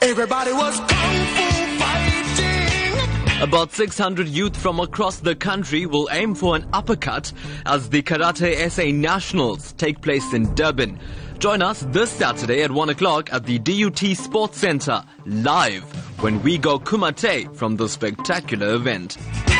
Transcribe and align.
Everybody 0.00 0.52
was 0.52 0.78
kung 0.78 0.86
fu 0.86 1.42
fighting. 1.76 3.42
About 3.42 3.72
600 3.72 4.28
youth 4.28 4.56
from 4.56 4.78
across 4.78 5.18
the 5.18 5.34
country 5.34 5.86
will 5.86 6.08
aim 6.12 6.36
for 6.36 6.54
an 6.54 6.68
uppercut 6.72 7.32
as 7.66 7.90
the 7.90 8.00
Karate 8.02 8.70
SA 8.70 8.92
Nationals 8.96 9.72
take 9.72 10.00
place 10.00 10.32
in 10.32 10.54
Durban. 10.54 11.00
Join 11.40 11.62
us 11.62 11.80
this 11.88 12.10
Saturday 12.10 12.62
at 12.62 12.70
1 12.70 12.90
o'clock 12.90 13.32
at 13.32 13.44
the 13.44 13.58
DUT 13.58 13.98
Sports 14.16 14.58
Centre, 14.58 15.02
live, 15.26 15.82
when 16.22 16.40
we 16.44 16.58
go 16.58 16.78
Kumate 16.78 17.52
from 17.56 17.76
the 17.76 17.88
spectacular 17.88 18.74
event. 18.74 19.16
Those 19.16 19.54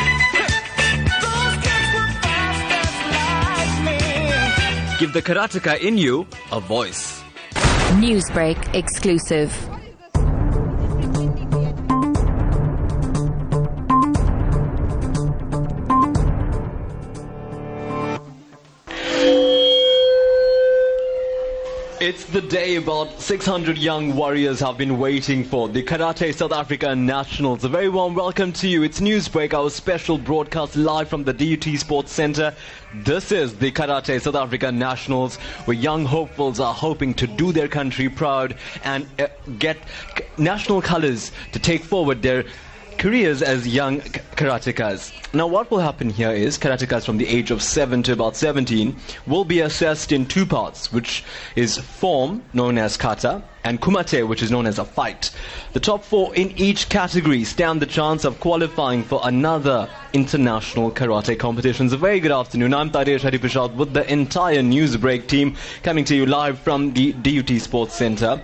kids 1.65 1.93
were 1.93 2.11
fast 2.23 2.71
as 2.79 3.83
lightning. 3.83 4.99
Give 4.99 5.11
the 5.11 5.21
karateka 5.21 5.81
in 5.81 5.97
you 5.97 6.25
a 6.53 6.61
voice. 6.61 7.21
Newsbreak 7.99 8.73
exclusive. 8.73 9.51
It's 22.09 22.25
the 22.25 22.41
day 22.41 22.75
about 22.77 23.21
600 23.21 23.77
young 23.77 24.15
warriors 24.15 24.59
have 24.61 24.79
been 24.79 24.97
waiting 24.97 25.43
for. 25.43 25.69
The 25.69 25.83
Karate 25.83 26.33
South 26.33 26.51
Africa 26.51 26.95
Nationals. 26.95 27.63
A 27.63 27.69
very 27.69 27.87
warm 27.87 28.15
welcome 28.15 28.51
to 28.53 28.67
you. 28.67 28.81
It's 28.81 28.99
Newsbreak, 28.99 29.53
our 29.53 29.69
special 29.69 30.17
broadcast 30.17 30.75
live 30.75 31.07
from 31.07 31.23
the 31.23 31.33
DUT 31.33 31.79
Sports 31.79 32.11
Center. 32.11 32.55
This 32.95 33.31
is 33.31 33.57
the 33.57 33.71
Karate 33.71 34.19
South 34.19 34.33
Africa 34.33 34.71
Nationals, 34.71 35.35
where 35.65 35.77
young 35.77 36.03
hopefuls 36.03 36.59
are 36.59 36.73
hoping 36.73 37.13
to 37.13 37.27
do 37.27 37.51
their 37.51 37.67
country 37.67 38.09
proud 38.09 38.55
and 38.83 39.05
uh, 39.19 39.27
get 39.59 39.77
national 40.39 40.81
colors 40.81 41.31
to 41.51 41.59
take 41.59 41.83
forward 41.83 42.23
their 42.23 42.43
careers 42.99 43.41
as 43.41 43.65
young 43.65 44.01
karatekas. 44.01 45.13
Now, 45.33 45.47
what 45.47 45.71
will 45.71 45.79
happen 45.79 46.09
here 46.09 46.31
is 46.31 46.57
karatekas 46.57 47.05
from 47.05 47.17
the 47.17 47.27
age 47.27 47.49
of 47.49 47.63
7 47.63 48.03
to 48.03 48.11
about 48.11 48.35
17 48.35 48.93
will 49.25 49.45
be 49.45 49.61
assessed 49.61 50.11
in 50.11 50.25
two 50.25 50.45
parts, 50.45 50.91
which 50.91 51.23
is 51.55 51.77
form, 51.77 52.43
known 52.51 52.77
as 52.77 52.97
kata, 52.97 53.41
and 53.63 53.79
kumite, 53.79 54.27
which 54.27 54.43
is 54.43 54.51
known 54.51 54.65
as 54.65 54.79
a 54.79 54.85
fight. 54.85 55.31
The 55.71 55.79
top 55.79 56.03
four 56.03 56.35
in 56.35 56.51
each 56.57 56.89
category 56.89 57.45
stand 57.45 57.81
the 57.81 57.85
chance 57.85 58.25
of 58.25 58.41
qualifying 58.41 59.03
for 59.03 59.21
another 59.23 59.89
international 60.11 60.91
karate 60.91 61.39
competitions. 61.39 61.93
A 61.93 61.97
very 61.97 62.19
good 62.19 62.31
afternoon. 62.31 62.73
I'm 62.73 62.89
Taresh 62.91 63.21
Harreeparshad 63.21 63.75
with 63.75 63.93
the 63.93 64.11
entire 64.11 64.61
Newsbreak 64.61 65.27
team 65.27 65.55
coming 65.83 66.03
to 66.05 66.15
you 66.15 66.25
live 66.25 66.59
from 66.59 66.93
the 66.93 67.13
DUT 67.13 67.61
Sports 67.61 67.95
Center. 67.95 68.41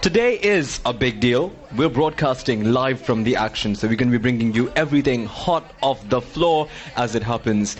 Today 0.00 0.38
is 0.40 0.80
a 0.86 0.92
big 0.92 1.18
deal. 1.18 1.50
We're 1.76 1.88
broadcasting 1.88 2.72
live 2.72 3.00
from 3.00 3.24
the 3.24 3.34
action, 3.34 3.74
so 3.74 3.88
we're 3.88 3.96
going 3.96 4.12
to 4.12 4.16
be 4.16 4.22
bringing 4.22 4.54
you 4.54 4.70
everything 4.76 5.26
hot 5.26 5.72
off 5.82 6.08
the 6.08 6.20
floor 6.20 6.68
as 6.96 7.16
it 7.16 7.24
happens. 7.24 7.76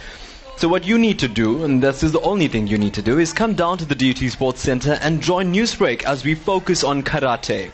So 0.57 0.67
what 0.67 0.85
you 0.85 0.99
need 0.99 1.21
to 1.21 1.29
do, 1.29 1.63
and 1.63 1.81
this 1.81 2.03
is 2.03 2.11
the 2.11 2.21
only 2.23 2.49
thing 2.49 2.67
you 2.67 2.77
need 2.77 2.95
to 2.95 3.03
do, 3.03 3.21
is 3.21 3.33
come 3.33 3.55
down 3.55 3.79
to 3.79 3.85
the 3.85 3.95
DUT 3.95 4.33
Sports 4.33 4.61
Center 4.61 4.99
and 5.01 5.23
join 5.23 5.55
Newsbreak 5.55 6.03
as 6.03 6.25
we 6.25 6.35
focus 6.35 6.83
on 6.83 7.05
karate. 7.05 7.71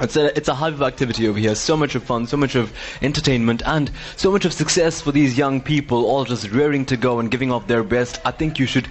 It's 0.00 0.16
a, 0.16 0.34
it's 0.34 0.48
a 0.48 0.54
hive 0.54 0.74
of 0.74 0.82
activity 0.82 1.28
over 1.28 1.38
here. 1.38 1.54
So 1.54 1.76
much 1.76 1.94
of 1.94 2.02
fun, 2.02 2.26
so 2.26 2.38
much 2.38 2.54
of 2.54 2.72
entertainment, 3.02 3.62
and 3.66 3.90
so 4.16 4.32
much 4.32 4.46
of 4.46 4.54
success 4.54 5.02
for 5.02 5.12
these 5.12 5.36
young 5.36 5.60
people, 5.60 6.06
all 6.06 6.24
just 6.24 6.50
rearing 6.50 6.86
to 6.86 6.96
go 6.96 7.18
and 7.18 7.30
giving 7.30 7.52
off 7.52 7.66
their 7.66 7.82
best. 7.82 8.20
I 8.24 8.30
think 8.30 8.58
you 8.58 8.66
should 8.66 8.88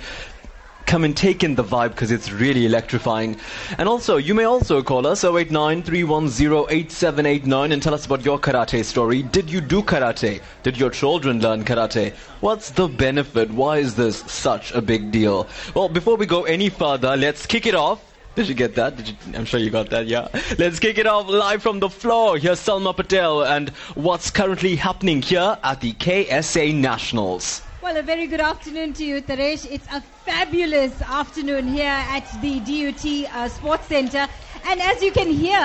come 0.86 1.04
and 1.04 1.16
take 1.16 1.44
in 1.44 1.56
the 1.56 1.64
vibe 1.64 1.90
because 1.90 2.12
it's 2.12 2.32
really 2.32 2.66
electrifying. 2.66 3.38
And 3.78 3.90
also, 3.90 4.18
you 4.18 4.34
may 4.34 4.46
also 4.46 4.82
call 4.84 5.06
us 5.08 5.24
089 5.24 5.84
310 5.84 7.72
and 7.72 7.84
tell 7.84 7.94
us 7.94 8.06
about 8.06 8.24
your 8.24 8.40
karate 8.40 8.84
story. 8.84 9.24
Did 9.24 9.50
you 9.50 9.62
do 9.62 9.82
karate? 9.82 10.42
Did 10.64 10.78
your 10.78 10.90
children 10.90 11.40
learn 11.42 11.64
karate? 11.64 12.14
What's 12.42 12.72
the 12.72 12.88
benefit? 12.88 13.52
Why 13.52 13.78
is 13.78 13.96
this 13.96 14.20
such 14.32 14.72
a 14.74 14.82
big 14.82 15.12
deal? 15.12 15.48
Well, 15.74 15.90
before 15.90 16.18
we 16.18 16.26
go 16.26 16.44
any 16.44 16.70
further, 16.70 17.18
let's 17.18 17.46
kick 17.46 17.66
it 17.66 17.76
off. 17.76 18.02
Did 18.36 18.50
you 18.50 18.54
get 18.54 18.76
that? 18.76 19.08
You, 19.08 19.16
I'm 19.34 19.46
sure 19.46 19.62
you 19.62 19.70
got 19.70 19.90
that, 19.92 20.08
yeah. 20.08 20.28
Let's 20.58 20.80
kick 20.80 20.98
it 20.98 21.08
off 21.08 21.30
live 21.30 21.64
from 21.64 21.80
the 21.80 21.90
floor. 21.90 22.38
Here's 22.38 22.60
Salma 22.60 22.94
Patel 22.94 23.44
and 23.44 23.70
what's 23.96 24.30
currently 24.30 24.76
happening 24.76 25.22
here 25.22 25.58
at 25.64 25.80
the 25.80 25.94
KSA 25.94 26.76
Nationals. 26.76 27.62
Well, 27.86 27.98
a 27.98 28.02
very 28.02 28.26
good 28.26 28.42
afternoon 28.42 28.94
to 28.94 29.06
you, 29.06 29.22
Taresh. 29.22 29.70
It's 29.70 29.86
a 29.94 30.02
fabulous 30.02 31.00
afternoon 31.04 31.68
here 31.68 31.86
at 31.86 32.26
the 32.42 32.60
DUT 32.62 33.32
uh, 33.32 33.48
Sports 33.48 33.86
Center. 33.86 34.26
And 34.66 34.82
as 34.82 35.04
you 35.04 35.12
can 35.12 35.28
hear, 35.28 35.60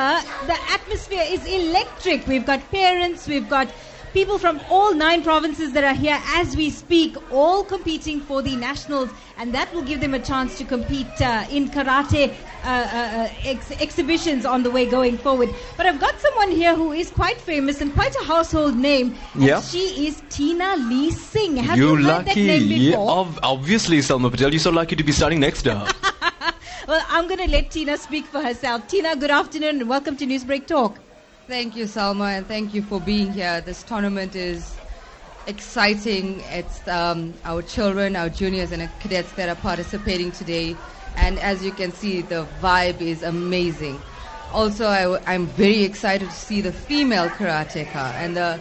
the 0.44 0.58
atmosphere 0.68 1.24
is 1.26 1.46
electric. 1.46 2.26
We've 2.26 2.44
got 2.44 2.60
parents, 2.70 3.26
we've 3.26 3.48
got 3.48 3.68
people 4.12 4.38
from 4.38 4.60
all 4.68 4.94
nine 4.94 5.22
provinces 5.22 5.72
that 5.72 5.84
are 5.84 5.94
here 5.94 6.18
as 6.34 6.56
we 6.56 6.70
speak, 6.70 7.16
all 7.30 7.64
competing 7.64 8.20
for 8.20 8.42
the 8.42 8.56
nationals. 8.56 9.12
And 9.36 9.54
that 9.54 9.72
will 9.72 9.82
give 9.82 10.00
them 10.00 10.14
a 10.14 10.18
chance 10.20 10.56
to 10.58 10.64
compete 10.64 11.20
uh, 11.20 11.44
in 11.50 11.68
karate 11.70 12.34
uh, 12.62 12.66
uh, 12.66 12.68
uh, 12.68 13.28
ex- 13.44 13.70
exhibitions 13.70 14.44
on 14.44 14.62
the 14.62 14.70
way 14.70 14.86
going 14.86 15.16
forward. 15.18 15.54
But 15.76 15.86
I've 15.86 15.98
got 16.00 16.18
someone 16.20 16.50
here 16.50 16.74
who 16.74 16.92
is 16.92 17.10
quite 17.10 17.40
famous 17.40 17.80
and 17.80 17.92
quite 17.94 18.14
a 18.20 18.24
household 18.24 18.76
name. 18.76 19.16
And 19.34 19.42
Yeah. 19.44 19.60
she 19.60 20.06
is 20.06 20.22
Tina 20.28 20.76
Lee 20.76 21.10
Singh. 21.10 21.56
Have 21.56 21.78
you, 21.78 21.90
you 21.90 21.96
heard 21.96 22.26
that 22.26 22.26
lucky. 22.28 22.46
name 22.46 22.68
Yeah, 22.70 22.90
before? 22.90 23.10
ob- 23.10 23.38
obviously, 23.42 23.98
Salma 23.98 24.30
Patel. 24.30 24.50
You're 24.50 24.60
so 24.60 24.70
lucky 24.70 24.96
to 24.96 25.04
be 25.04 25.12
starting 25.12 25.40
next 25.40 25.62
to 25.62 25.74
her. 25.76 25.92
Well, 26.88 27.04
I'm 27.08 27.28
going 27.28 27.38
to 27.38 27.48
let 27.48 27.70
Tina 27.70 27.96
speak 27.98 28.26
for 28.26 28.40
herself. 28.42 28.88
Tina, 28.88 29.14
good 29.14 29.30
afternoon 29.30 29.80
and 29.80 29.88
welcome 29.88 30.16
to 30.16 30.26
Newsbreak 30.26 30.66
Talk. 30.66 30.98
Thank 31.50 31.74
you, 31.74 31.86
Salma, 31.86 32.38
and 32.38 32.46
thank 32.46 32.74
you 32.74 32.80
for 32.80 33.00
being 33.00 33.32
here. 33.32 33.60
This 33.60 33.82
tournament 33.82 34.36
is 34.36 34.72
exciting. 35.48 36.44
It's 36.50 36.86
um, 36.86 37.34
our 37.44 37.60
children, 37.60 38.14
our 38.14 38.28
juniors, 38.28 38.70
and 38.70 38.88
cadets 39.00 39.32
that 39.32 39.48
are 39.48 39.56
participating 39.56 40.30
today. 40.30 40.76
And 41.16 41.40
as 41.40 41.64
you 41.64 41.72
can 41.72 41.90
see, 41.90 42.20
the 42.20 42.46
vibe 42.62 43.00
is 43.00 43.24
amazing. 43.24 44.00
Also, 44.52 44.86
I, 44.86 45.34
am 45.34 45.48
very 45.48 45.82
excited 45.82 46.28
to 46.30 46.34
see 46.36 46.60
the 46.60 46.72
female 46.72 47.28
karateka 47.28 48.14
and 48.14 48.36
the 48.36 48.60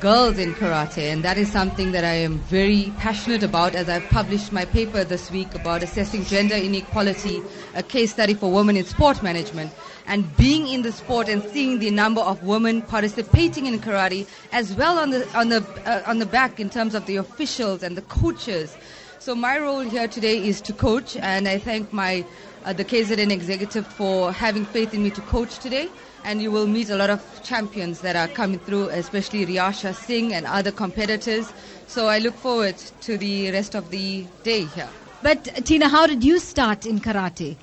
girls 0.00 0.38
in 0.38 0.54
karate, 0.54 1.12
and 1.12 1.22
that 1.22 1.36
is 1.36 1.52
something 1.52 1.92
that 1.92 2.04
I 2.04 2.14
am 2.14 2.38
very 2.38 2.90
passionate 2.96 3.42
about 3.42 3.74
as 3.74 3.90
I've 3.90 4.08
published 4.08 4.50
my 4.50 4.64
paper 4.64 5.04
this 5.04 5.30
week 5.30 5.54
about 5.54 5.82
assessing 5.82 6.24
gender 6.24 6.54
inequality, 6.54 7.42
a 7.74 7.82
case 7.82 8.12
study 8.12 8.32
for 8.32 8.50
women 8.50 8.78
in 8.78 8.86
sport 8.86 9.22
management. 9.22 9.72
And 10.10 10.36
being 10.36 10.66
in 10.66 10.82
the 10.82 10.90
sport 10.90 11.28
and 11.28 11.40
seeing 11.52 11.78
the 11.78 11.88
number 11.92 12.20
of 12.20 12.42
women 12.42 12.82
participating 12.82 13.66
in 13.66 13.78
karate, 13.78 14.26
as 14.50 14.74
well 14.74 14.98
on 14.98 15.10
the 15.10 15.22
on 15.38 15.50
the 15.50 15.64
uh, 15.86 16.02
on 16.04 16.18
the 16.18 16.26
back 16.26 16.58
in 16.58 16.68
terms 16.68 16.96
of 16.96 17.06
the 17.06 17.14
officials 17.14 17.84
and 17.84 17.96
the 17.96 18.02
coaches. 18.02 18.76
So 19.20 19.36
my 19.36 19.56
role 19.60 19.80
here 19.80 20.08
today 20.08 20.44
is 20.44 20.60
to 20.62 20.72
coach, 20.72 21.16
and 21.16 21.46
I 21.46 21.58
thank 21.58 21.92
my 21.92 22.24
uh, 22.64 22.72
the 22.72 22.84
KZN 22.84 23.30
executive 23.30 23.86
for 23.86 24.32
having 24.32 24.64
faith 24.64 24.92
in 24.94 25.04
me 25.04 25.10
to 25.10 25.20
coach 25.20 25.60
today. 25.60 25.88
And 26.24 26.42
you 26.42 26.50
will 26.50 26.66
meet 26.66 26.90
a 26.90 26.96
lot 26.96 27.10
of 27.10 27.22
champions 27.44 28.00
that 28.00 28.16
are 28.16 28.28
coming 28.28 28.58
through, 28.58 28.88
especially 28.88 29.46
Riyasha 29.46 29.94
Singh 29.94 30.34
and 30.34 30.44
other 30.44 30.72
competitors. 30.72 31.52
So 31.86 32.08
I 32.08 32.18
look 32.18 32.34
forward 32.34 32.76
to 33.02 33.16
the 33.16 33.52
rest 33.52 33.76
of 33.76 33.90
the 33.90 34.26
day 34.42 34.64
here. 34.64 34.88
But 35.22 35.44
Tina, 35.64 35.88
how 35.88 36.08
did 36.08 36.24
you 36.24 36.40
start 36.40 36.84
in 36.84 36.98
karate? 36.98 37.56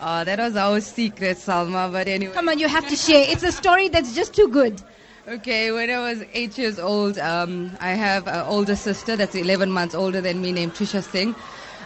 Uh, 0.00 0.24
that 0.24 0.38
was 0.38 0.56
our 0.56 0.80
secret, 0.80 1.36
Salma. 1.36 1.92
But 1.92 2.08
anyway. 2.08 2.32
Come 2.32 2.48
on, 2.48 2.58
you 2.58 2.68
have 2.68 2.88
to 2.88 2.96
share. 2.96 3.24
It's 3.28 3.42
a 3.42 3.52
story 3.52 3.88
that's 3.88 4.14
just 4.14 4.34
too 4.34 4.48
good. 4.48 4.80
Okay, 5.28 5.70
when 5.70 5.90
I 5.90 6.00
was 6.00 6.24
eight 6.32 6.56
years 6.56 6.78
old, 6.78 7.18
um, 7.18 7.70
I 7.80 7.90
have 7.90 8.26
an 8.26 8.46
older 8.46 8.74
sister 8.74 9.14
that's 9.14 9.34
11 9.34 9.70
months 9.70 9.94
older 9.94 10.22
than 10.22 10.40
me 10.40 10.52
named 10.52 10.72
Trisha 10.72 11.04
Singh. 11.04 11.34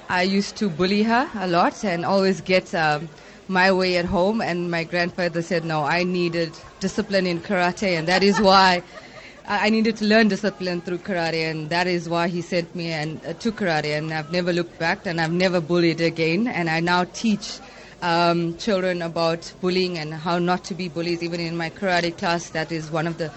I 0.09 0.23
used 0.23 0.57
to 0.57 0.71
bully 0.71 1.03
her 1.03 1.29
a 1.35 1.49
lot 1.49 1.85
and 1.85 2.05
always 2.05 2.41
get 2.41 2.73
um, 2.75 3.09
my 3.49 3.73
way 3.73 3.97
at 3.97 4.05
home. 4.05 4.41
And 4.41 4.71
my 4.71 4.85
grandfather 4.85 5.43
said, 5.43 5.65
no, 5.65 5.83
I 5.83 6.05
needed 6.05 6.53
discipline 6.79 7.27
in 7.27 7.41
karate, 7.41 7.99
and 7.99 8.07
that 8.07 8.23
is 8.23 8.41
why 8.41 8.85
I 9.47 9.69
needed 9.71 9.97
to 9.97 10.05
learn 10.05 10.29
discipline 10.29 10.81
through 10.83 10.99
karate, 10.99 11.51
and 11.51 11.69
that 11.71 11.89
is 11.89 12.09
why 12.09 12.29
he 12.29 12.41
sent 12.41 12.75
me 12.77 12.93
and 12.93 13.21
uh, 13.27 13.33
to 13.35 13.51
karate. 13.51 13.99
And 13.99 14.15
I've 14.15 14.31
never 14.31 14.53
looked 14.53 14.79
back, 14.79 15.05
and 15.05 15.21
I've 15.21 15.33
never 15.33 15.61
bullied 15.61 16.01
again. 16.01 16.47
And 16.47 16.71
I 16.71 16.79
now 16.81 17.05
teach 17.13 17.59
um, 18.05 18.57
children 18.59 19.01
about 19.03 19.51
bullying 19.61 19.99
and 19.99 20.13
how 20.13 20.39
not 20.39 20.63
to 20.65 20.75
be 20.75 20.89
bullies. 20.89 21.23
Even 21.23 21.41
in 21.41 21.57
my 21.57 21.71
karate 21.71 22.17
class, 22.17 22.51
that 22.51 22.71
is 22.71 22.91
one 22.91 23.07
of 23.07 23.17
the 23.17 23.33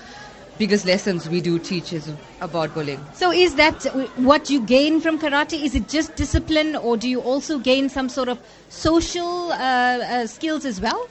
biggest 0.58 0.86
lessons 0.86 1.30
we 1.30 1.40
do 1.40 1.58
teach 1.58 1.94
is 1.94 2.12
about 2.42 2.74
bullying. 2.74 3.04
So, 3.14 3.32
is 3.32 3.56
that 3.56 3.86
what 4.18 4.50
you 4.50 4.60
gain 4.62 5.00
from 5.00 5.20
karate? 5.20 5.64
Is 5.64 5.74
it 5.74 5.88
just 5.88 6.16
discipline, 6.16 6.76
or 6.76 6.98
do 6.98 7.08
you 7.08 7.22
also 7.22 7.60
gain 7.60 7.90
some 7.90 8.10
sort 8.10 8.28
of 8.28 8.40
social 8.70 9.52
uh, 9.54 9.56
uh, 9.56 10.28
skills 10.28 10.66
as 10.66 10.82
well? 10.82 11.10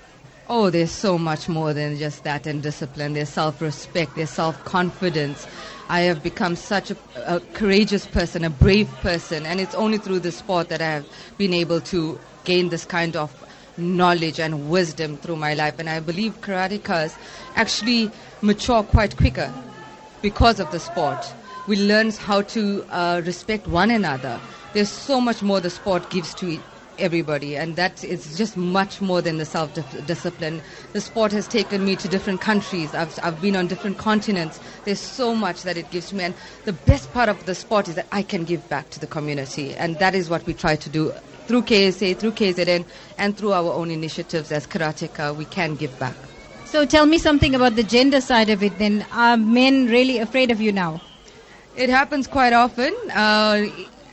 Oh, 0.49 0.71
there's 0.71 0.93
so 0.93 1.19
much 1.19 1.49
more 1.49 1.73
than 1.73 1.97
just 1.97 2.23
that 2.25 2.47
and 2.47 2.63
discipline. 2.63 3.15
There's 3.15 3.31
self-respect, 3.31 4.15
there's 4.15 4.31
self-confidence. 4.31 5.47
I 5.89 6.01
have 6.01 6.23
become 6.23 6.57
such 6.57 6.91
a, 6.91 6.97
a 7.27 7.41
courageous 7.55 8.07
person, 8.07 8.45
a 8.45 8.51
brave 8.51 8.89
person, 9.03 9.47
and 9.47 9.61
it's 9.61 9.75
only 9.75 9.99
through 9.99 10.21
the 10.21 10.33
sport 10.33 10.69
that 10.71 10.83
I 10.83 10.87
have 10.87 11.07
been 11.39 11.55
able 11.55 11.81
to 11.83 12.19
gain 12.45 12.69
this 12.71 12.85
kind 12.85 13.15
of 13.17 13.33
knowledge 13.77 14.41
and 14.41 14.69
wisdom 14.69 15.17
through 15.19 15.37
my 15.37 15.55
life. 15.55 15.79
And 15.79 15.89
I 15.89 16.01
believe 16.01 16.41
karatekas 16.41 17.17
actually 17.55 18.11
mature 18.41 18.83
quite 18.83 19.17
quicker 19.17 19.53
because 20.23 20.59
of 20.59 20.71
the 20.73 20.81
sport. 20.81 21.35
We 21.69 21.77
learn 21.77 22.11
how 22.11 22.43
to 22.43 22.85
uh, 22.89 23.23
respect 23.25 23.69
one 23.69 23.91
another. 23.91 24.41
There's 24.73 24.91
so 24.91 25.21
much 25.21 25.43
more 25.43 25.61
the 25.61 25.71
sport 25.71 26.09
gives 26.11 26.35
to 26.37 26.61
everybody, 26.99 27.57
and 27.57 27.77
that 27.77 28.05
is 28.05 28.37
just 28.37 28.57
much 28.57 29.01
more 29.01 29.23
than 29.23 29.39
the 29.39 29.45
self 29.45 29.73
discipline. 30.07 30.63
The 30.93 31.01
sport 31.01 31.33
has 31.33 31.49
taken 31.49 31.85
me 31.85 31.97
to 31.97 32.09
different 32.09 32.41
countries. 32.41 32.95
I've, 32.95 33.19
I've 33.23 33.41
been 33.41 33.57
on 33.57 33.67
different 33.67 33.99
continents. 33.99 34.61
There's 34.85 35.01
so 35.01 35.35
much 35.35 35.63
that 35.63 35.77
it 35.77 35.91
gives 35.91 36.13
me, 36.13 36.25
and 36.25 36.35
the 36.65 36.73
best 36.73 37.13
part 37.13 37.29
of 37.29 37.45
the 37.47 37.55
sport 37.55 37.89
is 37.89 37.95
that 37.97 38.07
I 38.13 38.23
can 38.23 38.45
give 38.45 38.69
back 38.69 38.91
to 38.91 39.01
the 39.01 39.07
community, 39.07 39.75
and 39.75 39.99
that 39.99 40.15
is 40.15 40.29
what 40.31 40.45
we 40.47 40.55
try 40.55 40.77
to 40.77 40.89
do 40.89 41.13
through 41.47 41.63
KSA, 41.63 42.19
through 42.19 42.33
KZN, 42.33 42.85
and 43.19 43.37
through 43.37 43.53
our 43.53 43.73
own 43.73 43.91
initiatives 43.91 44.51
as 44.51 44.67
Karateka. 44.67 45.35
We 45.37 45.45
can 45.47 45.77
give 45.77 45.97
back. 45.99 46.17
So 46.65 46.85
tell 46.85 47.07
me 47.07 47.19
something 47.19 47.55
about 47.55 47.77
the 47.77 47.85
gender 47.85 48.21
side 48.21 48.51
of 48.51 48.63
it 48.63 48.77
then. 48.79 49.07
Are 49.13 49.37
men 49.37 49.87
really 49.87 50.19
afraid 50.19 50.51
of 50.51 50.61
you 50.61 50.73
now? 50.73 51.01
It 51.77 51.91
happens 51.91 52.27
quite 52.27 52.53
often. 52.53 52.93
Uh, 53.15 53.67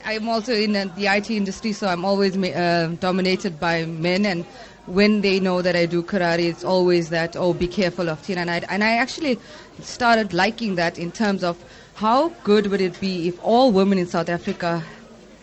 I'm 0.04 0.28
also 0.28 0.52
in 0.52 0.72
the 0.72 1.06
IT 1.06 1.30
industry, 1.30 1.72
so 1.72 1.86
I'm 1.88 2.04
always 2.04 2.36
uh, 2.36 2.94
dominated 3.00 3.58
by 3.58 3.86
men. 3.86 4.26
And 4.26 4.44
when 4.86 5.22
they 5.22 5.40
know 5.40 5.62
that 5.62 5.74
I 5.74 5.86
do 5.86 6.02
karate, 6.02 6.44
it's 6.44 6.62
always 6.62 7.08
that, 7.08 7.36
oh, 7.36 7.54
be 7.54 7.66
careful 7.66 8.10
of 8.10 8.22
Tina. 8.22 8.42
And 8.42 8.50
I, 8.50 8.62
and 8.68 8.84
I 8.84 8.96
actually 8.98 9.38
started 9.80 10.34
liking 10.34 10.74
that 10.74 10.98
in 10.98 11.10
terms 11.10 11.42
of 11.42 11.56
how 11.94 12.28
good 12.44 12.66
would 12.66 12.82
it 12.82 13.00
be 13.00 13.28
if 13.28 13.42
all 13.42 13.72
women 13.72 13.98
in 13.98 14.06
South 14.06 14.28
Africa 14.28 14.82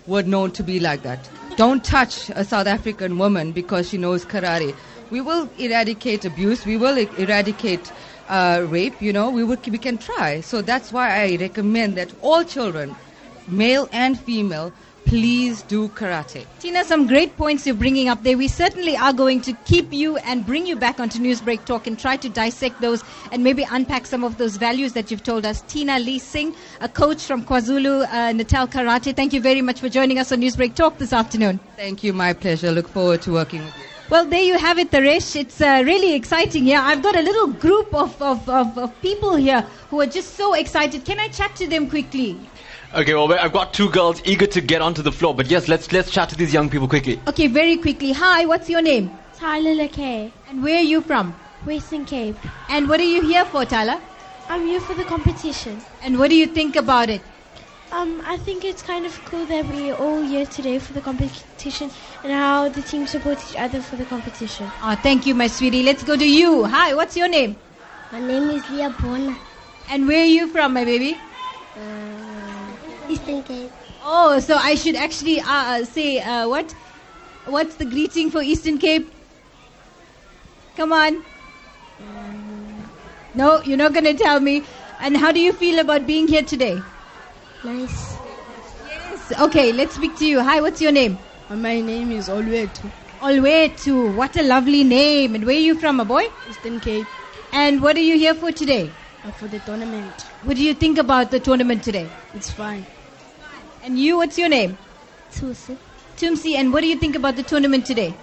were 0.06 0.24
known 0.24 0.52
to 0.52 0.64
be 0.64 0.80
like 0.80 1.02
that. 1.04 1.30
Don't 1.56 1.84
touch 1.84 2.30
a 2.30 2.44
South 2.44 2.68
African 2.68 3.18
woman 3.18 3.52
because 3.52 3.90
she 3.90 3.98
knows 3.98 4.26
karate. 4.26 4.76
We 5.10 5.22
will 5.22 5.50
eradicate 5.58 6.24
abuse. 6.24 6.66
We 6.66 6.78
will 6.78 6.98
eradicate 6.98 7.92
uh, 8.30 8.66
rape. 8.70 9.02
You 9.02 9.12
know, 9.12 9.30
we 9.32 9.44
would, 9.44 9.66
we 9.68 9.78
can 9.78 9.98
try. 9.98 10.42
So 10.42 10.62
that's 10.62 10.92
why 10.92 11.24
I 11.24 11.38
recommend 11.38 11.98
that 11.98 12.14
all 12.22 12.44
children, 12.44 12.96
male 13.52 13.90
and 13.92 14.20
female, 14.20 14.72
please 15.06 15.64
do 15.64 15.90
karate. 15.90 16.46
Tina, 16.60 16.84
some 16.86 17.08
great 17.08 17.36
points 17.36 17.66
you're 17.66 17.76
bringing 17.76 18.08
up 18.08 18.24
there. 18.24 18.38
We 18.38 18.48
certainly 18.48 18.96
are 18.96 19.12
going 19.12 19.42
to 19.42 19.54
keep 19.66 19.92
you 19.92 20.18
and 20.18 20.46
bring 20.46 20.66
you 20.66 20.76
back 20.76 21.00
onto 21.00 21.20
Newsbreak 21.20 21.66
Talk 21.66 21.88
and 21.88 22.00
try 22.00 22.18
to 22.18 22.30
dissect 22.30 22.80
those 22.82 23.04
and 23.32 23.44
maybe 23.44 23.66
unpack 23.72 24.06
some 24.06 24.24
of 24.24 24.38
those 24.38 24.58
values 24.58 24.94
that 24.94 25.12
you've 25.12 25.24
told 25.24 25.46
us. 25.46 25.62
Tina 25.64 26.00
Lee 26.00 26.20
Singh, 26.20 26.56
a 26.82 26.90
coach 26.90 27.26
from 27.26 27.44
KwaZulu 27.44 28.08
uh, 28.08 28.32
Natal 28.32 28.68
Karate, 28.68 29.16
thank 29.16 29.34
you 29.34 29.42
very 29.42 29.62
much 29.62 29.80
for 29.80 29.90
joining 29.90 30.20
us 30.20 30.32
on 30.32 30.40
Newsbreak 30.40 30.76
Talk 30.76 30.98
this 30.98 31.14
afternoon. 31.14 31.60
Thank 31.76 32.04
you. 32.04 32.14
My 32.14 32.34
pleasure. 32.34 32.72
Look 32.72 32.88
forward 32.88 33.22
to 33.24 33.34
working 33.34 33.66
with 33.66 33.76
you. 33.76 33.84
Well, 34.12 34.26
there 34.26 34.42
you 34.42 34.58
have 34.58 34.78
it, 34.78 34.92
Taresh. 34.92 35.38
It's 35.38 35.62
uh, 35.62 35.84
really 35.86 36.14
exciting 36.16 36.66
here. 36.66 36.82
I've 36.84 37.02
got 37.02 37.16
a 37.16 37.22
little 37.22 37.48
group 37.48 37.94
of, 37.94 38.22
of, 38.22 38.48
of, 38.50 38.78
of 38.78 39.02
people 39.02 39.38
here 39.38 39.62
who 39.90 40.02
are 40.02 40.06
just 40.06 40.36
so 40.36 40.54
excited. 40.54 41.06
Can 41.06 41.18
I 41.18 41.30
chat 41.30 41.56
to 41.56 41.68
them 41.68 41.90
quickly? 41.90 42.38
Okay, 42.94 43.14
well, 43.14 43.32
I've 43.32 43.54
got 43.54 43.74
two 43.74 43.90
girls 43.90 44.22
eager 44.26 44.46
to 44.48 44.60
get 44.60 44.82
onto 44.82 45.02
the 45.02 45.14
floor, 45.14 45.34
but 45.34 45.48
yes, 45.50 45.70
let's 45.70 45.94
let's 45.94 46.12
chat 46.12 46.28
to 46.28 46.36
these 46.36 46.54
young 46.54 46.70
people 46.70 46.90
quickly. 46.90 47.22
Okay, 47.26 47.48
very 47.48 47.78
quickly. 47.78 48.12
Hi, 48.12 48.46
what's 48.46 48.70
your 48.70 48.82
name? 48.82 49.10
Tyler 49.38 49.72
LeKay, 49.72 50.30
And 50.50 50.62
where 50.62 50.76
are 50.78 50.84
you 50.84 51.00
from? 51.00 51.34
Western 51.66 52.04
Cape. 52.04 52.36
And 52.68 52.90
what 52.90 53.00
are 53.00 53.10
you 53.12 53.22
here 53.22 53.46
for, 53.46 53.64
Tyler? 53.64 53.98
I'm 54.50 54.68
here 54.68 54.82
for 54.82 54.94
the 54.94 55.06
competition. 55.06 55.80
And 56.04 56.20
what 56.20 56.32
do 56.32 56.36
you 56.36 56.48
think 56.48 56.76
about 56.76 57.10
it? 57.10 57.22
Um, 57.94 58.22
I 58.26 58.36
think 58.36 58.66
it's 58.66 58.82
kind 58.82 59.06
of 59.06 59.24
cool 59.24 59.46
that 59.46 59.66
we're 59.68 59.96
all 59.96 60.22
here 60.22 60.46
today 60.46 60.78
for 60.78 60.92
the 60.92 61.00
competition 61.00 61.90
and 62.26 62.34
how 62.34 62.68
the 62.68 62.82
team 62.82 63.08
support 63.08 63.38
each 63.50 63.58
other 63.58 63.82
for 63.82 63.96
the 63.96 64.06
competition. 64.06 64.70
Oh, 64.84 64.96
thank 64.96 65.26
you, 65.26 65.34
my 65.34 65.48
sweetie. 65.48 65.84
Let's 65.84 66.04
go 66.04 66.18
to 66.18 66.30
you. 66.30 66.66
Hi, 66.66 66.94
what's 66.94 67.16
your 67.16 67.30
name? 67.30 67.56
My 68.12 68.20
name 68.20 68.50
is 68.50 68.70
Leah 68.70 68.90
Bona, 68.90 69.38
And 69.90 70.10
where 70.10 70.24
are 70.24 70.34
you 70.38 70.48
from, 70.48 70.74
my 70.74 70.84
baby? 70.84 71.18
Eastern 73.12 73.44
Cape. 73.44 73.72
Oh, 74.04 74.40
so 74.40 74.56
I 74.56 74.76
should 74.76 74.96
actually 74.96 75.40
uh, 75.42 75.46
uh, 75.48 75.84
say 75.86 76.20
uh, 76.20 76.48
what? 76.48 76.74
What's 77.46 77.76
the 77.76 77.86
greeting 77.86 78.30
for 78.32 78.42
Eastern 78.42 78.78
Cape? 78.78 79.12
Come 80.78 80.94
on. 80.94 81.24
No, 83.34 83.62
you're 83.64 83.78
not 83.78 83.94
going 83.94 84.06
to 84.06 84.14
tell 84.14 84.40
me. 84.40 84.64
And 85.00 85.18
how 85.18 85.32
do 85.32 85.40
you 85.40 85.52
feel 85.54 85.80
about 85.80 86.06
being 86.06 86.28
here 86.28 86.44
today? 86.44 86.82
Nice. 87.64 88.18
Yes. 88.88 89.40
Okay, 89.42 89.72
let's 89.74 89.96
speak 89.96 90.16
to 90.18 90.26
you. 90.26 90.42
Hi, 90.42 90.62
what's 90.62 90.82
your 90.82 90.92
name? 90.92 91.18
My 91.50 91.82
name 91.82 92.12
is 92.12 92.30
Olwetu, 92.30 92.90
Olwetu. 93.20 94.16
What 94.16 94.38
a 94.38 94.44
lovely 94.44 94.84
name. 94.84 95.36
And 95.36 95.46
where 95.46 95.56
are 95.56 95.68
you 95.70 95.76
from, 95.76 96.00
a 96.00 96.06
boy? 96.06 96.24
Eastern 96.50 96.80
Cape, 96.80 97.08
And 97.52 97.82
what 97.82 97.98
are 97.98 98.08
you 98.12 98.18
here 98.18 98.34
for 98.34 98.52
today? 98.52 98.90
uh, 99.26 99.32
for 99.32 99.48
the 99.48 99.60
tournament. 99.60 100.22
What 100.44 100.58
do 100.58 100.64
you 100.64 100.74
think 100.74 100.98
about 100.98 101.32
the 101.32 101.40
tournament 101.40 101.84
today? 101.84 102.08
It's 102.34 102.52
fine. 102.52 102.86
And 103.84 104.00
you, 104.00 104.18
what's 104.18 104.38
your 104.38 104.50
name? 104.50 104.78
Tusi. 105.32 105.78
Tumsi. 106.18 106.56
And 106.56 106.72
what 106.72 106.82
do 106.82 106.88
you 106.88 106.98
think 106.98 107.16
about 107.16 107.36
the 107.36 107.44
tournament 107.44 107.86
today? 107.86 108.14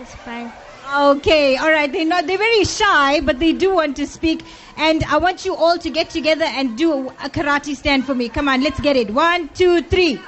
It's 0.00 0.14
fine. 0.16 0.52
Okay, 0.94 1.56
all 1.56 1.70
right. 1.70 1.90
They're 1.90 2.06
not. 2.06 2.26
They're 2.26 2.38
very 2.38 2.64
shy, 2.64 3.20
but 3.20 3.40
they 3.40 3.52
do 3.52 3.74
want 3.74 3.96
to 3.96 4.06
speak. 4.06 4.44
And 4.76 5.02
I 5.04 5.18
want 5.18 5.44
you 5.44 5.54
all 5.54 5.78
to 5.78 5.90
get 5.90 6.10
together 6.10 6.44
and 6.44 6.78
do 6.78 6.92
a, 6.92 7.06
a 7.24 7.28
karate 7.28 7.74
stand 7.74 8.04
for 8.04 8.14
me. 8.14 8.28
Come 8.28 8.48
on, 8.48 8.62
let's 8.62 8.78
get 8.80 8.96
it. 8.96 9.10
One, 9.10 9.48
two, 9.48 9.82
three. 9.82 10.20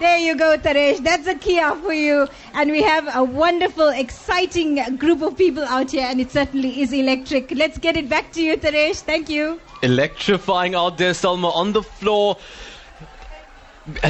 There 0.00 0.18
you 0.18 0.36
go, 0.36 0.56
Taresh. 0.56 1.02
That's 1.02 1.26
a 1.26 1.34
kiai 1.34 1.80
for 1.82 1.92
you. 1.92 2.28
And 2.52 2.70
we 2.70 2.82
have 2.82 3.08
a 3.16 3.24
wonderful, 3.24 3.88
exciting 3.88 4.96
group 4.96 5.22
of 5.22 5.36
people 5.36 5.64
out 5.64 5.90
here, 5.90 6.06
and 6.06 6.20
it 6.20 6.30
certainly 6.30 6.80
is 6.80 6.92
electric. 6.92 7.50
Let's 7.50 7.78
get 7.78 7.96
it 7.96 8.08
back 8.08 8.32
to 8.32 8.42
you, 8.42 8.56
Taresh. 8.56 9.00
Thank 9.00 9.28
you. 9.28 9.60
Electrifying 9.82 10.74
out 10.74 10.98
there, 10.98 11.12
Salma, 11.12 11.54
on 11.54 11.72
the 11.72 11.82
floor. 11.82 12.36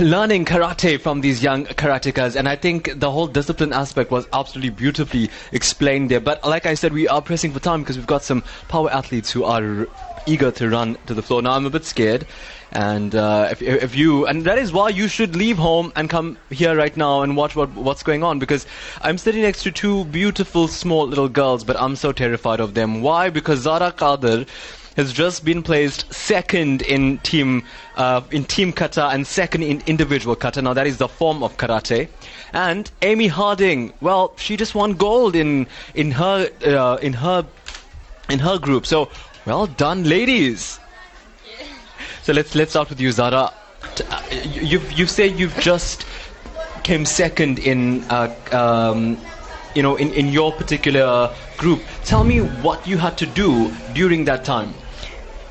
Learning 0.01 0.45
karate 0.45 1.01
from 1.01 1.21
these 1.21 1.41
young 1.41 1.65
karatekas, 1.65 2.35
and 2.35 2.49
I 2.49 2.57
think 2.57 2.99
the 2.99 3.13
whole 3.13 3.29
discipline 3.29 3.73
aspect 3.73 4.11
was 4.11 4.27
absolutely 4.33 4.71
beautifully 4.71 5.31
explained 5.53 6.11
there. 6.11 6.19
But 6.19 6.45
like 6.45 6.67
I 6.67 6.75
said, 6.75 6.93
we 6.93 7.07
are 7.07 7.23
pressing 7.23 7.53
for 7.53 7.61
time 7.61 7.83
because 7.83 7.97
we've 7.97 8.05
got 8.05 8.25
some 8.25 8.43
power 8.67 8.91
athletes 8.91 9.31
who 9.31 9.45
are 9.45 9.87
eager 10.27 10.51
to 10.51 10.69
run 10.69 10.99
to 11.07 11.15
the 11.15 11.23
floor. 11.23 11.43
Now 11.43 11.53
I'm 11.53 11.65
a 11.65 11.71
bit 11.71 11.85
scared, 11.85 12.27
and 12.73 13.15
uh, 13.15 13.49
if, 13.53 13.63
if 13.63 13.95
you 13.95 14.27
and 14.27 14.45
that 14.45 14.59
is 14.59 14.73
why 14.73 14.89
you 14.89 15.07
should 15.07 15.37
leave 15.37 15.59
home 15.59 15.93
and 15.97 16.11
come 16.11 16.39
here 16.51 16.77
right 16.77 16.97
now 16.97 17.23
and 17.23 17.37
watch 17.37 17.55
what 17.55 17.71
what's 17.75 18.03
going 18.03 18.25
on 18.25 18.41
because 18.41 18.67
I'm 19.01 19.17
sitting 19.17 19.43
next 19.43 19.63
to 19.63 19.71
two 19.71 20.05
beautiful 20.07 20.67
small 20.67 21.07
little 21.07 21.29
girls, 21.29 21.63
but 21.63 21.81
I'm 21.81 21.97
so 21.97 22.11
terrified 22.13 22.59
of 22.59 22.75
them. 22.75 23.01
Why? 23.01 23.31
Because 23.31 23.61
Zara 23.61 23.93
Kader 23.93 24.45
has 24.99 25.13
just 25.13 25.45
been 25.45 25.63
placed 25.63 26.13
second 26.13 26.83
in 26.83 27.19
team 27.19 27.63
uh, 27.97 28.21
in 28.33 28.45
team 28.45 28.73
kata 28.73 29.07
and 29.07 29.25
second 29.25 29.63
in 29.63 29.81
individual 29.87 30.35
kata. 30.35 30.61
Now 30.61 30.75
that 30.75 30.89
is 30.89 30.99
the 30.99 31.07
form 31.07 31.45
of 31.45 31.57
karate. 31.57 32.09
And 32.53 32.91
Amy 33.03 33.29
Harding, 33.29 33.93
well, 34.01 34.33
she 34.37 34.57
just 34.57 34.75
won 34.75 34.95
gold 34.95 35.37
in 35.37 35.69
in 35.95 36.11
her 36.11 36.51
uh, 36.67 36.97
in 37.01 37.13
her 37.13 37.47
in 38.29 38.41
her 38.41 38.59
group. 38.59 38.87
So 38.87 39.09
well 39.47 39.69
done, 39.69 40.03
ladies. 40.03 40.81
So 42.23 42.33
let's 42.33 42.57
let's 42.57 42.73
start 42.73 42.91
with 42.91 43.01
you, 43.01 43.13
Zara. 43.13 43.53
Uh, 44.11 44.23
you 44.33 44.63
you've, 44.63 44.93
you 44.99 45.07
say 45.07 45.29
you've 45.29 45.57
just 45.61 46.07
came 46.83 47.05
second 47.07 47.61
in 47.61 48.03
uh, 48.11 48.35
um, 48.51 49.17
you 49.77 49.83
know 49.85 49.95
in, 49.95 50.13
in 50.13 50.27
your 50.27 50.51
particular 50.51 51.33
group. 51.57 51.83
Tell 52.05 52.25
me 52.25 52.41
what 52.67 52.85
you 52.85 52.99
had 52.99 53.17
to 53.19 53.27
do 53.27 53.73
during 53.95 54.25
that 54.25 54.45
time. 54.45 54.75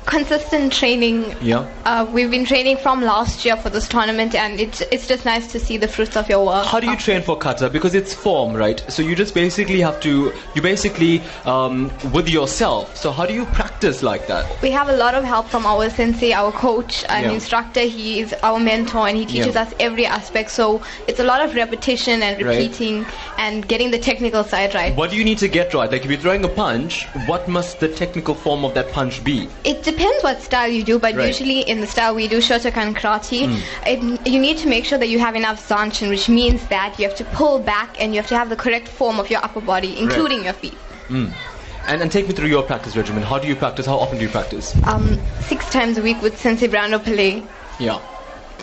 Consistent 0.08 0.72
training. 0.72 1.34
Yeah. 1.42 1.66
Uh, 1.84 2.06
we've 2.10 2.30
been 2.30 2.44
training 2.46 2.78
from 2.78 3.02
last 3.02 3.44
year 3.44 3.56
for 3.56 3.68
this 3.70 3.86
tournament, 3.86 4.34
and 4.34 4.58
it's 4.58 4.80
it's 4.90 5.06
just 5.06 5.24
nice 5.24 5.46
to 5.52 5.60
see 5.60 5.76
the 5.76 5.86
fruits 5.86 6.16
of 6.16 6.28
your 6.28 6.44
work. 6.46 6.66
How 6.66 6.80
do 6.80 6.86
you 6.90 6.96
train 6.96 7.22
for 7.22 7.36
kata? 7.36 7.68
Because 7.70 7.94
it's 7.94 8.14
form, 8.14 8.54
right? 8.54 8.82
So 8.88 9.02
you 9.02 9.14
just 9.14 9.34
basically 9.34 9.80
have 9.80 10.00
to, 10.00 10.32
you 10.54 10.62
basically 10.62 11.22
um, 11.44 11.90
with 12.12 12.28
yourself. 12.28 12.96
So 12.96 13.12
how 13.12 13.26
do 13.26 13.34
you 13.34 13.44
practice 13.46 14.02
like 14.02 14.26
that? 14.28 14.44
We 14.62 14.70
have 14.70 14.88
a 14.88 14.96
lot 14.96 15.14
of 15.14 15.24
help 15.24 15.46
from 15.48 15.66
our 15.66 15.90
sensei, 15.90 16.32
our 16.32 16.52
coach, 16.52 17.04
and 17.08 17.26
Yeah. 17.26 17.32
instructor. 17.32 17.80
He 17.82 18.20
is 18.20 18.34
our 18.42 18.58
mentor, 18.58 19.06
and 19.08 19.16
he 19.16 19.26
teaches 19.26 19.54
Yeah. 19.54 19.62
us 19.62 19.74
every 19.78 20.06
aspect. 20.06 20.50
So 20.50 20.80
it's 21.06 21.20
a 21.20 21.24
lot 21.24 21.44
of 21.44 21.54
repetition 21.54 22.22
and 22.22 22.42
Right. 22.42 22.56
repeating 22.56 23.04
and 23.36 23.68
getting 23.68 23.90
the 23.90 23.98
technical 23.98 24.42
side 24.44 24.74
right. 24.74 24.96
What 24.96 25.10
do 25.10 25.16
you 25.16 25.24
need 25.24 25.38
to 25.38 25.48
get 25.48 25.74
right? 25.74 25.90
Like 25.92 26.04
if 26.04 26.10
you're 26.10 26.20
throwing 26.26 26.44
a 26.44 26.48
punch, 26.48 27.04
what 27.26 27.46
must 27.48 27.80
the 27.80 27.88
technical 27.88 28.34
form 28.34 28.64
of 28.64 28.72
that 28.74 28.90
punch 28.92 29.22
be? 29.22 29.48
It 29.64 29.82
depends 29.98 30.22
what 30.24 30.40
style 30.42 30.68
you 30.68 30.82
do, 30.84 30.98
but 30.98 31.14
Right. 31.14 31.26
usually 31.26 31.60
in 31.60 31.80
the 31.80 31.86
style 31.86 32.14
we 32.14 32.28
do 32.28 32.38
Shotokan 32.38 32.94
karate, 32.94 33.40
it, 33.86 34.26
you 34.26 34.38
need 34.38 34.58
to 34.58 34.68
make 34.68 34.84
sure 34.84 34.98
that 34.98 35.08
you 35.08 35.18
have 35.18 35.34
enough 35.36 35.66
zanshin, 35.68 36.08
which 36.08 36.28
means 36.28 36.66
that 36.68 36.98
you 36.98 37.04
have 37.08 37.16
to 37.16 37.24
pull 37.24 37.58
back 37.58 37.96
and 38.00 38.14
you 38.14 38.20
have 38.20 38.28
to 38.28 38.36
have 38.36 38.48
the 38.48 38.56
correct 38.56 38.88
form 38.88 39.18
of 39.18 39.30
your 39.30 39.40
upper 39.44 39.60
body, 39.60 39.98
including 39.98 40.44
your 40.44 40.52
feet. 40.54 40.78
And, 41.10 42.02
and 42.02 42.12
take 42.12 42.28
me 42.28 42.34
through 42.34 42.48
your 42.48 42.62
practice 42.62 42.96
regimen. 42.96 43.22
How 43.22 43.38
do 43.38 43.48
you 43.48 43.56
practice? 43.56 43.86
How 43.86 43.96
often 43.96 44.18
do 44.18 44.24
you 44.24 44.28
practice? 44.30 44.74
Um, 44.86 45.18
six 45.40 45.70
times 45.70 45.96
a 45.96 46.02
week 46.02 46.20
with 46.20 46.38
Sensei 46.38 46.68
Brando 46.68 46.98
Pillay 46.98 47.42
Yeah. 47.78 47.98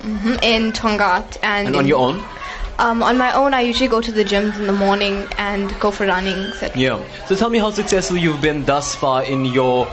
mhm, 0.03 0.37
in 0.43 0.71
Tongaat 0.71 1.37
and, 1.41 1.67
And 1.67 1.75
on 1.75 1.87
your 1.87 1.99
own? 1.99 2.23
Um, 2.77 3.01
on 3.01 3.17
my 3.17 3.31
own, 3.33 3.53
I 3.53 3.61
usually 3.61 3.87
go 3.87 4.01
to 4.01 4.11
the 4.11 4.23
gyms 4.25 4.57
in 4.59 4.67
the 4.67 4.73
morning 4.73 5.27
and 5.37 5.73
go 5.79 5.89
for 5.91 6.05
running. 6.05 6.37
etc. 6.49 6.77
Yeah. 6.79 6.99
So 7.27 7.35
tell 7.35 7.49
me 7.49 7.57
how 7.57 7.71
successful 7.71 8.17
you've 8.17 8.41
been 8.41 8.65
thus 8.65 8.93
far 8.93 9.23
in 9.23 9.45
your 9.45 9.87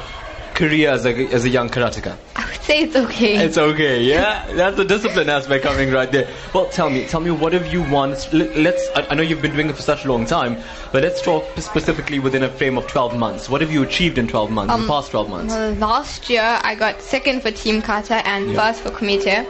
career 0.54 0.90
as 0.90 1.04
a, 1.06 1.11
as 1.32 1.44
a 1.44 1.49
young 1.49 1.68
karateka. 1.68 2.16
I 2.37 2.44
would 2.47 2.61
say 2.62 2.80
it's 2.82 2.97
okay. 2.97 3.37
It's 3.44 3.59
okay, 3.59 4.02
yeah. 4.02 4.47
That's 4.52 4.76
the 4.76 4.85
discipline 4.85 5.28
aspect 5.28 5.64
coming 5.64 5.90
right 5.90 6.11
there. 6.11 6.28
Well, 6.54 6.66
tell 6.71 6.90
me, 6.90 7.06
tell 7.06 7.21
me, 7.21 7.30
what 7.30 7.52
have 7.52 7.73
you 7.73 7.82
won? 7.82 8.11
Let- 8.32 8.56
Let's. 8.56 8.88
I 8.97 9.06
I 9.11 9.14
know 9.14 9.23
you've 9.23 9.42
been 9.42 9.52
doing 9.54 9.68
it 9.68 9.76
for 9.76 9.82
such 9.82 10.04
a 10.04 10.09
long 10.12 10.26
time, 10.26 10.56
but 10.92 11.02
let's 11.02 11.21
talk 11.23 11.44
specifically 11.59 12.18
within 12.18 12.42
a 12.42 12.49
frame 12.49 12.76
of 12.78 12.87
12 12.87 13.16
months. 13.18 13.49
What 13.49 13.61
have 13.61 13.73
you 13.73 13.82
achieved 13.82 14.18
in 14.18 14.28
12 14.28 14.50
months? 14.50 14.73
Um, 14.73 14.82
the 14.82 14.88
past 14.88 15.11
12 15.11 15.28
months. 15.30 15.54
Well, 15.54 15.73
last 15.75 16.28
year, 16.30 16.59
I 16.62 16.75
got 16.75 17.00
second 17.02 17.42
for 17.42 17.50
Team 17.50 17.82
Kata 17.82 18.26
and 18.26 18.52
Yeah. 18.52 18.61
first 18.73 18.82
for 18.82 18.90
Kumite. 18.90 19.47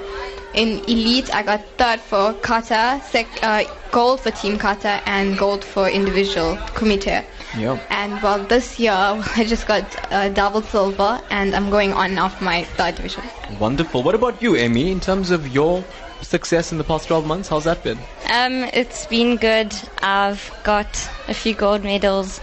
In 0.55 0.81
Elite, 0.85 1.35
I 1.35 1.43
got 1.43 1.65
third 1.79 1.99
for 2.01 2.35
Kata, 2.35 3.01
sec- 3.11 3.43
uh, 3.43 3.65
gold 3.91 4.21
for 4.21 4.31
Team 4.31 4.59
Kata, 4.59 5.01
and 5.07 5.39
gold 5.39 5.65
for 5.65 5.89
individual 5.89 6.57
Kumite. 6.75 7.25
Yeah. 7.57 7.79
And 7.91 8.21
well, 8.23 8.43
this 8.45 8.79
year 8.79 8.93
I 9.37 9.45
just 9.47 9.67
got 9.67 9.85
uh, 10.13 10.29
double 10.31 10.63
silver, 10.63 11.21
and 11.31 11.55
I'm 11.55 11.71
going 11.71 11.93
on 11.93 12.19
off 12.19 12.41
my 12.41 12.65
third 12.65 12.95
division. 12.97 13.23
Wonderful. 13.59 14.03
What 14.03 14.15
about 14.15 14.41
you, 14.43 14.57
Amy? 14.57 14.91
In 14.91 15.01
terms 15.01 15.31
of 15.31 15.49
your 15.49 15.85
success 16.23 16.73
in 16.73 16.79
the 16.79 16.85
past 16.85 17.09
12 17.09 17.27
months, 17.27 17.49
how's 17.49 17.65
that 17.65 17.83
been? 17.83 17.99
Um, 18.31 18.65
it's 18.73 19.07
been 19.07 19.37
good. 19.37 19.75
I've 20.03 20.51
got 20.65 20.89
a 21.29 21.35
few 21.35 21.55
gold 21.55 21.85
medals, 21.85 22.41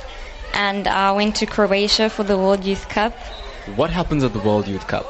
and 0.53 0.87
I 0.87 1.11
went 1.11 1.35
to 1.37 1.45
Croatia 1.45 2.09
for 2.09 2.23
the 2.23 2.37
World 2.37 2.63
Youth 2.63 2.87
Cup. 2.89 3.13
What 3.75 3.89
happens 3.89 4.23
at 4.23 4.33
the 4.33 4.39
World 4.39 4.67
Youth 4.67 4.87
Cup? 4.87 5.07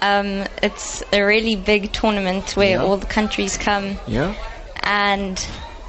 Um, 0.00 0.44
it's 0.62 1.02
a 1.12 1.22
really 1.22 1.54
big 1.56 1.92
tournament 1.92 2.56
where 2.56 2.70
Yeah. 2.76 2.82
all 2.82 2.96
the 2.96 3.06
countries 3.06 3.56
come, 3.56 3.98
Yeah. 4.06 4.34
and 4.82 5.44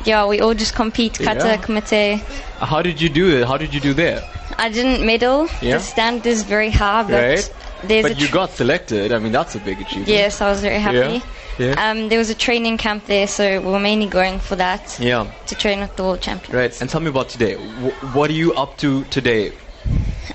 yeah, 0.06 0.26
we 0.26 0.40
all 0.42 0.54
just 0.54 0.76
compete. 0.76 1.18
Kata, 1.20 1.46
Yeah. 1.48 1.58
kumite. 1.58 2.20
How 2.60 2.82
did 2.82 3.02
you 3.02 3.10
do 3.10 3.30
it? 3.38 3.48
How 3.48 3.58
did 3.58 3.74
you 3.74 3.80
do 3.80 3.94
there? 3.94 4.22
I 4.58 4.70
didn't 4.70 5.06
medal. 5.06 5.48
Yeah. 5.62 5.78
The 5.78 5.84
standard 5.84 6.26
is 6.28 6.44
very 6.44 6.70
high, 6.70 7.04
but 7.04 7.14
right. 7.14 7.54
there's 7.84 8.04
but 8.04 8.20
you 8.20 8.28
got 8.30 8.52
selected. 8.52 9.12
I 9.12 9.20
mean, 9.20 9.32
that's 9.32 9.56
a 9.56 9.60
big 9.60 9.82
achievement. 9.82 10.08
yes, 10.08 10.42
I 10.42 10.50
was 10.50 10.62
very 10.62 10.80
happy. 10.80 10.98
Yeah. 10.98 11.22
Yeah. 11.60 11.90
Um, 11.92 12.10
there 12.10 12.18
was 12.18 12.30
a 12.32 12.36
training 12.36 12.78
camp 12.78 13.06
there, 13.06 13.28
so 13.28 13.62
we 13.62 13.68
were 13.72 13.80
mainly 13.80 14.08
going 14.08 14.40
for 14.40 14.56
that 14.56 14.98
yeah. 15.00 15.28
to 15.48 15.56
train 15.56 15.82
with 15.82 15.96
the 15.96 16.04
world 16.04 16.20
champion. 16.22 16.56
Right. 16.58 16.82
And 16.82 16.90
tell 16.90 17.00
me 17.02 17.10
about 17.10 17.30
today. 17.30 17.54
W- 17.56 17.92
what 18.14 18.30
are 18.32 18.34
you 18.34 18.54
up 18.56 18.78
to 18.80 19.04
today? 19.06 19.52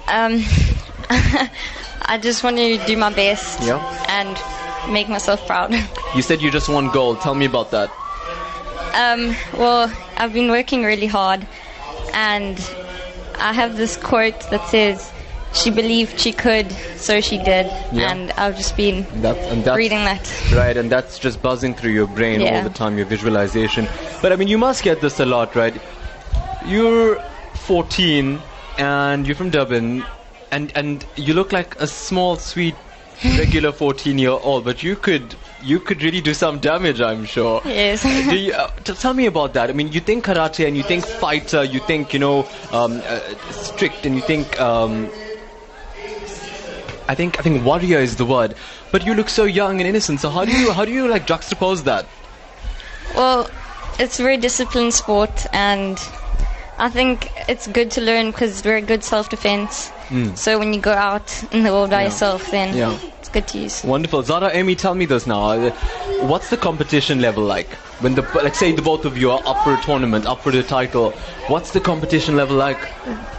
Um, 0.07 0.45
I 1.11 2.19
just 2.23 2.45
want 2.45 2.57
to 2.59 2.79
do 2.87 2.97
my 2.97 3.13
best 3.13 3.61
Yeah. 3.63 3.83
and 4.09 4.39
make 4.93 5.09
myself 5.09 5.45
proud. 5.47 5.75
You 6.17 6.23
said 6.23 6.41
you 6.41 6.51
just 6.51 6.69
won 6.69 6.89
gold. 6.91 7.21
Tell 7.21 7.35
me 7.35 7.45
about 7.47 7.71
that. 7.73 7.91
Um, 8.95 9.35
well, 9.57 9.93
I've 10.17 10.33
been 10.33 10.51
working 10.51 10.83
really 10.85 11.07
hard, 11.07 11.47
and 12.15 12.59
I 13.39 13.53
have 13.53 13.77
this 13.77 13.97
quote 13.97 14.39
that 14.51 14.67
says, 14.69 15.13
"She 15.53 15.71
believed 15.71 16.19
she 16.21 16.33
could, 16.33 16.71
so 16.97 17.21
she 17.21 17.39
did," 17.39 17.67
Yeah. 17.93 18.11
and 18.11 18.33
I've 18.37 18.57
just 18.57 18.77
been 18.77 19.07
That's 19.21 19.77
reading 19.77 20.05
that. 20.05 20.31
right, 20.53 20.77
and 20.77 20.91
that's 20.91 21.19
just 21.19 21.41
buzzing 21.43 21.75
through 21.75 21.93
your 21.93 22.07
brain 22.07 22.43
all 22.43 22.63
the 22.63 22.71
time. 22.71 22.97
Your 22.97 23.07
visualization. 23.07 23.89
But 24.23 24.33
I 24.33 24.37
mean, 24.37 24.49
you 24.49 24.59
must 24.59 24.83
get 24.83 25.01
this 25.01 25.21
a 25.21 25.27
lot, 25.27 25.55
right? 25.55 25.75
You're 26.67 27.21
14 27.55 28.41
and 28.79 29.27
you're 29.27 29.37
from 29.37 29.51
Durban, 29.51 30.05
and 30.51 30.73
and 30.75 31.05
you 31.17 31.35
look 31.35 31.53
like 31.53 31.77
a 31.81 31.87
small, 31.87 32.37
sweet, 32.37 32.75
regular 33.25 33.73
14 33.73 34.19
year 34.19 34.31
old, 34.31 34.65
but 34.65 34.83
you 34.83 34.97
could 34.97 35.35
you 35.63 35.81
could 35.81 36.03
really 36.03 36.21
do 36.21 36.35
some 36.35 36.59
damage, 36.59 37.01
I'm 37.01 37.25
sure. 37.25 37.63
Yes. 37.65 38.03
do 38.03 38.37
you, 38.37 38.53
uh, 38.53 38.69
t- 38.85 38.95
tell 38.95 39.15
me 39.15 39.27
about 39.27 39.55
that. 39.55 39.71
I 39.71 39.73
mean, 39.73 39.93
you 39.93 40.01
think 40.01 40.25
karate 40.25 40.67
and 40.67 40.77
you 40.77 40.83
think 40.83 41.07
fighter, 41.07 41.65
you 41.65 41.81
think 41.81 42.13
you 42.13 42.19
know 42.19 42.47
um, 42.73 43.03
uh, 43.05 43.21
strict, 43.51 44.07
and 44.07 44.15
you 44.15 44.23
think 44.23 44.61
um, 44.61 45.11
I 47.09 47.15
think 47.15 47.39
I 47.39 47.43
think 47.43 47.65
warrior 47.65 47.99
is 47.99 48.17
the 48.17 48.25
word. 48.25 48.55
But 48.93 49.05
you 49.05 49.15
look 49.15 49.29
so 49.29 49.45
young 49.45 49.81
and 49.81 49.89
innocent. 49.89 50.21
So 50.21 50.31
how 50.31 50.45
do 50.45 50.53
you 50.53 50.73
how 50.73 50.85
do 50.85 50.93
you 50.93 51.09
like 51.09 51.27
juxtapose 51.27 51.85
that? 51.85 52.07
Well, 53.15 53.51
it's 53.99 54.21
a 54.21 54.23
very 54.23 54.37
disciplined 54.37 54.95
sport, 54.95 55.47
and 55.53 55.99
I 56.79 56.89
think 56.89 57.33
it's 57.49 57.67
good 57.67 57.91
to 57.93 58.01
learn 58.01 58.31
because 58.31 58.51
it's 58.53 58.61
very 58.61 58.81
good 58.81 59.03
self-defense. 59.03 59.91
So 60.37 60.59
when 60.59 60.73
you 60.73 60.81
go 60.81 60.93
out 60.93 61.29
in 61.53 61.65
the 61.65 61.71
world 61.73 61.91
by. 61.91 62.01
Yeah. 62.03 62.05
yourself, 62.07 62.51
then 62.51 62.75
Yeah. 62.75 62.97
it's 63.21 63.29
good 63.29 63.47
to 63.49 63.59
use. 63.59 63.85
Wonderful, 63.85 64.23
Zara. 64.23 64.51
Amy, 64.55 64.75
tell 64.75 64.95
me 64.95 65.05
this 65.05 65.27
now. 65.27 65.51
Uh, 65.51 65.71
What's 66.27 66.49
the 66.51 66.57
competition 66.57 67.21
level 67.21 67.45
like? 67.45 67.69
When 68.01 68.15
the 68.15 68.23
let's 68.43 68.59
say 68.59 68.73
the 68.73 68.81
both 68.83 69.05
of 69.05 69.19
you 69.19 69.31
are 69.33 69.43
up 69.45 69.63
for 69.65 69.75
a 69.75 69.81
tournament, 69.83 70.25
up 70.27 70.41
for 70.41 70.51
the 70.53 70.63
title. 70.63 71.13
What's 71.49 71.71
the 71.73 71.81
competition 71.81 72.37
level 72.37 72.57
like? 72.57 72.79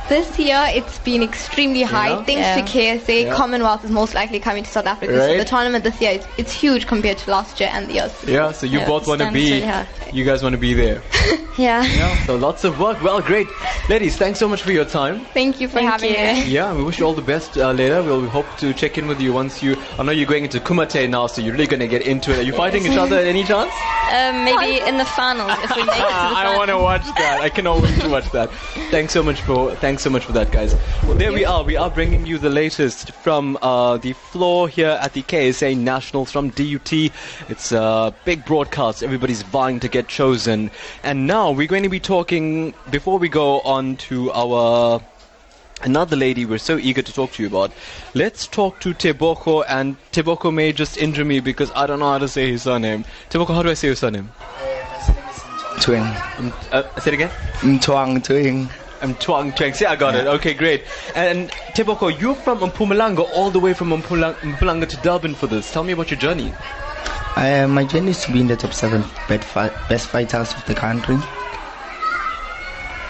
This 0.10 0.40
year, 0.40 0.66
it's 0.74 0.98
been 1.00 1.22
extremely 1.22 1.84
high. 1.84 2.10
Yeah. 2.10 2.24
Thanks 2.24 2.42
Yeah. 2.42 2.56
to 2.56 2.62
KSA, 2.64 3.26
Yeah. 3.26 3.36
Commonwealth 3.36 3.86
is 3.86 3.92
most 3.92 4.16
likely 4.16 4.40
coming 4.40 4.64
to 4.64 4.70
South 4.70 4.88
Africa. 4.88 5.14
So 5.16 5.38
the 5.38 5.46
tournament 5.46 5.84
this 5.84 6.02
year, 6.02 6.14
is, 6.14 6.26
it's 6.38 6.52
huge 6.52 6.88
compared 6.88 7.20
to 7.20 7.30
last 7.30 7.60
year 7.60 7.70
and 7.72 7.88
the 7.88 7.94
years. 7.94 8.12
Yeah, 8.26 8.52
so 8.52 8.66
you 8.66 8.80
Yeah, 8.80 8.88
both 8.88 9.06
want 9.08 9.22
to 9.22 9.32
be. 9.32 9.62
really. 9.62 9.86
You 10.12 10.26
guys 10.26 10.42
want 10.42 10.54
to 10.54 10.58
be 10.60 10.74
there. 10.74 11.02
Yeah. 11.58 11.84
Yeah. 11.84 12.26
So 12.26 12.38
lots 12.38 12.64
of 12.64 12.80
work. 12.80 13.04
Well, 13.04 13.20
great, 13.20 13.46
ladies. 13.90 14.16
Thanks 14.16 14.40
so 14.40 14.48
much 14.48 14.62
for 14.62 14.72
your 14.72 14.86
time. 14.86 15.26
Thank 15.34 15.60
you 15.60 15.68
for 15.68 15.80
Thank 15.80 15.92
having 15.92 16.12
you. 16.12 16.46
me. 16.46 16.46
Yeah, 16.50 16.74
we 16.74 16.84
wish 16.86 17.00
you 17.00 17.06
all 17.06 17.14
the 17.14 17.22
best 17.22 17.58
uh, 17.58 17.74
later. 17.74 18.02
We'll 18.02 18.30
hope 18.30 18.46
to 18.60 18.72
check 18.74 18.98
in 18.98 19.08
with 19.10 19.20
you 19.20 19.34
once 19.34 19.62
you. 19.62 19.76
I 20.00 20.04
know 20.04 20.14
you're 20.14 20.26
going 20.26 20.46
into 20.46 20.62
Kumite 20.62 21.10
now, 21.10 21.28
so 21.28 21.42
you're 21.42 21.52
really 21.52 21.68
going 21.68 21.82
to 21.82 21.88
get 21.90 22.04
into 22.04 22.32
it. 22.32 22.40
Are 22.40 22.44
you 22.44 22.54
fighting 22.54 22.86
each 22.86 22.98
other 22.98 23.18
at 23.18 23.28
any 23.28 23.44
chance? 23.44 23.74
Um, 24.10 24.46
maybe 24.46 24.80
in 24.88 24.98
the 24.98 25.04
finals 25.04 25.52
if 25.62 25.76
we 25.76 25.84
make 25.92 25.96
it 25.98 26.00
to 26.00 26.00
the 26.00 26.40
I 26.40 26.56
want 26.56 26.70
to 26.70 26.78
watch 26.78 27.04
that. 27.18 27.42
I 27.42 27.50
cannot 27.50 27.82
wait 27.84 27.99
to 28.00 28.10
watch 28.10 28.30
that. 28.32 28.52
Thanks 28.92 29.14
so 29.14 29.24
much 29.24 29.42
for 29.42 29.76
thanks 29.76 30.04
so 30.04 30.10
much 30.10 30.26
for 30.26 30.32
that, 30.34 30.52
guys. 30.52 30.76
Well, 31.04 31.16
there 31.16 31.32
we 31.34 31.46
are. 31.46 31.64
We 31.64 31.78
are 31.78 31.90
bringing 31.90 32.26
you 32.26 32.38
the 32.38 32.50
latest 32.50 33.12
from 33.12 33.58
uh, 33.62 33.98
the 33.98 34.14
floor 34.14 34.68
here 34.68 34.98
at 35.02 35.14
the 35.14 35.24
KSA 35.24 35.78
Nationals 35.78 36.32
from 36.32 36.50
DUT. 36.50 36.94
It's 37.50 37.72
a 37.72 38.14
big 38.26 38.46
broadcast. 38.46 39.04
Everybody's 39.04 39.42
vying 39.44 39.80
to 39.82 39.88
get 39.88 40.08
chosen. 40.08 40.72
And 41.04 41.28
now 41.28 41.52
we're 41.52 41.68
going 41.68 41.84
to 41.84 41.90
be 41.90 42.00
talking 42.00 42.74
before 42.90 43.20
we 43.20 43.30
go 43.30 43.62
on 43.62 43.98
to 43.98 44.32
our 44.32 45.02
another 45.82 46.16
lady 46.16 46.46
we're 46.46 46.58
so 46.58 46.78
eager 46.78 47.02
to 47.02 47.14
talk 47.14 47.32
to 47.34 47.44
you 47.44 47.48
about. 47.48 47.72
Let's 48.14 48.48
talk 48.48 48.80
to 48.82 48.94
Tebogo, 48.94 49.64
and 49.68 49.96
Tebogo 50.12 50.54
may 50.54 50.74
just 50.74 50.98
injure 50.98 51.26
me 51.26 51.40
because 51.40 51.72
I 51.76 51.88
don't 51.88 52.00
know 52.00 52.12
how 52.12 52.18
to 52.18 52.28
say 52.28 52.52
his 52.52 52.64
surname. 52.64 53.06
Tebogo, 53.30 53.54
how 53.54 53.64
do 53.64 53.70
I 53.70 53.74
say 53.76 53.88
your 53.88 53.96
surname? 53.96 54.32
Twing. 55.80 56.40
Um, 56.40 56.54
uh, 56.72 56.84
say 57.00 57.12
it 57.12 57.14
again. 57.16 57.30
Mtwang 57.62 58.20
Twing. 58.20 58.70
I'm 59.02 59.16
Twang 59.16 59.54
Twang. 59.54 59.74
See, 59.74 59.86
I 59.86 59.96
got 59.96 60.16
it. 60.16 60.28
Okay, 60.28 60.54
great. 60.54 60.84
And 61.16 61.50
Tebogo, 61.74 62.20
you're 62.20 62.36
from 62.36 62.60
Mpumalanga, 62.60 63.28
all 63.34 63.50
the 63.50 63.60
way 63.60 63.74
from 63.74 63.90
Mpumalanga, 63.90 64.36
Mpumalanga 64.36 64.90
to 64.90 64.98
Durban 64.98 65.36
for 65.36 65.48
this. 65.48 65.72
Tell 65.72 65.84
me 65.84 65.94
about 65.94 66.12
your 66.12 66.20
journey. 66.20 66.54
Uh, 67.36 67.68
my 67.70 67.86
journey 67.86 68.12
is 68.12 68.22
to 68.26 68.34
be 68.34 68.42
in 68.42 68.48
the 68.48 68.58
top 68.58 68.74
seven 68.74 69.02
best, 69.30 69.44
fi- 69.46 69.72
best 69.88 70.08
fighters 70.10 70.54
of 70.54 70.66
the 70.66 70.76
country. 70.76 71.18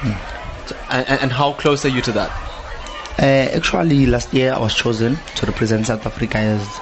And, 0.03 1.07
and, 1.07 1.21
and 1.21 1.31
how 1.31 1.53
close 1.53 1.83
are 1.85 1.89
you 1.89 2.01
to 2.03 2.11
that? 2.11 2.29
Uh, 3.17 3.49
actually, 3.55 4.05
last 4.05 4.31
year 4.33 4.53
I 4.53 4.59
was 4.59 4.75
chosen 4.75 5.17
to 5.35 5.45
represent 5.47 5.87
South 5.87 6.05
Africa 6.05 6.37
as 6.37 6.79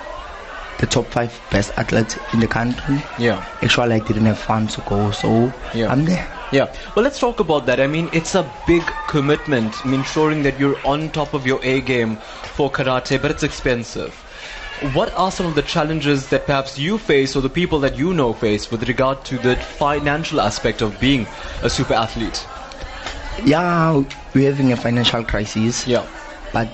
the 0.79 0.85
top 0.87 1.05
five 1.07 1.39
best 1.51 1.71
athletes 1.77 2.17
in 2.33 2.39
the 2.39 2.47
country. 2.47 3.01
Yeah. 3.17 3.43
Actually, 3.61 3.95
I 3.95 3.99
didn't 3.99 4.25
have 4.25 4.37
fun 4.37 4.67
to 4.67 4.81
go, 4.81 5.11
so 5.11 5.51
Yeah. 5.73 5.91
I'm 5.91 6.05
there. 6.05 6.27
Yeah. 6.51 6.73
Well, 6.95 7.03
let's 7.03 7.19
talk 7.19 7.39
about 7.39 7.65
that. 7.65 7.79
I 7.79 7.87
mean, 7.87 8.09
it's 8.13 8.35
a 8.35 8.49
big 8.65 8.83
commitment, 9.07 9.73
I 9.83 9.89
mean, 9.89 9.99
ensuring 10.01 10.43
that 10.43 10.59
you're 10.59 10.77
on 10.85 11.09
top 11.09 11.33
of 11.33 11.45
your 11.45 11.59
A 11.63 11.81
game 11.81 12.17
for 12.55 12.71
karate, 12.71 13.21
but 13.21 13.31
it's 13.31 13.43
expensive. 13.43 14.13
What 14.93 15.11
are 15.15 15.31
some 15.31 15.47
of 15.47 15.55
the 15.55 15.63
challenges 15.63 16.29
that 16.29 16.45
perhaps 16.45 16.77
you 16.77 16.99
face 16.99 17.35
or 17.35 17.41
the 17.41 17.49
people 17.49 17.79
that 17.79 17.97
you 17.97 18.13
know 18.13 18.31
face 18.33 18.69
with 18.69 18.87
regard 18.87 19.25
to 19.25 19.37
the 19.39 19.55
financial 19.55 20.39
aspect 20.39 20.81
of 20.83 20.99
being 20.99 21.25
a 21.63 21.69
super 21.69 21.95
athlete? 21.95 22.45
Yeah, 23.43 24.03
we're 24.35 24.51
having 24.51 24.71
a 24.71 24.77
financial 24.77 25.23
crisis. 25.23 25.87
Yeah. 25.87 26.05
But 26.53 26.69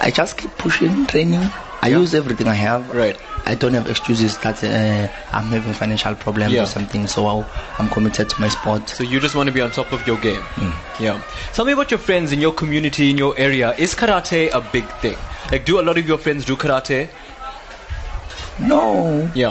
I 0.00 0.10
just 0.10 0.36
keep 0.36 0.50
pushing, 0.58 1.06
training. 1.06 1.48
I 1.82 1.88
use 1.88 2.14
everything 2.14 2.48
I 2.48 2.54
have. 2.54 2.90
Right. 2.94 3.16
I 3.44 3.54
don't 3.54 3.74
have 3.74 3.88
excuses 3.88 4.36
that 4.38 4.62
uh, 4.64 5.06
I'm 5.32 5.44
having 5.44 5.72
financial 5.72 6.14
problems 6.16 6.52
Yeah. 6.52 6.62
or 6.64 6.66
something. 6.66 7.06
So 7.06 7.26
I'll, 7.26 7.46
I'm 7.78 7.88
committed 7.88 8.28
to 8.30 8.40
my 8.40 8.48
sport. 8.48 8.88
So 8.88 9.04
you 9.04 9.20
just 9.20 9.34
want 9.36 9.46
to 9.48 9.52
be 9.52 9.60
on 9.60 9.70
top 9.70 9.92
of 9.92 10.04
your 10.06 10.16
game. 10.18 10.42
Yeah. 10.98 11.22
Tell 11.52 11.64
me 11.64 11.72
about 11.72 11.90
your 11.90 11.98
friends 11.98 12.32
in 12.32 12.40
your 12.40 12.52
community, 12.52 13.10
in 13.10 13.18
your 13.18 13.38
area. 13.38 13.72
Is 13.78 13.94
karate 13.94 14.50
a 14.52 14.60
big 14.60 14.84
thing? 15.00 15.16
Like, 15.52 15.64
do 15.64 15.78
a 15.78 15.82
lot 15.82 15.96
of 15.96 16.08
your 16.08 16.18
friends 16.18 16.44
do 16.44 16.56
karate? 16.56 17.08
No. 18.58 19.30
Yeah. 19.34 19.50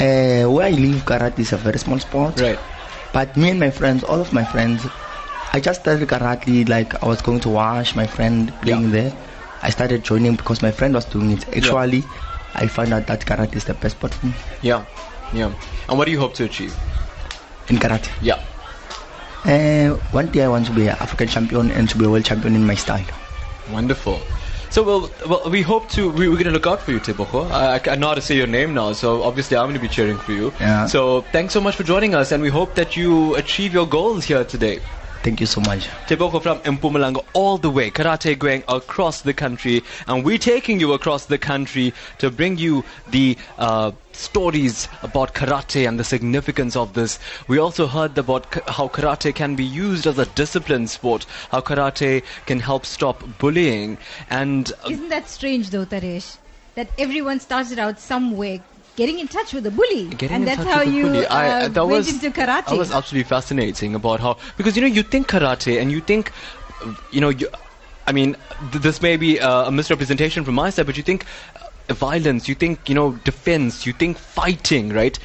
Uh, 0.00 0.48
where 0.50 0.66
I 0.66 0.70
live, 0.70 1.04
karate 1.04 1.40
is 1.40 1.52
a 1.52 1.56
very 1.56 1.78
small 1.78 1.98
sport. 1.98 2.40
Right. 2.40 2.58
But 3.12 3.36
me 3.36 3.50
and 3.50 3.60
my 3.60 3.70
friends, 3.70 4.04
all 4.04 4.20
of 4.20 4.32
my 4.32 4.44
friends, 4.44 4.86
I 5.52 5.60
just 5.60 5.80
started 5.82 6.08
karate 6.08 6.68
like 6.68 7.02
I 7.02 7.06
was 7.06 7.20
going 7.22 7.40
to 7.40 7.48
watch 7.48 7.94
my 7.96 8.06
friend 8.06 8.52
playing 8.62 8.90
there. 8.92 9.12
I 9.66 9.70
started 9.70 10.04
joining 10.04 10.36
because 10.36 10.62
my 10.62 10.70
friend 10.70 10.94
was 10.94 11.04
doing 11.04 11.32
it. 11.32 11.46
Actually, 11.56 12.04
I 12.54 12.68
found 12.68 12.92
out 12.92 13.06
that 13.08 13.26
karate 13.26 13.56
is 13.56 13.64
the 13.64 13.74
best 13.74 13.96
sport 13.96 14.14
for 14.14 14.26
me. 14.26 14.32
Yeah. 14.62 14.84
Yeah. 15.32 15.52
And 15.88 15.98
what 15.98 16.04
do 16.06 16.12
you 16.12 16.20
hope 16.20 16.34
to 16.34 16.44
achieve? 16.44 16.74
in 17.68 17.76
karate. 17.78 18.10
Yeah. 18.22 18.40
Uh, 19.44 19.96
one 20.12 20.28
day 20.28 20.42
I 20.42 20.48
want 20.48 20.66
to 20.66 20.72
be 20.72 20.86
an 20.86 20.96
African 21.00 21.28
champion 21.28 21.70
and 21.70 21.88
to 21.88 21.98
be 21.98 22.04
a 22.04 22.10
world 22.10 22.24
champion 22.24 22.54
in 22.54 22.66
my 22.66 22.74
style. 22.74 23.04
Wonderful. 23.72 24.20
So 24.70 24.82
well, 24.82 25.10
well 25.28 25.50
we 25.50 25.62
hope 25.62 25.88
to. 25.90 26.10
We, 26.10 26.28
we're 26.28 26.34
going 26.34 26.46
to 26.46 26.50
look 26.52 26.66
out 26.66 26.80
for 26.80 26.92
you, 26.92 27.00
Tebogo. 27.00 27.50
I, 27.50 27.76
I, 27.76 27.92
I 27.92 27.96
know 27.96 28.08
how 28.08 28.14
to 28.14 28.20
say 28.20 28.36
your 28.36 28.46
name 28.46 28.74
now, 28.74 28.92
so 28.92 29.22
obviously 29.22 29.56
I'm 29.56 29.66
going 29.66 29.74
to 29.74 29.80
be 29.80 29.88
cheering 29.88 30.18
for 30.18 30.32
you. 30.32 30.52
Yeah. 30.60 30.86
So 30.86 31.22
thanks 31.32 31.54
so 31.54 31.60
much 31.60 31.76
for 31.76 31.82
joining 31.84 32.14
us, 32.14 32.32
and 32.32 32.42
we 32.42 32.48
hope 32.48 32.74
that 32.74 32.96
you 32.96 33.34
achieve 33.36 33.72
your 33.72 33.86
goals 33.86 34.24
here 34.24 34.44
today. 34.44 34.80
Thank 35.22 35.40
you 35.40 35.46
so 35.46 35.60
much. 35.60 35.88
Tebogo 36.06 36.40
from 36.40 36.60
Mpumalanga 36.60 37.24
all 37.32 37.58
the 37.58 37.70
way, 37.70 37.90
karate 37.90 38.38
going 38.38 38.62
across 38.68 39.22
the 39.22 39.34
country, 39.34 39.82
and 40.06 40.24
we're 40.24 40.38
taking 40.38 40.78
you 40.78 40.92
across 40.92 41.26
the 41.26 41.38
country 41.38 41.92
to 42.18 42.30
bring 42.30 42.58
you 42.58 42.84
the 43.10 43.36
uh, 43.58 43.90
stories 44.12 44.88
about 45.02 45.34
karate 45.34 45.88
and 45.88 45.98
the 45.98 46.04
significance 46.04 46.76
of 46.76 46.94
this. 46.94 47.18
We 47.48 47.58
also 47.58 47.86
heard 47.86 48.16
about 48.18 48.46
how 48.68 48.88
karate 48.88 49.34
can 49.34 49.56
be 49.56 49.64
used 49.64 50.06
as 50.06 50.18
a 50.18 50.26
discipline 50.26 50.86
sport, 50.86 51.26
how 51.50 51.60
karate 51.60 52.22
can 52.46 52.60
help 52.60 52.86
stop 52.86 53.22
bullying, 53.38 53.98
and 54.30 54.72
uh, 54.84 54.90
Isn't 54.90 55.08
that 55.08 55.28
strange 55.28 55.70
though, 55.70 55.86
Taresh? 55.86 56.36
That 56.76 56.90
everyone 56.98 57.40
started 57.40 57.78
out 57.78 57.98
somewhere 57.98 58.60
getting 58.96 59.18
in 59.18 59.28
touch 59.28 59.52
with 59.52 59.64
the 59.64 59.70
bully. 59.70 60.08
Getting 60.08 60.34
and 60.34 60.42
in 60.42 60.46
that's 60.46 60.64
touch 60.64 60.66
how 60.74 60.84
with 60.84 60.94
you 60.94 61.02
bully. 61.04 61.26
I- 61.26 61.64
uh, 61.64 61.68
that 61.68 61.86
went 61.86 62.06
was, 62.06 62.08
into 62.08 62.30
karate. 62.30 62.66
That 62.66 62.76
was 62.76 62.90
absolutely 62.90 63.28
fascinating 63.28 63.94
about 63.94 64.20
how 64.20 64.38
because 64.56 64.74
you 64.76 64.82
know 64.82 64.88
you 64.88 65.02
think 65.02 65.28
karate 65.28 65.80
and 65.80 65.92
you 65.92 66.00
think 66.00 66.32
uh, 66.82 66.92
you 67.10 67.20
know 67.20 67.28
you, 67.28 67.48
I 68.06 68.12
mean 68.12 68.36
th- 68.72 68.82
this 68.82 69.00
may 69.02 69.16
be 69.16 69.38
uh, 69.40 69.68
a 69.68 69.70
misrepresentation 69.72 70.44
from 70.44 70.54
my 70.54 70.70
side, 70.70 70.86
but 70.86 70.96
you 70.96 71.02
think 71.02 71.26
uh, 71.88 71.94
violence, 71.94 72.48
you 72.48 72.54
think 72.54 72.88
you 72.88 72.94
know 72.94 73.12
defense, 73.12 73.86
you 73.86 73.92
think 73.92 74.18
fighting, 74.18 74.88
right? 74.92 75.18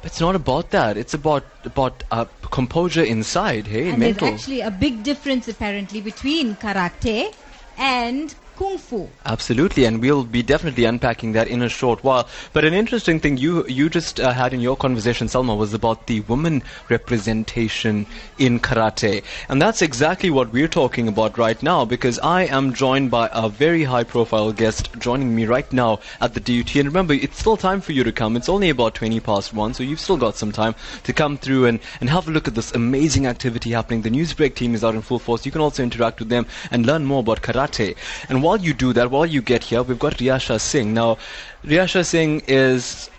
But 0.00 0.12
it's 0.12 0.20
not 0.20 0.36
about 0.36 0.70
that. 0.70 0.96
It's 0.96 1.14
about 1.14 1.44
about 1.64 2.04
uh, 2.10 2.26
composure 2.52 3.02
inside. 3.02 3.66
Hey, 3.66 3.88
and 3.90 3.98
mental. 3.98 4.28
there's 4.28 4.40
actually 4.40 4.60
a 4.60 4.70
big 4.70 5.02
difference 5.02 5.48
apparently 5.48 6.00
between 6.00 6.54
karate 6.56 7.34
and 7.76 8.34
kung 8.56 8.78
fu. 8.78 9.08
Absolutely, 9.24 9.84
and 9.84 10.00
we'll 10.00 10.24
be 10.24 10.42
definitely 10.42 10.84
unpacking 10.84 11.32
that 11.32 11.48
in 11.48 11.62
a 11.62 11.68
short 11.68 12.02
while. 12.02 12.26
But 12.52 12.64
an 12.64 12.74
interesting 12.74 13.20
thing 13.20 13.36
you 13.36 13.66
you 13.66 13.88
just 13.90 14.18
uh, 14.18 14.32
had 14.32 14.54
in 14.54 14.60
your 14.60 14.76
conversation, 14.76 15.28
Salma, 15.28 15.56
was 15.56 15.74
about 15.74 16.06
the 16.06 16.20
woman 16.20 16.62
representation 16.88 18.06
in 18.38 18.58
karate, 18.60 19.22
and 19.48 19.60
that's 19.60 19.82
exactly 19.82 20.30
what 20.30 20.52
we're 20.52 20.68
talking 20.68 21.08
about 21.08 21.38
right 21.38 21.62
now. 21.62 21.84
Because 21.84 22.18
I 22.20 22.44
am 22.44 22.72
joined 22.72 23.10
by 23.10 23.28
a 23.32 23.48
very 23.48 23.84
high-profile 23.84 24.52
guest 24.52 24.90
joining 24.98 25.34
me 25.34 25.44
right 25.44 25.70
now 25.72 26.00
at 26.20 26.34
the 26.34 26.40
DUT. 26.40 26.74
And 26.76 26.86
remember, 26.86 27.14
it's 27.14 27.38
still 27.38 27.56
time 27.56 27.80
for 27.80 27.92
you 27.92 28.04
to 28.04 28.12
come. 28.12 28.36
It's 28.36 28.48
only 28.48 28.70
about 28.70 28.94
20 28.94 29.20
past 29.20 29.52
one, 29.52 29.74
so 29.74 29.82
you've 29.82 30.00
still 30.00 30.16
got 30.16 30.36
some 30.36 30.52
time 30.52 30.74
to 31.04 31.12
come 31.12 31.36
through 31.36 31.66
and, 31.66 31.80
and 32.00 32.08
have 32.10 32.28
a 32.28 32.30
look 32.30 32.48
at 32.48 32.54
this 32.54 32.72
amazing 32.72 33.26
activity 33.26 33.70
happening. 33.70 34.02
The 34.02 34.10
Newsbreak 34.10 34.54
team 34.54 34.74
is 34.74 34.82
out 34.82 34.94
in 34.94 35.02
full 35.02 35.18
force. 35.18 35.44
You 35.44 35.52
can 35.52 35.60
also 35.60 35.82
interact 35.82 36.20
with 36.20 36.28
them 36.28 36.46
and 36.70 36.86
learn 36.86 37.04
more 37.04 37.20
about 37.20 37.42
karate. 37.42 37.96
And 38.28 38.42
while 38.46 38.58
you 38.58 38.72
do 38.72 38.92
that, 38.92 39.10
while 39.10 39.26
you 39.26 39.42
get 39.42 39.64
here, 39.64 39.82
we've 39.82 39.98
got 39.98 40.18
Riyasha 40.18 40.60
Singh. 40.60 40.94
Now, 40.94 41.18
Riyasha 41.64 42.06
Singh 42.06 42.42
is 42.46 43.10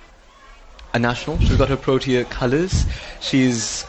a 0.93 0.99
national. 0.99 1.37
She's 1.39 1.57
got 1.57 1.67
her 1.67 1.75
Protea 1.75 2.23
colours. 2.23 2.85
She's 3.19 3.85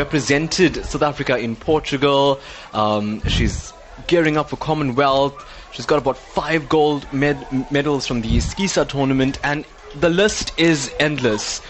represented 0.00 0.84
South 0.84 1.00
Africa 1.00 1.38
in 1.38 1.56
Portugal. 1.56 2.40
Um, 2.74 3.22
she's 3.26 3.72
gearing 4.06 4.36
up 4.36 4.50
for 4.50 4.56
Commonwealth. 4.58 5.34
She's 5.72 5.86
got 5.86 5.96
about 5.96 6.18
five 6.18 6.68
gold 6.68 7.10
med- 7.10 7.46
medals 7.72 8.06
from 8.06 8.20
the 8.20 8.36
SKISA 8.36 8.86
tournament, 8.88 9.40
and 9.42 9.64
the 9.94 10.10
list 10.10 10.52
is 10.58 10.92
endless. 11.00 11.62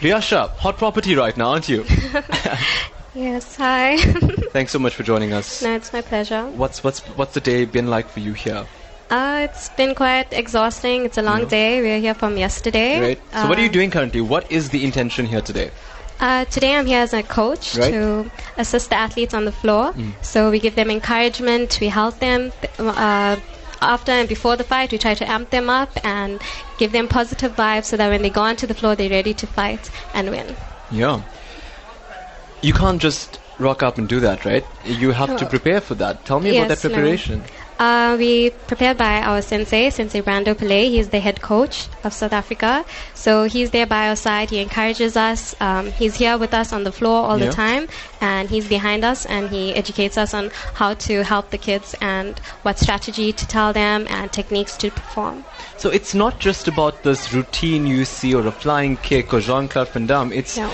Riyasha, 0.00 0.48
hot 0.56 0.78
property 0.78 1.14
right 1.14 1.36
now, 1.36 1.50
aren't 1.50 1.68
you? 1.68 1.84
Yes, 3.14 3.56
hi. 3.56 3.96
Thanks 4.52 4.72
so 4.72 4.78
much 4.78 4.94
for 4.94 5.02
joining 5.02 5.32
us. 5.32 5.62
no, 5.62 5.74
it's 5.74 5.92
my 5.92 6.00
pleasure. 6.00 6.46
What's 6.50 6.82
what's 6.82 7.00
what's 7.18 7.34
the 7.34 7.40
day 7.40 7.64
been 7.66 7.88
like 7.88 8.08
for 8.08 8.20
you 8.20 8.32
here? 8.32 8.66
Uh, 9.10 9.46
it's 9.50 9.68
been 9.70 9.94
quite 9.94 10.32
exhausting. 10.32 11.04
It's 11.04 11.18
a 11.18 11.22
long 11.22 11.46
day. 11.46 11.82
We're 11.82 12.00
here 12.00 12.14
from 12.14 12.38
yesterday. 12.38 13.00
Right. 13.00 13.20
So 13.34 13.46
what 13.48 13.58
are 13.58 13.62
you 13.62 13.68
Uh, 13.68 13.72
doing 13.72 13.90
currently? 13.90 14.22
What 14.22 14.50
is 14.50 14.70
the 14.70 14.82
intention 14.84 15.26
here 15.26 15.42
today? 15.42 15.70
Uh, 16.20 16.46
today 16.46 16.74
I'm 16.76 16.86
here 16.86 17.00
as 17.00 17.12
a 17.12 17.22
coach 17.22 17.76
Right. 17.76 17.90
to 17.92 18.30
assist 18.56 18.88
the 18.88 18.96
athletes 18.96 19.34
on 19.34 19.44
the 19.44 19.52
floor. 19.52 19.92
Mm. 19.92 20.12
So 20.22 20.50
we 20.50 20.58
give 20.60 20.76
them 20.76 20.90
encouragement, 20.90 21.78
we 21.80 21.88
help 21.88 22.18
them. 22.20 22.52
Uh, 22.78 23.36
after 23.82 24.12
and 24.12 24.28
before 24.28 24.56
the 24.56 24.64
fight, 24.64 24.92
we 24.92 24.96
try 24.98 25.12
to 25.14 25.28
amp 25.28 25.50
them 25.50 25.68
up 25.68 25.90
and 26.04 26.40
give 26.78 26.92
them 26.92 27.08
positive 27.08 27.54
vibes 27.56 27.86
so 27.86 27.96
that 27.98 28.08
when 28.08 28.22
they 28.22 28.30
go 28.30 28.40
onto 28.40 28.66
the 28.66 28.74
floor, 28.74 28.94
they're 28.94 29.10
ready 29.10 29.34
to 29.34 29.46
fight 29.46 29.90
and 30.14 30.30
win. 30.30 30.56
Yeah. 30.90 31.20
You 32.62 32.72
can't 32.72 33.00
just 33.02 33.40
rock 33.58 33.82
up 33.82 33.98
and 33.98 34.08
do 34.08 34.20
that, 34.20 34.44
right? 34.44 34.64
You 34.84 35.10
have 35.10 35.36
to 35.36 35.46
prepare 35.46 35.80
for 35.80 35.94
that. 35.96 36.24
Tell 36.24 36.40
me 36.40 36.56
about 36.56 36.68
that 36.68 36.80
preparation. 36.80 37.42
Uh, 37.78 38.14
we 38.16 38.50
prepared 38.50 38.96
by 38.96 39.20
our 39.22 39.42
sensei, 39.42 39.90
Sensei 39.90 40.20
Brando 40.22 40.54
Pillay. 40.54 40.88
He's 40.88 41.08
the 41.08 41.18
head 41.18 41.40
coach 41.42 41.88
of 42.04 42.12
South 42.12 42.32
Africa. 42.32 42.84
So 43.14 43.44
he's 43.44 43.72
there 43.72 43.86
by 43.86 44.08
our 44.08 44.14
side. 44.14 44.50
He 44.50 44.60
encourages 44.60 45.16
us. 45.16 45.56
Um, 45.60 45.90
he's 45.90 46.14
here 46.14 46.38
with 46.38 46.54
us 46.54 46.72
on 46.72 46.84
the 46.84 46.92
floor 46.92 47.24
all 47.24 47.38
Yeah. 47.38 47.46
the 47.46 47.52
time. 47.52 47.88
And 48.20 48.48
he's 48.48 48.68
behind 48.68 49.04
us 49.04 49.26
and 49.26 49.50
he 49.50 49.74
educates 49.74 50.16
us 50.16 50.32
on 50.32 50.52
how 50.74 50.94
to 50.94 51.24
help 51.24 51.50
the 51.50 51.58
kids 51.58 51.96
and 52.00 52.40
what 52.62 52.78
strategy 52.78 53.32
to 53.32 53.46
tell 53.48 53.72
them 53.72 54.06
and 54.08 54.30
techniques 54.30 54.76
to 54.76 54.90
perform. 54.90 55.44
So 55.76 55.90
it's 55.90 56.14
not 56.14 56.38
just 56.38 56.68
about 56.68 57.02
this 57.02 57.32
routine 57.32 57.86
you 57.88 58.04
see 58.04 58.32
or 58.32 58.46
a 58.46 58.52
flying 58.52 58.96
kick 58.98 59.34
or 59.34 59.40
Jean-Claude 59.40 59.88
Van 59.88 60.06
Damme. 60.06 60.32
It's 60.32 60.56
No. 60.56 60.70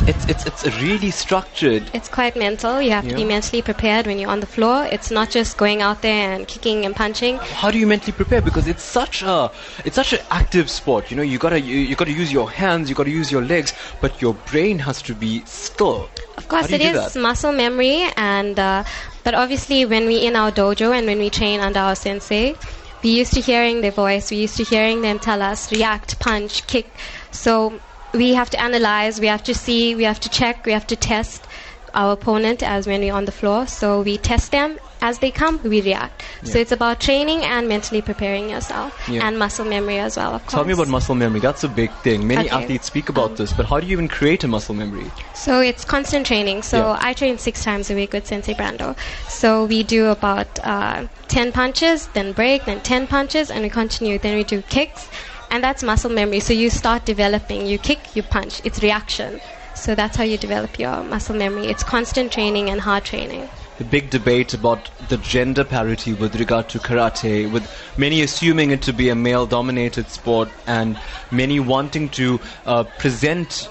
It's, 0.00 0.26
it's 0.26 0.46
it's 0.46 0.64
it's 0.64 0.80
really 0.80 1.10
structured. 1.10 1.82
It's 1.92 2.08
quite 2.08 2.34
mental. 2.36 2.80
You 2.80 2.90
have 2.92 3.06
to 3.08 3.14
be 3.14 3.24
mentally 3.24 3.62
prepared 3.62 4.06
when 4.06 4.18
you're 4.18 4.30
on 4.30 4.40
the 4.40 4.46
floor. 4.46 4.86
It's 4.90 5.10
not 5.10 5.30
just 5.30 5.58
going 5.58 5.82
out 5.82 6.02
there 6.02 6.32
and 6.32 6.48
kicking 6.48 6.84
and 6.84 6.96
punching. 6.96 7.36
How 7.38 7.70
do 7.70 7.78
you 7.78 7.86
mentally 7.86 8.12
prepare? 8.12 8.40
Because 8.40 8.66
it's 8.66 8.82
such 8.82 9.22
a 9.22 9.50
it's 9.84 9.96
such 9.96 10.12
an 10.12 10.20
active 10.30 10.70
sport. 10.70 11.10
You 11.10 11.16
know, 11.16 11.22
you 11.22 11.38
gotta 11.38 11.60
you, 11.60 11.76
you 11.76 11.94
gotta 11.94 12.12
use 12.12 12.32
your 12.32 12.50
hands, 12.50 12.88
you 12.88 12.94
gotta 12.94 13.10
use 13.10 13.30
your 13.30 13.42
legs, 13.42 13.74
but 14.00 14.20
your 14.20 14.34
brain 14.50 14.78
has 14.78 15.02
to 15.02 15.14
be 15.14 15.44
still. 15.44 16.08
Of 16.36 16.48
course, 16.48 16.70
it 16.70 16.80
is 16.80 17.16
muscle 17.16 17.52
memory, 17.52 18.08
and 18.16 18.58
uh, 18.58 18.84
but 19.24 19.34
obviously, 19.34 19.84
when 19.84 20.06
we 20.06 20.26
in 20.26 20.36
our 20.36 20.50
dojo 20.50 20.96
and 20.96 21.06
when 21.06 21.18
we 21.18 21.30
train 21.30 21.60
under 21.60 21.80
our 21.80 21.94
sensei, 21.94 22.56
we 23.02 23.10
used 23.10 23.34
to 23.34 23.40
hearing 23.40 23.82
their 23.82 23.90
voice. 23.92 24.30
We 24.30 24.38
used 24.38 24.56
to 24.56 24.64
hearing 24.64 25.02
them 25.02 25.18
tell 25.18 25.42
us 25.42 25.70
react, 25.70 26.18
punch, 26.18 26.66
kick. 26.66 26.88
So 27.30 27.80
we 28.14 28.34
have 28.34 28.50
to 28.50 28.60
analyze. 28.60 29.20
We 29.20 29.26
have 29.26 29.42
to 29.44 29.54
see. 29.54 29.94
We 29.94 30.04
have 30.04 30.20
to 30.20 30.28
check. 30.28 30.66
We 30.66 30.72
have 30.72 30.86
to 30.88 30.96
test 30.96 31.46
our 31.94 32.12
opponent 32.12 32.62
as 32.62 32.86
when 32.86 33.00
we're 33.00 33.12
on 33.12 33.26
the 33.26 33.32
floor. 33.32 33.66
So 33.66 34.00
we 34.00 34.16
test 34.16 34.50
them 34.50 34.78
as 35.02 35.18
they 35.18 35.30
come. 35.30 35.60
We 35.62 35.82
react. 35.82 36.22
So 36.44 36.58
it's 36.58 36.72
about 36.72 37.00
training 37.00 37.42
and 37.42 37.68
mentally 37.68 38.00
preparing 38.00 38.48
yourself, 38.48 38.94
Yeah. 39.08 39.26
and 39.26 39.38
muscle 39.38 39.66
memory 39.66 39.98
as 39.98 40.16
well. 40.16 40.32
Of 40.34 40.42
course. 40.42 40.54
Tell 40.54 40.64
me 40.64 40.72
about 40.72 40.88
muscle 40.88 41.14
memory. 41.14 41.40
That's 41.40 41.64
a 41.64 41.68
big 41.68 41.90
thing. 42.02 42.26
Many 42.26 42.46
Okay. 42.46 42.50
Um, 42.50 42.62
athletes 42.62 42.86
speak 42.86 43.08
about 43.10 43.36
this, 43.36 43.52
but 43.52 43.66
how 43.66 43.78
do 43.80 43.86
you 43.86 43.92
even 43.92 44.08
create 44.08 44.42
a 44.42 44.48
muscle 44.48 44.74
memory? 44.74 45.10
So 45.34 45.60
it's 45.60 45.84
constant 45.84 46.24
training. 46.26 46.62
So 46.62 46.78
Yeah. 46.78 46.98
I 47.00 47.12
train 47.12 47.36
six 47.36 47.62
times 47.62 47.90
a 47.90 47.94
week 47.94 48.12
with 48.14 48.26
Sensei 48.26 48.54
Brando. 48.54 48.96
So 49.28 49.66
we 49.66 49.82
do 49.82 50.06
about 50.06 50.46
uh, 50.64 51.08
10 51.28 51.52
punches, 51.52 52.06
then 52.14 52.32
break, 52.32 52.64
then 52.64 52.80
10 52.80 53.06
punches, 53.06 53.50
and 53.50 53.62
we 53.64 53.68
continue. 53.70 54.18
Then 54.18 54.36
we 54.36 54.44
do 54.44 54.62
kicks, 54.62 55.08
and 55.52 55.62
that's 55.62 55.82
muscle 55.82 56.10
memory. 56.10 56.40
So 56.40 56.52
you 56.52 56.70
start 56.70 57.04
developing. 57.04 57.66
You 57.66 57.78
kick, 57.78 58.16
you 58.16 58.22
punch. 58.22 58.60
It's 58.64 58.82
reaction. 58.82 59.40
So 59.74 59.94
that's 59.94 60.16
how 60.16 60.24
you 60.24 60.38
develop 60.38 60.78
your 60.78 61.04
muscle 61.04 61.36
memory. 61.36 61.66
It's 61.66 61.84
constant 61.84 62.32
training 62.32 62.70
and 62.70 62.80
hard 62.80 63.04
training. 63.04 63.48
the 63.78 63.84
big 63.84 64.10
debate 64.10 64.54
about 64.54 64.90
the 65.08 65.16
gender 65.18 65.64
parity 65.64 66.12
with 66.12 66.36
regard 66.36 66.68
to 66.68 66.78
karate, 66.78 67.50
with 67.50 67.68
many 67.96 68.22
assuming 68.22 68.70
it 68.70 68.82
to 68.82 68.92
be 68.92 69.08
a 69.08 69.14
male 69.14 69.46
dominated 69.46 70.08
sport 70.08 70.48
and 70.66 70.98
many 71.30 71.58
wanting 71.58 72.08
to 72.10 72.38
uh, 72.66 72.84
present 72.98 73.68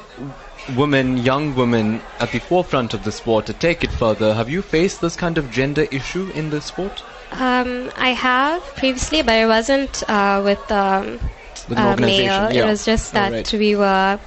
women, 0.75 1.17
young 1.17 1.55
women, 1.55 2.01
at 2.19 2.31
the 2.31 2.39
forefront 2.39 2.93
of 2.93 3.03
the 3.03 3.11
sport 3.11 3.45
to 3.45 3.53
take 3.53 3.83
it 3.83 3.91
further. 3.91 4.33
Have 4.33 4.49
you 4.49 4.61
faced 4.61 5.01
this 5.01 5.15
kind 5.15 5.37
of 5.37 5.51
gender 5.51 5.87
issue 5.91 6.29
in 6.35 6.49
the 6.49 6.61
sport? 6.61 7.03
Um, 7.31 7.91
I 7.95 8.09
have 8.09 8.61
previously, 8.75 9.21
but 9.21 9.35
it 9.35 9.47
wasn't 9.47 10.03
uh, 10.09 10.41
with, 10.43 10.71
um, 10.71 11.19
uh, 11.69 11.89
organization, 11.89 12.25
male. 12.27 12.51
yeah. 12.53 12.63
It 12.63 12.65
was 12.65 12.85
just 12.85 13.13
that 13.13 13.31
Alright. 13.31 13.53
we 13.53 13.75
were 13.75 14.19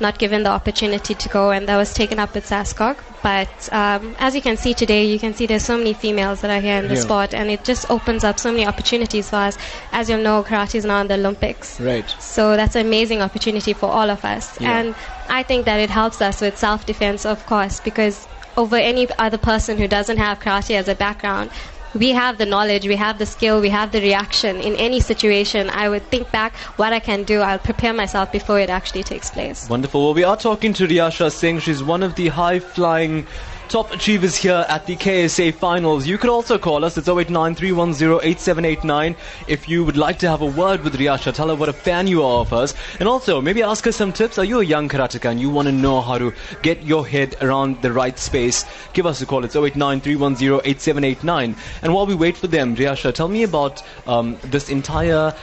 not 0.00 0.18
given 0.18 0.44
the 0.44 0.50
opportunity 0.50 1.12
to 1.14 1.28
go, 1.28 1.50
and 1.50 1.68
that 1.68 1.76
was 1.76 1.92
taken 1.92 2.20
up 2.20 2.32
with 2.34 2.46
SASCOC. 2.46 2.98
But 3.20 3.68
um, 3.72 4.14
as 4.20 4.32
you 4.36 4.40
can 4.40 4.56
see 4.56 4.72
today, 4.72 5.04
you 5.04 5.18
can 5.18 5.34
see 5.34 5.46
there's 5.46 5.64
so 5.64 5.76
many 5.76 5.92
females 5.92 6.40
that 6.42 6.50
are 6.56 6.60
here 6.60 6.78
in 6.78 6.86
the 6.86 6.94
Yeah. 6.94 7.00
sport, 7.00 7.34
and 7.34 7.50
it 7.50 7.64
just 7.64 7.90
opens 7.90 8.22
up 8.22 8.38
so 8.38 8.52
many 8.52 8.64
opportunities 8.64 9.30
for 9.30 9.36
us. 9.36 9.58
As 9.90 10.08
you'll 10.08 10.22
know, 10.22 10.44
karate 10.44 10.76
is 10.76 10.84
now 10.84 11.00
in 11.00 11.08
the 11.08 11.14
Olympics. 11.14 11.80
Right. 11.80 12.08
So 12.20 12.54
that's 12.54 12.76
an 12.76 12.86
amazing 12.86 13.22
opportunity 13.22 13.72
for 13.72 13.86
all 13.90 14.08
of 14.08 14.24
us. 14.24 14.60
Yeah. 14.60 14.78
And 14.78 14.94
I 15.28 15.42
think 15.42 15.64
that 15.64 15.80
it 15.80 15.90
helps 15.90 16.22
us 16.22 16.40
with 16.40 16.56
self 16.56 16.86
defense, 16.86 17.26
of 17.26 17.44
course, 17.46 17.80
because 17.80 18.28
over 18.56 18.76
any 18.76 19.08
other 19.18 19.38
person 19.38 19.78
who 19.78 19.88
doesn't 19.88 20.18
have 20.18 20.38
karate 20.38 20.76
as 20.76 20.86
a 20.86 20.94
background, 20.94 21.50
we 21.94 22.10
have 22.10 22.38
the 22.38 22.46
knowledge, 22.46 22.86
we 22.86 22.96
have 22.96 23.18
the 23.18 23.26
skill, 23.26 23.60
we 23.60 23.70
have 23.70 23.92
the 23.92 24.00
reaction 24.00 24.56
in 24.56 24.74
any 24.76 25.00
situation. 25.00 25.70
I 25.70 25.88
would 25.88 26.04
think 26.10 26.30
back 26.30 26.54
what 26.76 26.92
I 26.92 27.00
can 27.00 27.24
do. 27.24 27.40
I'll 27.40 27.58
prepare 27.58 27.92
myself 27.92 28.30
before 28.32 28.60
it 28.60 28.70
actually 28.70 29.02
takes 29.02 29.30
place. 29.30 29.68
Wonderful. 29.68 30.04
Well, 30.04 30.14
we 30.14 30.24
are 30.24 30.36
talking 30.36 30.72
to 30.74 30.86
Riyasha 30.86 31.32
Singh. 31.32 31.60
She's 31.60 31.82
one 31.82 32.02
of 32.02 32.14
the 32.14 32.28
high 32.28 32.58
flying 32.58 33.26
top 33.68 33.92
achievers 33.92 34.36
here 34.36 34.64
at 34.68 34.86
the 34.86 34.94
KSA 34.96 35.52
finals. 35.54 36.06
You 36.06 36.16
could 36.16 36.30
also 36.30 36.56
call 36.58 36.84
us. 36.84 36.96
It's 36.96 37.08
0893108789 37.08 39.16
if 39.46 39.68
you 39.68 39.84
would 39.84 39.98
like 39.98 40.18
to 40.20 40.28
have 40.28 40.40
a 40.40 40.46
word 40.46 40.82
with 40.82 40.94
Riyasha. 40.94 41.34
Tell 41.34 41.48
her 41.48 41.54
what 41.54 41.68
a 41.68 41.74
fan 41.74 42.06
you 42.06 42.22
are 42.22 42.40
of 42.40 42.50
us. 42.52 42.74
And 42.98 43.08
also, 43.08 43.40
maybe 43.42 43.62
ask 43.62 43.84
her 43.84 43.92
some 43.92 44.12
tips. 44.12 44.38
Are 44.38 44.44
you 44.44 44.60
a 44.60 44.64
young 44.64 44.88
karateka 44.88 45.30
and 45.30 45.38
you 45.40 45.50
want 45.50 45.68
to 45.68 45.72
know 45.72 46.00
how 46.00 46.16
to 46.16 46.32
get 46.62 46.82
your 46.82 47.06
head 47.06 47.36
around 47.42 47.82
the 47.82 47.92
right 47.92 48.18
space? 48.18 48.64
Give 48.94 49.04
us 49.04 49.20
a 49.20 49.26
call. 49.26 49.44
It's 49.44 49.54
0893108789. 49.54 51.58
And 51.82 51.94
while 51.94 52.06
we 52.06 52.14
wait 52.14 52.38
for 52.38 52.46
them, 52.46 52.74
Riyasha, 52.74 53.12
tell 53.12 53.28
me 53.28 53.42
about 53.42 53.82
um, 54.06 54.38
this 54.44 54.70
entire 54.70 55.34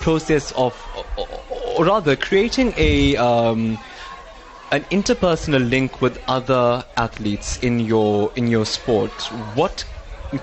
process 0.00 0.52
of, 0.52 0.74
or 1.76 1.84
rather, 1.84 2.16
creating 2.16 2.72
a. 2.76 3.16
Um, 3.16 3.78
an 4.70 4.84
interpersonal 4.84 5.68
link 5.68 6.00
with 6.00 6.18
other 6.28 6.84
athletes 6.96 7.58
in 7.58 7.80
your 7.80 8.30
in 8.36 8.46
your 8.46 8.66
sport 8.66 9.30
what 9.54 9.84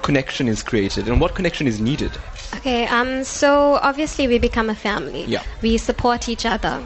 connection 0.01 0.47
is 0.47 0.63
created 0.63 1.07
and 1.07 1.21
what 1.21 1.35
connection 1.35 1.67
is 1.67 1.79
needed 1.79 2.17
Okay, 2.55 2.87
um, 2.87 3.23
so 3.23 3.73
obviously 3.81 4.27
we 4.27 4.39
become 4.39 4.69
a 4.69 4.75
family. 4.75 5.25
Yeah. 5.25 5.43
We 5.61 5.77
support 5.77 6.29
each 6.29 6.45
other. 6.45 6.83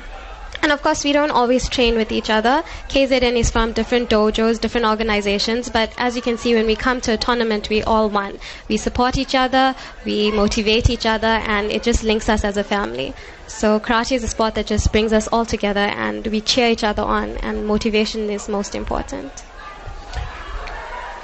And 0.62 0.72
of 0.74 0.82
course, 0.82 1.04
we 1.06 1.14
don't 1.14 1.32
always 1.32 1.70
train 1.70 1.96
with 1.96 2.12
each 2.12 2.30
other. 2.30 2.64
KZN 2.90 3.38
is 3.38 3.50
from 3.50 3.72
different 3.72 4.10
dojos, 4.10 4.60
different 4.60 4.86
organizations, 4.88 5.70
but 5.70 5.94
as 5.98 6.16
you 6.18 6.22
can 6.22 6.38
see, 6.38 6.54
when 6.54 6.66
we 6.66 6.76
come 6.76 7.00
to 7.02 7.14
a 7.14 7.18
tournament, 7.18 7.70
we 7.70 7.82
all 7.84 8.10
one. 8.10 8.40
We 8.68 8.76
support 8.78 9.18
each 9.18 9.36
other, 9.36 9.74
we 10.06 10.32
motivate 10.32 10.90
each 10.90 11.06
other, 11.06 11.28
and 11.28 11.72
it 11.72 11.84
just 11.84 12.04
links 12.04 12.28
us 12.28 12.44
as 12.44 12.58
a 12.58 12.64
family. 12.64 13.14
So 13.48 13.80
karate 13.80 14.12
is 14.14 14.24
a 14.24 14.28
sport 14.28 14.56
that 14.56 14.68
just 14.68 14.92
brings 14.92 15.14
us 15.14 15.28
all 15.30 15.46
together, 15.46 15.80
and 15.80 16.28
we 16.28 16.42
cheer 16.42 16.70
each 16.70 16.84
other 16.84 17.04
on, 17.04 17.38
and 17.38 17.66
motivation 17.66 18.30
is 18.30 18.50
most 18.50 18.76
important. 18.76 19.44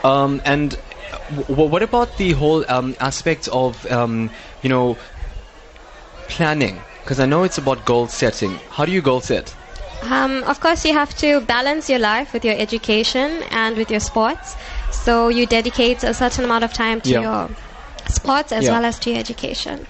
um, 0.06 0.40
and 0.46 0.78
w- 1.36 1.70
what 1.70 1.82
about 1.84 2.16
the 2.18 2.32
whole 2.34 2.64
um, 2.70 2.96
aspect 3.00 3.48
of 3.50 3.86
um, 3.92 4.30
you 4.62 4.70
know 4.70 4.98
planning 6.30 6.82
because 7.06 7.20
i 7.20 7.26
know 7.26 7.44
it's 7.44 7.58
about 7.60 7.86
goal 7.86 8.08
setting 8.08 8.60
how 8.72 8.84
do 8.86 8.92
you 8.92 9.02
goal 9.02 9.22
set 9.22 9.54
Um, 10.06 10.44
of 10.44 10.60
course, 10.60 10.86
you 10.86 10.94
have 10.94 11.14
to 11.18 11.42
balance 11.42 11.90
your 11.90 11.98
life 12.00 12.34
with 12.34 12.46
your 12.46 12.54
education 12.66 13.42
and 13.50 13.76
with 13.82 13.90
your 13.90 14.00
sports. 14.00 14.56
So 14.92 15.30
you 15.30 15.48
dedicate 15.48 16.04
a 16.04 16.14
certain 16.14 16.44
amount 16.46 16.64
of 16.68 16.74
time 16.74 17.02
to 17.02 17.10
Yeah. 17.10 17.22
your 17.26 17.50
sports 18.18 18.52
as 18.52 18.66
Yeah. 18.66 18.74
well 18.76 18.86
as 18.86 19.00
to 19.00 19.10
your 19.10 19.20
education. 19.20 19.88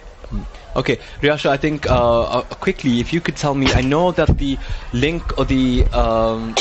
Okay, 0.81 0.99
Riyasha, 1.21 1.49
I 1.49 1.57
think 1.57 1.89
uh, 1.89 2.21
uh, 2.37 2.41
quickly, 2.67 2.99
if 3.03 3.11
you 3.11 3.19
could 3.19 3.35
tell 3.35 3.55
me, 3.55 3.67
I 3.73 3.81
know 3.81 4.11
that 4.11 4.37
the 4.37 4.57
link 4.93 5.23
or 5.37 5.43
the 5.45 5.83
um, 6.03 6.55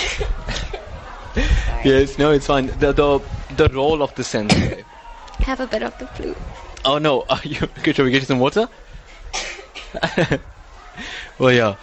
yes, 1.85 2.19
no, 2.19 2.33
it's 2.33 2.47
fine. 2.47 2.67
The 2.79 2.93
the 2.93 3.21
the 3.63 3.69
role 3.75 4.03
of 4.03 4.15
the 4.15 4.25
sensei. 4.25 4.85
Have 5.47 5.61
a 5.61 5.67
bit 5.67 5.83
of 5.83 5.97
the 5.99 6.07
flu. 6.07 6.35
Oh 6.85 6.99
no, 6.99 7.23
are 7.29 7.41
you? 7.45 7.69
Shall 7.93 8.05
we 8.05 8.11
get 8.11 8.23
you 8.23 8.27
some 8.35 8.41
water? 8.41 8.69
well, 11.39 11.53
yeah. 11.53 11.77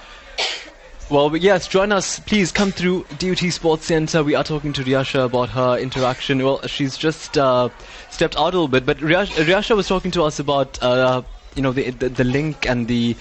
Well, 1.10 1.36
yes, 1.36 1.68
join 1.68 1.92
us. 1.92 2.20
Please 2.20 2.54
come 2.54 2.72
through 2.72 3.06
DUT 3.20 3.40
Sports 3.52 3.86
Center. 3.86 4.24
We 4.24 4.34
are 4.34 4.46
talking 4.46 4.72
to 4.74 4.84
Riyasha 4.84 5.26
about 5.26 5.50
her 5.50 5.78
interaction. 5.78 6.42
Well, 6.42 6.66
she's 6.68 6.96
just 6.96 7.38
uh, 7.38 7.68
stepped 8.10 8.38
out 8.38 8.54
a 8.54 8.58
little 8.58 8.70
bit, 8.70 8.86
but 8.86 8.98
Riyasha, 9.00 9.44
Riyasha 9.44 9.76
was 9.76 9.90
talking 9.90 10.12
to 10.12 10.24
us 10.24 10.40
about, 10.40 10.82
uh, 10.82 11.22
you 11.54 11.62
know, 11.62 11.74
the, 11.74 11.90
the 11.90 12.08
the 12.08 12.24
link 12.24 12.66
and 12.66 12.88
the 12.88 13.18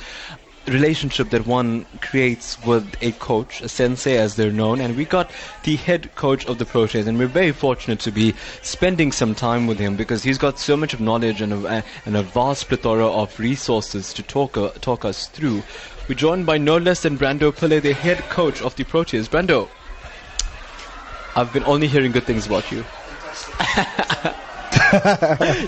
relationship 0.66 1.30
that 1.30 1.46
one 1.46 1.86
creates 2.00 2.62
with 2.64 2.94
a 3.00 3.12
coach, 3.12 3.60
a 3.60 3.68
sensei 3.68 4.18
as 4.18 4.36
they're 4.36 4.52
known, 4.52 4.80
and 4.80 4.96
we 4.96 5.04
got 5.04 5.30
the 5.64 5.76
head 5.76 6.14
coach 6.14 6.46
of 6.46 6.58
the 6.58 6.64
Proteas, 6.64 7.06
and 7.06 7.18
we're 7.18 7.26
very 7.26 7.52
fortunate 7.52 8.00
to 8.00 8.10
be 8.10 8.34
spending 8.62 9.12
some 9.12 9.34
time 9.34 9.66
with 9.66 9.78
him 9.78 9.96
because 9.96 10.22
he's 10.22 10.38
got 10.38 10.58
so 10.58 10.76
much 10.76 10.94
of 10.94 11.00
knowledge 11.00 11.40
and 11.40 11.52
a, 11.52 11.84
and 12.04 12.16
a 12.16 12.22
vast 12.22 12.68
plethora 12.68 13.06
of 13.06 13.38
resources 13.38 14.12
to 14.12 14.22
talk 14.22 14.56
uh, 14.56 14.70
talk 14.80 15.04
us 15.04 15.28
through. 15.28 15.62
We're 16.08 16.14
joined 16.14 16.46
by 16.46 16.58
no 16.58 16.76
less 16.76 17.02
than 17.02 17.16
Brando 17.16 17.52
Pillay, 17.52 17.80
the 17.80 17.94
head 17.94 18.18
coach 18.30 18.60
of 18.62 18.74
the 18.76 18.84
Proteas. 18.84 19.28
Brando, 19.28 19.68
I've 21.36 21.52
been 21.52 21.64
only 21.64 21.86
hearing 21.86 22.12
good 22.12 22.24
things 22.24 22.46
about 22.46 22.70
you. 22.70 22.84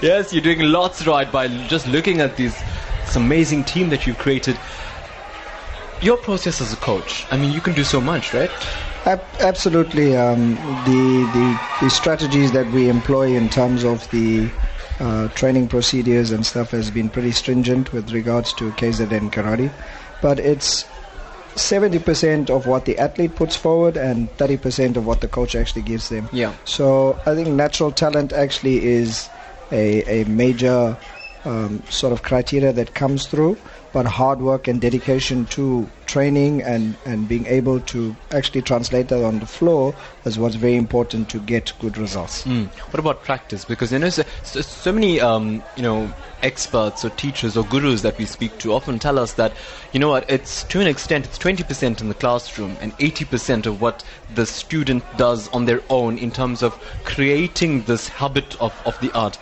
yes, 0.03 0.33
you're 0.33 0.43
doing 0.43 0.61
lots 0.61 1.07
right 1.07 1.31
by 1.31 1.49
just 1.69 1.87
looking 1.87 2.21
at 2.21 2.37
these 2.37 2.61
this 3.13 3.23
amazing 3.23 3.65
team 3.65 3.91
that 3.91 4.07
you've 4.07 4.19
created. 4.19 4.57
Your 6.01 6.17
process 6.17 6.61
as 6.61 6.73
a 6.73 6.77
coach, 6.77 7.27
I 7.31 7.37
mean, 7.37 7.53
you 7.53 7.61
can 7.61 7.75
do 7.75 7.85
so 7.85 8.01
much, 8.01 8.35
right? 8.35 8.51
Ab- 9.07 9.25
absolutely. 9.41 10.17
Um, 10.17 10.55
the, 10.85 11.25
the 11.33 11.59
the 11.81 11.91
strategies 11.91 12.53
that 12.53 12.67
we 12.69 12.89
employ 12.89 13.37
in 13.37 13.49
terms 13.49 13.85
of 13.85 14.11
the 14.11 14.49
uh, 14.99 15.29
training 15.29 15.69
procedures 15.69 16.31
and 16.33 16.45
stuff 16.45 16.71
has 16.71 16.91
been 16.91 17.09
pretty 17.09 17.33
stringent 17.33 17.93
with 17.93 18.13
regards 18.13 18.53
to 18.55 18.71
KZN 18.73 19.31
karate, 19.31 19.71
but 20.21 20.39
it's 20.39 20.85
70% 21.55 22.49
of 22.51 22.67
what 22.67 22.87
the 22.87 22.99
athlete 22.99 23.37
puts 23.37 23.55
forward 23.57 23.97
and 23.97 24.29
30% 24.39 24.97
of 24.97 25.07
what 25.07 25.21
the 25.21 25.29
coach 25.29 25.55
actually 25.55 25.83
gives 25.83 26.09
them. 26.09 26.29
Yeah. 26.33 26.55
So 26.65 27.19
I 27.27 27.35
think 27.35 27.49
natural 27.49 27.93
talent 27.93 28.33
actually 28.33 28.85
is 28.85 29.29
a, 29.71 30.23
a 30.23 30.25
major 30.25 30.97
um, 31.45 31.83
sort 31.89 32.13
of 32.13 32.23
criteria 32.23 32.73
that 32.73 32.95
comes 32.95 33.27
through, 33.27 33.57
but 33.93 34.07
hard 34.07 34.41
work 34.41 34.69
and 34.69 34.81
dedication 34.81 35.45
to 35.47 35.89
training 36.07 36.63
and, 36.63 36.97
and 37.05 37.29
being 37.29 37.47
able 37.47 37.81
to 37.81 38.15
actually 38.33 38.63
translate 38.63 39.09
that 39.09 39.25
on 39.25 39.39
the 39.39 39.47
floor 39.47 39.95
is 40.25 40.39
what's 40.39 40.55
very 40.57 40.77
important 40.77 41.29
to 41.31 41.39
get 41.41 41.73
good 41.79 41.97
results. 41.97 42.45
Mm. 42.45 42.69
What 42.69 43.01
about 43.01 43.23
practice? 43.23 43.65
Because 43.65 43.93
you 43.93 43.99
know, 43.99 44.11
so, 44.11 44.23
so, 44.43 44.93
many 44.93 45.21
um, 45.21 45.63
you 45.77 45.83
know 45.83 46.13
experts 46.43 47.05
or 47.05 47.11
teachers 47.11 47.57
or 47.57 47.65
gurus 47.65 48.03
that 48.03 48.19
we 48.19 48.27
speak 48.27 48.59
to 48.59 48.73
often 48.73 48.99
tell 48.99 49.19
us 49.19 49.35
that 49.35 49.53
you 49.93 50.01
know 50.01 50.09
what 50.09 50.29
it's 50.29 50.65
to 50.65 50.81
an 50.81 50.89
extent 50.89 51.25
it's 51.25 51.39
20% 51.39 52.01
in 52.01 52.09
the 52.09 52.15
classroom 52.15 52.77
and 52.81 52.97
80% 52.99 53.65
of 53.65 53.81
what 53.81 54.03
the 54.35 54.45
student 54.45 55.05
does 55.17 55.49
on 55.51 55.67
their 55.67 55.81
own 55.89 56.19
in 56.19 56.33
terms 56.33 56.63
of 56.63 56.75
creating 57.05 57.83
this 57.85 58.09
habit 58.09 58.61
of, 58.61 58.75
of 58.85 58.99
the 59.01 59.13
art. 59.13 59.39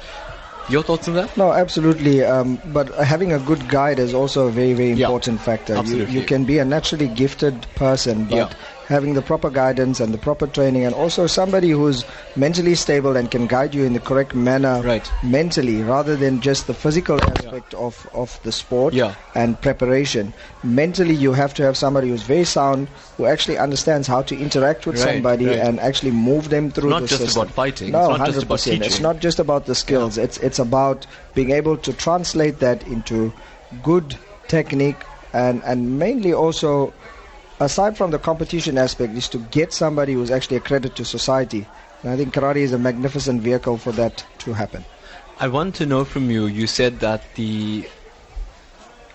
Your 0.71 0.85
thoughts 0.85 1.09
on 1.09 1.15
that? 1.15 1.37
No, 1.37 1.53
absolutely. 1.53 2.23
Um, 2.25 2.61
but 2.67 2.89
having 2.95 3.33
a 3.33 3.39
good 3.41 3.69
guide 3.69 3.99
is 3.99 4.15
also 4.15 4.47
a 4.47 4.51
very, 4.53 4.73
very 4.73 4.93
important 4.93 5.41
factor. 5.41 5.75
You, 5.75 5.81
absolutely. 5.81 6.15
you 6.15 6.23
can 6.25 6.45
be 6.45 6.59
a 6.59 6.65
naturally 6.65 7.09
gifted 7.09 7.67
person, 7.75 8.25
but 8.27 8.37
Yeah. 8.37 8.49
Having 8.91 9.15
the 9.15 9.23
proper 9.23 9.49
guidance 9.51 10.01
and 10.01 10.13
the 10.13 10.19
proper 10.19 10.47
training, 10.49 10.85
and 10.85 10.95
also 10.95 11.27
somebody 11.27 11.71
who's 11.71 12.05
mentally 12.37 12.75
stable 12.75 13.17
and 13.17 13.31
can 13.31 13.47
guide 13.47 13.73
you 13.75 13.85
in 13.85 13.93
the 13.95 14.01
correct 14.01 14.35
manner 14.35 14.83
right. 14.83 15.11
mentally, 15.23 15.81
rather 15.83 16.17
than 16.17 16.41
just 16.41 16.67
the 16.67 16.75
physical 16.75 17.23
aspect 17.23 17.73
of, 17.75 18.07
of 18.13 18.39
the 18.43 18.51
sport 18.51 18.93
Yeah. 18.93 19.15
and 19.35 19.59
preparation. 19.61 20.35
Mentally, 20.65 21.15
you 21.15 21.33
have 21.33 21.55
to 21.55 21.63
have 21.63 21.77
somebody 21.77 22.09
who's 22.09 22.25
very 22.25 22.45
sound, 22.45 22.89
who 23.17 23.27
actually 23.27 23.59
understands 23.59 24.09
how 24.09 24.23
to 24.23 24.37
interact 24.37 24.87
with 24.87 24.97
Right, 24.97 25.15
somebody 25.15 25.47
right. 25.47 25.59
and 25.59 25.79
actually 25.79 26.11
move 26.11 26.51
them 26.51 26.71
through 26.73 26.91
not 26.91 27.03
the 27.03 27.07
just 27.15 27.37
about 27.37 27.51
fighting, 27.51 27.93
No, 27.93 28.11
it's 28.11 28.19
not 28.19 28.27
just 28.27 28.43
about 28.43 28.59
100%. 28.59 28.87
It's 28.87 29.01
not 29.01 29.21
just 29.21 29.39
about 29.39 29.67
the 29.67 29.75
skills. 29.77 30.19
It's 30.19 30.37
it's 30.39 30.59
about 30.59 31.07
being 31.35 31.53
able 31.53 31.77
to 31.87 31.93
translate 31.93 32.59
that 32.59 32.85
into 32.89 33.33
good 33.85 34.17
technique 34.49 35.01
and 35.33 35.63
and 35.65 35.99
mainly 35.99 36.33
also 36.33 36.93
aside 37.61 37.97
from 37.97 38.11
the 38.11 38.19
competition 38.19 38.79
aspect 38.79 39.15
is 39.15 39.29
to 39.29 39.39
get 39.39 39.73
somebody 39.73 40.15
who's 40.15 40.31
actually 40.31 40.57
a 40.57 40.61
credit 40.61 40.97
to 40.97 41.05
society. 41.05 41.67
And 42.03 42.11
I 42.11 42.17
think 42.17 42.35
karate 42.35 42.57
is 42.57 42.73
a 42.73 42.79
magnificent 42.79 43.43
vehicle 43.43 43.77
for 43.77 43.93
that 43.93 44.25
to 44.39 44.55
happen. 44.55 44.85
I 45.39 45.49
want 45.49 45.75
to 45.77 45.87
know 45.87 46.05
from 46.05 46.31
you. 46.31 46.47
You 46.47 46.67
said 46.67 47.01
that 47.01 47.23
the 47.35 47.87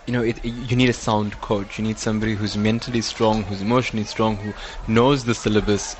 you 0.05 0.13
know 0.13 0.21
it, 0.21 0.43
you 0.45 0.75
need 0.75 0.89
a 0.89 0.93
sound 0.93 1.41
coach. 1.41 1.79
You 1.79 1.83
need 1.83 1.97
somebody 1.97 2.35
who's 2.35 2.55
mentally 2.55 3.01
strong, 3.01 3.43
who's 3.43 3.61
emotionally 3.61 4.05
strong, 4.05 4.37
who 4.37 4.53
knows 4.91 5.25
the 5.25 5.33
syllabus. 5.33 5.95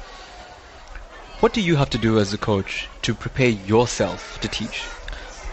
What 1.42 1.54
do 1.54 1.62
you 1.62 1.76
have 1.76 1.90
to 1.92 1.98
do 1.98 2.20
as 2.20 2.34
a 2.34 2.38
coach 2.38 2.88
to 3.02 3.14
prepare 3.14 3.50
yourself 3.50 4.40
to 4.42 4.48
teach? 4.48 4.95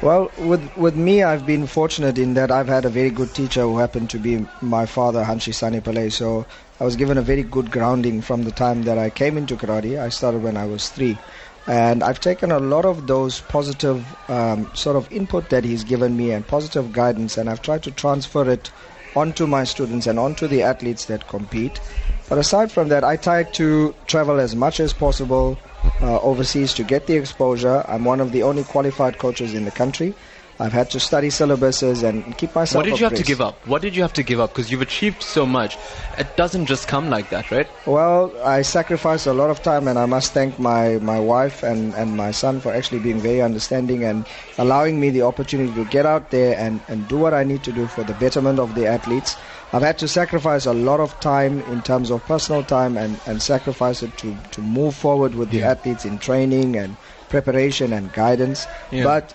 Well, 0.03 0.33
with 0.37 0.77
with 0.77 0.97
me, 0.97 1.23
I've 1.23 1.47
been 1.47 1.65
fortunate 1.69 2.19
in 2.19 2.35
that 2.35 2.51
I've 2.51 2.67
had 2.67 2.85
a 2.85 2.91
very 2.91 3.11
good 3.11 3.33
teacher 3.35 3.61
who 3.63 3.79
happened 3.79 4.11
to 4.11 4.19
be 4.19 4.49
my 4.61 4.85
father, 4.85 5.23
Hanshi 5.23 5.55
Sonny 5.55 5.81
Pillay. 5.81 6.11
So 6.11 6.45
I 6.81 6.85
was 6.85 6.97
given 6.97 7.19
a 7.19 7.23
very 7.23 7.45
good 7.45 7.71
grounding 7.71 8.21
from 8.21 8.43
the 8.43 8.51
time 8.51 8.83
that 8.83 8.99
I 8.99 9.11
came 9.11 9.39
into 9.39 9.57
karate. 9.57 10.01
I 10.01 10.09
started 10.09 10.41
when 10.43 10.57
I 10.57 10.67
was 10.67 10.89
three, 10.89 11.21
and 11.69 12.03
I've 12.03 12.19
taken 12.19 12.51
a 12.51 12.59
lot 12.59 12.85
of 12.85 13.07
those 13.07 13.41
positive 13.43 14.17
um, 14.29 14.75
sort 14.75 14.97
of 14.97 15.07
input 15.13 15.51
that 15.51 15.65
he's 15.65 15.85
given 15.85 16.17
me 16.17 16.33
and 16.33 16.45
positive 16.45 16.91
guidance, 16.91 17.37
and 17.39 17.49
I've 17.49 17.63
tried 17.63 17.85
to 17.85 17.93
transfer 17.93 18.51
it 18.51 18.73
onto 19.15 19.47
my 19.47 19.65
students 19.65 20.07
and 20.07 20.19
onto 20.19 20.47
the 20.47 20.63
athletes 20.63 21.07
that 21.07 21.27
compete. 21.29 21.81
But 22.29 22.39
aside 22.39 22.73
from 22.73 22.89
that, 22.89 23.05
I 23.05 23.17
try 23.17 23.45
to 23.45 23.95
travel 24.07 24.41
as 24.41 24.57
much 24.57 24.81
as 24.81 24.93
possible 24.93 25.59
uh, 26.01 26.21
overseas 26.21 26.73
to 26.75 26.85
get 26.85 27.07
the 27.07 27.17
exposure. 27.17 27.85
I'm 27.89 28.05
one 28.05 28.21
of 28.21 28.33
the 28.33 28.43
only 28.43 28.65
qualified 28.65 29.19
coaches 29.19 29.55
in 29.55 29.65
the 29.65 29.71
country. 29.71 30.15
I've 30.61 30.73
had 30.73 30.91
to 30.91 31.01
study 31.01 31.29
syllabuses 31.29 32.03
and 32.03 32.37
keep 32.39 32.55
myself. 32.55 32.85
What 32.85 32.91
did 32.91 33.01
you 33.01 33.05
have 33.05 33.17
to 33.17 33.23
give 33.23 33.41
up? 33.41 33.67
What 33.67 33.83
did 33.83 33.97
you 33.97 34.03
have 34.03 34.13
to 34.15 34.23
give 34.23 34.39
up? 34.39 34.51
Because 34.51 34.71
you've 34.71 34.83
achieved 34.83 35.23
so 35.23 35.47
much. 35.47 35.79
It 36.19 36.37
doesn't 36.37 36.67
just 36.67 36.89
come 36.89 37.11
like 37.11 37.31
that, 37.31 37.51
right? 37.51 37.69
Well, 37.87 38.33
I 38.45 38.63
sacrificed 38.63 39.27
a 39.27 39.33
lot 39.33 39.51
of 39.51 39.63
time, 39.63 39.89
and 39.89 39.99
I 39.99 40.07
must 40.07 40.33
thank 40.33 40.59
my, 40.59 40.99
my 40.99 41.19
wife 41.19 41.63
and, 41.63 41.95
and 41.95 42.17
my 42.17 42.31
son 42.31 42.61
for 42.61 42.73
actually 42.73 43.01
being 43.01 43.19
very 43.19 43.41
understanding 43.41 44.05
and 44.05 44.27
allowing 44.59 45.01
me 45.01 45.11
the 45.11 45.23
opportunity 45.23 45.73
to 45.75 45.85
get 45.87 46.07
out 46.07 46.31
there 46.31 46.57
and, 46.59 46.81
and 46.89 47.09
do 47.09 47.17
what 47.17 47.35
I 47.35 47.45
need 47.45 47.63
to 47.65 47.73
do 47.73 47.87
for 47.87 48.05
the 48.05 48.15
betterment 48.15 48.59
of 48.59 48.75
the 48.75 48.87
athletes. 48.87 49.37
I've 49.73 49.83
had 49.83 49.99
to 49.99 50.09
sacrifice 50.09 50.67
a 50.67 50.75
lot 50.75 51.01
of 51.01 51.19
time 51.21 51.61
in 51.63 51.83
terms 51.83 52.11
of 52.11 52.25
personal 52.27 52.63
time 52.63 52.97
and, 52.97 53.19
and 53.27 53.41
sacrifice 53.41 54.03
it 54.03 54.17
to, 54.19 54.37
to 54.53 54.61
move 54.61 54.95
forward 54.95 55.35
with 55.35 55.51
the 55.51 55.63
athletes 55.63 56.05
in 56.05 56.19
training 56.19 56.77
and 56.77 56.97
preparation 57.31 57.93
and 57.93 58.13
guidance. 58.13 58.67
Yeah. 58.91 59.05
But 59.05 59.35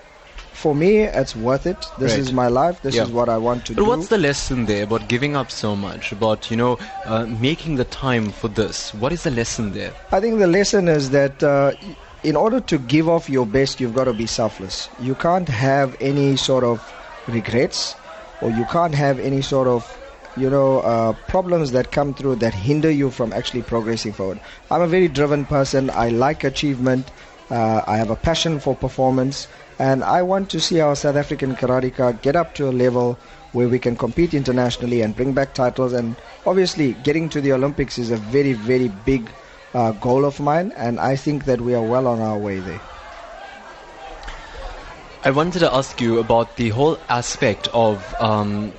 for 0.58 0.74
me, 0.74 0.91
it's 1.22 1.36
worth 1.36 1.65
it. 1.67 1.78
This 2.00 2.12
Right. 2.13 2.20
is 2.20 2.34
my 2.34 2.48
life. 2.48 2.82
This 2.82 2.96
Yeah. 2.96 3.04
is 3.04 3.12
what 3.12 3.30
I 3.30 3.38
want 3.38 3.65
to 3.65 3.74
But 3.76 3.84
do. 3.84 3.89
what's 3.89 4.08
the 4.08 4.17
lesson 4.17 4.65
there 4.65 4.84
about 4.84 5.08
giving 5.08 5.36
up 5.36 5.52
so 5.52 5.76
much? 5.76 6.12
About, 6.12 6.50
you 6.50 6.58
know, 6.58 6.80
uh, 7.06 7.26
making 7.28 7.76
the 7.76 7.86
time 7.86 8.32
for 8.32 8.48
this? 8.48 8.91
What 8.96 9.12
is 9.13 9.22
the 9.24 9.30
lesson 9.32 9.74
there? 9.74 9.91
I 10.12 10.20
think 10.20 10.39
the 10.39 10.48
lesson 10.48 10.88
is 10.88 11.12
that 11.12 11.43
uh, 11.43 11.72
in 12.24 12.36
order 12.36 12.60
to 12.72 12.78
give 12.80 13.08
off 13.08 13.30
your 13.30 13.46
best, 13.46 13.80
you've 13.80 13.93
got 13.93 14.06
to 14.06 14.13
be 14.13 14.26
selfless. 14.26 14.89
You 15.00 15.13
can't 15.15 15.48
have 15.50 15.96
any 16.02 16.36
sort 16.38 16.63
of 16.63 16.82
regrets, 17.28 17.96
or 18.41 18.50
you 18.52 18.65
can't 18.65 18.96
have 18.96 19.20
any 19.20 19.41
sort 19.41 19.67
of 19.67 19.86
you 20.36 20.50
know 20.50 20.80
uh, 20.80 21.13
problems 21.28 21.72
that 21.72 21.91
come 21.91 22.13
through 22.13 22.36
that 22.38 22.54
hinder 22.54 22.91
you 22.91 23.10
from 23.12 23.32
actually 23.34 23.62
progressing 23.62 24.13
forward. 24.13 24.39
I'm 24.72 24.82
a 24.82 24.88
very 24.88 25.08
driven 25.08 25.46
person. 25.46 25.89
I 25.91 26.10
like 26.10 26.43
achievement. 26.43 27.12
Uh, 27.50 27.82
I 27.88 27.98
have 27.98 28.10
a 28.10 28.15
passion 28.15 28.60
for 28.60 28.76
performance, 28.76 29.48
and 29.80 30.04
I 30.04 30.22
want 30.24 30.50
to 30.52 30.60
see 30.60 30.80
our 30.82 30.96
South 30.96 31.16
African 31.16 31.56
karateka 31.56 32.22
get 32.22 32.36
up 32.36 32.54
to 32.56 32.70
a 32.70 32.72
level 32.72 33.18
where 33.52 33.68
we 33.70 33.80
can 33.80 33.96
compete 33.96 34.34
internationally 34.34 35.02
and 35.02 35.16
bring 35.16 35.34
back 35.34 35.54
titles. 35.54 35.94
And 35.94 36.16
obviously, 36.46 36.94
getting 36.94 37.30
to 37.30 37.42
the 37.42 37.54
Olympics 37.54 37.98
is 37.98 38.12
a 38.12 38.18
very, 38.18 38.54
very 38.54 38.88
big 38.88 39.30
uh, 39.74 39.92
goal 39.92 40.26
of 40.26 40.40
mine, 40.40 40.74
and 40.76 41.00
I 41.00 41.16
think 41.16 41.46
that 41.46 41.62
we 41.62 41.76
are 41.76 41.84
well 41.84 42.08
on 42.08 42.20
our 42.20 42.38
way 42.38 42.60
there. 42.60 42.82
I 45.24 45.32
wanted 45.32 45.60
to 45.60 45.74
ask 45.74 46.00
you 46.00 46.20
about 46.20 46.56
the 46.56 46.70
whole 46.70 46.98
aspect 47.10 47.68
of, 47.74 48.16
um, 48.22 48.74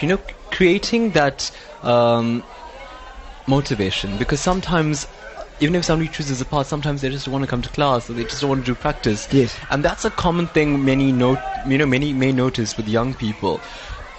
you 0.00 0.08
know, 0.08 0.18
creating 0.50 1.10
that 1.10 1.50
um, 1.82 2.44
motivation. 3.46 4.16
Because 4.16 4.40
sometimes, 4.40 5.08
even 5.60 5.74
if 5.74 5.84
somebody 5.84 6.10
chooses 6.10 6.40
a 6.40 6.44
path, 6.44 6.66
sometimes 6.66 7.00
they 7.00 7.08
just 7.08 7.26
don't 7.26 7.32
want 7.32 7.44
to 7.44 7.48
come 7.48 7.62
to 7.62 7.68
class 7.70 8.10
or 8.10 8.14
they 8.14 8.24
just 8.24 8.40
don't 8.40 8.50
want 8.50 8.64
to 8.64 8.72
do 8.72 8.74
practice. 8.74 9.32
Yes. 9.32 9.56
And 9.70 9.84
that's 9.84 10.04
a 10.04 10.10
common 10.10 10.46
thing 10.48 10.84
many 10.84 11.12
note, 11.12 11.38
you 11.66 11.78
know, 11.78 11.86
many 11.86 12.12
may 12.12 12.32
notice 12.32 12.76
with 12.76 12.88
young 12.88 13.14
people. 13.14 13.60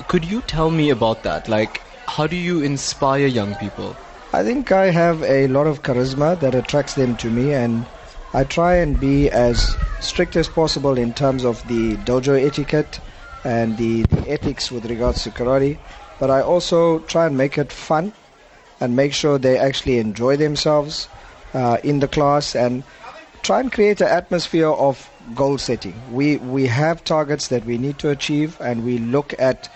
Could 0.07 0.25
you 0.25 0.41
tell 0.41 0.71
me 0.71 0.89
about 0.89 1.23
that? 1.23 1.47
Like, 1.47 1.81
how 2.07 2.27
do 2.27 2.35
you 2.35 2.61
inspire 2.61 3.27
young 3.27 3.55
people? 3.55 3.95
I 4.33 4.43
think 4.43 4.71
I 4.71 4.91
have 4.91 5.23
a 5.23 5.47
lot 5.47 5.67
of 5.67 5.81
charisma 5.81 6.39
that 6.39 6.55
attracts 6.55 6.95
them 6.95 7.15
to 7.17 7.29
me, 7.29 7.53
and 7.53 7.85
I 8.33 8.43
try 8.43 8.75
and 8.75 8.99
be 8.99 9.29
as 9.29 9.77
strict 9.99 10.35
as 10.35 10.47
possible 10.47 10.97
in 10.97 11.13
terms 11.13 11.45
of 11.45 11.65
the 11.67 11.95
dojo 11.97 12.41
etiquette 12.41 12.99
and 13.43 13.77
the, 13.77 14.03
the 14.03 14.29
ethics 14.29 14.71
with 14.71 14.85
regards 14.85 15.23
to 15.23 15.31
karate. 15.31 15.77
But 16.19 16.29
I 16.29 16.41
also 16.41 16.99
try 16.99 17.27
and 17.27 17.37
make 17.37 17.57
it 17.57 17.71
fun 17.71 18.13
and 18.79 18.95
make 18.95 19.13
sure 19.13 19.37
they 19.37 19.57
actually 19.57 19.99
enjoy 19.99 20.37
themselves 20.37 21.07
uh, 21.53 21.77
in 21.83 21.99
the 21.99 22.07
class 22.07 22.55
and 22.55 22.83
try 23.43 23.59
and 23.59 23.71
create 23.71 24.01
an 24.01 24.07
atmosphere 24.07 24.69
of 24.69 25.09
goal 25.35 25.57
setting. 25.57 25.93
We 26.11 26.37
we 26.37 26.67
have 26.67 27.03
targets 27.03 27.47
that 27.49 27.65
we 27.65 27.77
need 27.77 27.99
to 27.99 28.09
achieve, 28.09 28.57
and 28.61 28.83
we 28.83 28.97
look 28.99 29.33
at 29.39 29.69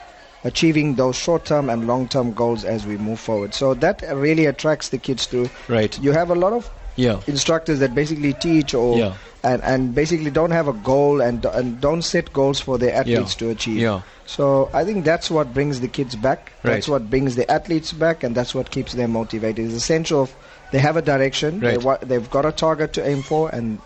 achieving 0.46 0.96
those 0.96 1.18
short-term 1.18 1.70
and 1.70 1.86
long-term 1.86 2.32
goals 2.34 2.64
as 2.64 2.86
we 2.86 2.98
move 2.98 3.20
forward. 3.20 3.54
So 3.54 3.74
that 3.74 4.02
really 4.16 4.46
attracts 4.46 4.90
the 4.90 4.98
kids 4.98 5.26
to. 5.28 5.50
Right. 5.68 6.00
You 6.00 6.12
have 6.14 6.30
a 6.32 6.36
lot 6.36 6.54
of 6.54 6.70
Yeah. 6.96 7.20
instructors 7.28 7.80
that 7.80 7.94
basically 7.96 8.34
teach 8.34 8.74
or 8.74 8.98
Yeah. 8.98 9.14
and, 9.44 9.62
and 9.64 9.94
basically 9.96 10.32
don't 10.32 10.52
have 10.52 10.68
a 10.68 10.74
goal 10.74 11.22
and 11.22 11.46
and 11.46 11.80
don't 11.82 12.02
set 12.04 12.32
goals 12.34 12.60
for 12.60 12.78
their 12.78 12.94
athletes 12.94 13.34
Yeah. 13.36 13.40
to 13.40 13.50
achieve. 13.50 13.78
Yeah. 13.80 14.02
So 14.26 14.70
I 14.74 14.84
think 14.86 15.04
that's 15.06 15.30
what 15.32 15.54
brings 15.54 15.80
the 15.82 15.88
kids 15.88 16.16
back. 16.16 16.52
Right. 16.64 16.74
That's 16.74 16.88
what 16.88 17.10
brings 17.10 17.36
the 17.36 17.50
athletes 17.52 17.92
back, 17.94 18.24
and 18.24 18.36
that's 18.36 18.54
what 18.56 18.70
keeps 18.72 18.94
them 18.94 19.12
motivated. 19.12 19.66
It's 19.66 19.74
essential. 19.76 20.22
Of 20.24 20.36
they 20.72 20.80
have 20.80 20.98
a 20.98 21.02
direction. 21.02 21.60
They 21.60 21.76
Right. 21.78 21.84
wa- 21.84 21.98
they've 22.02 22.30
got 22.30 22.46
a 22.46 22.52
target 22.52 22.94
to 22.94 23.08
aim 23.08 23.22
for, 23.24 23.50
and 23.50 23.80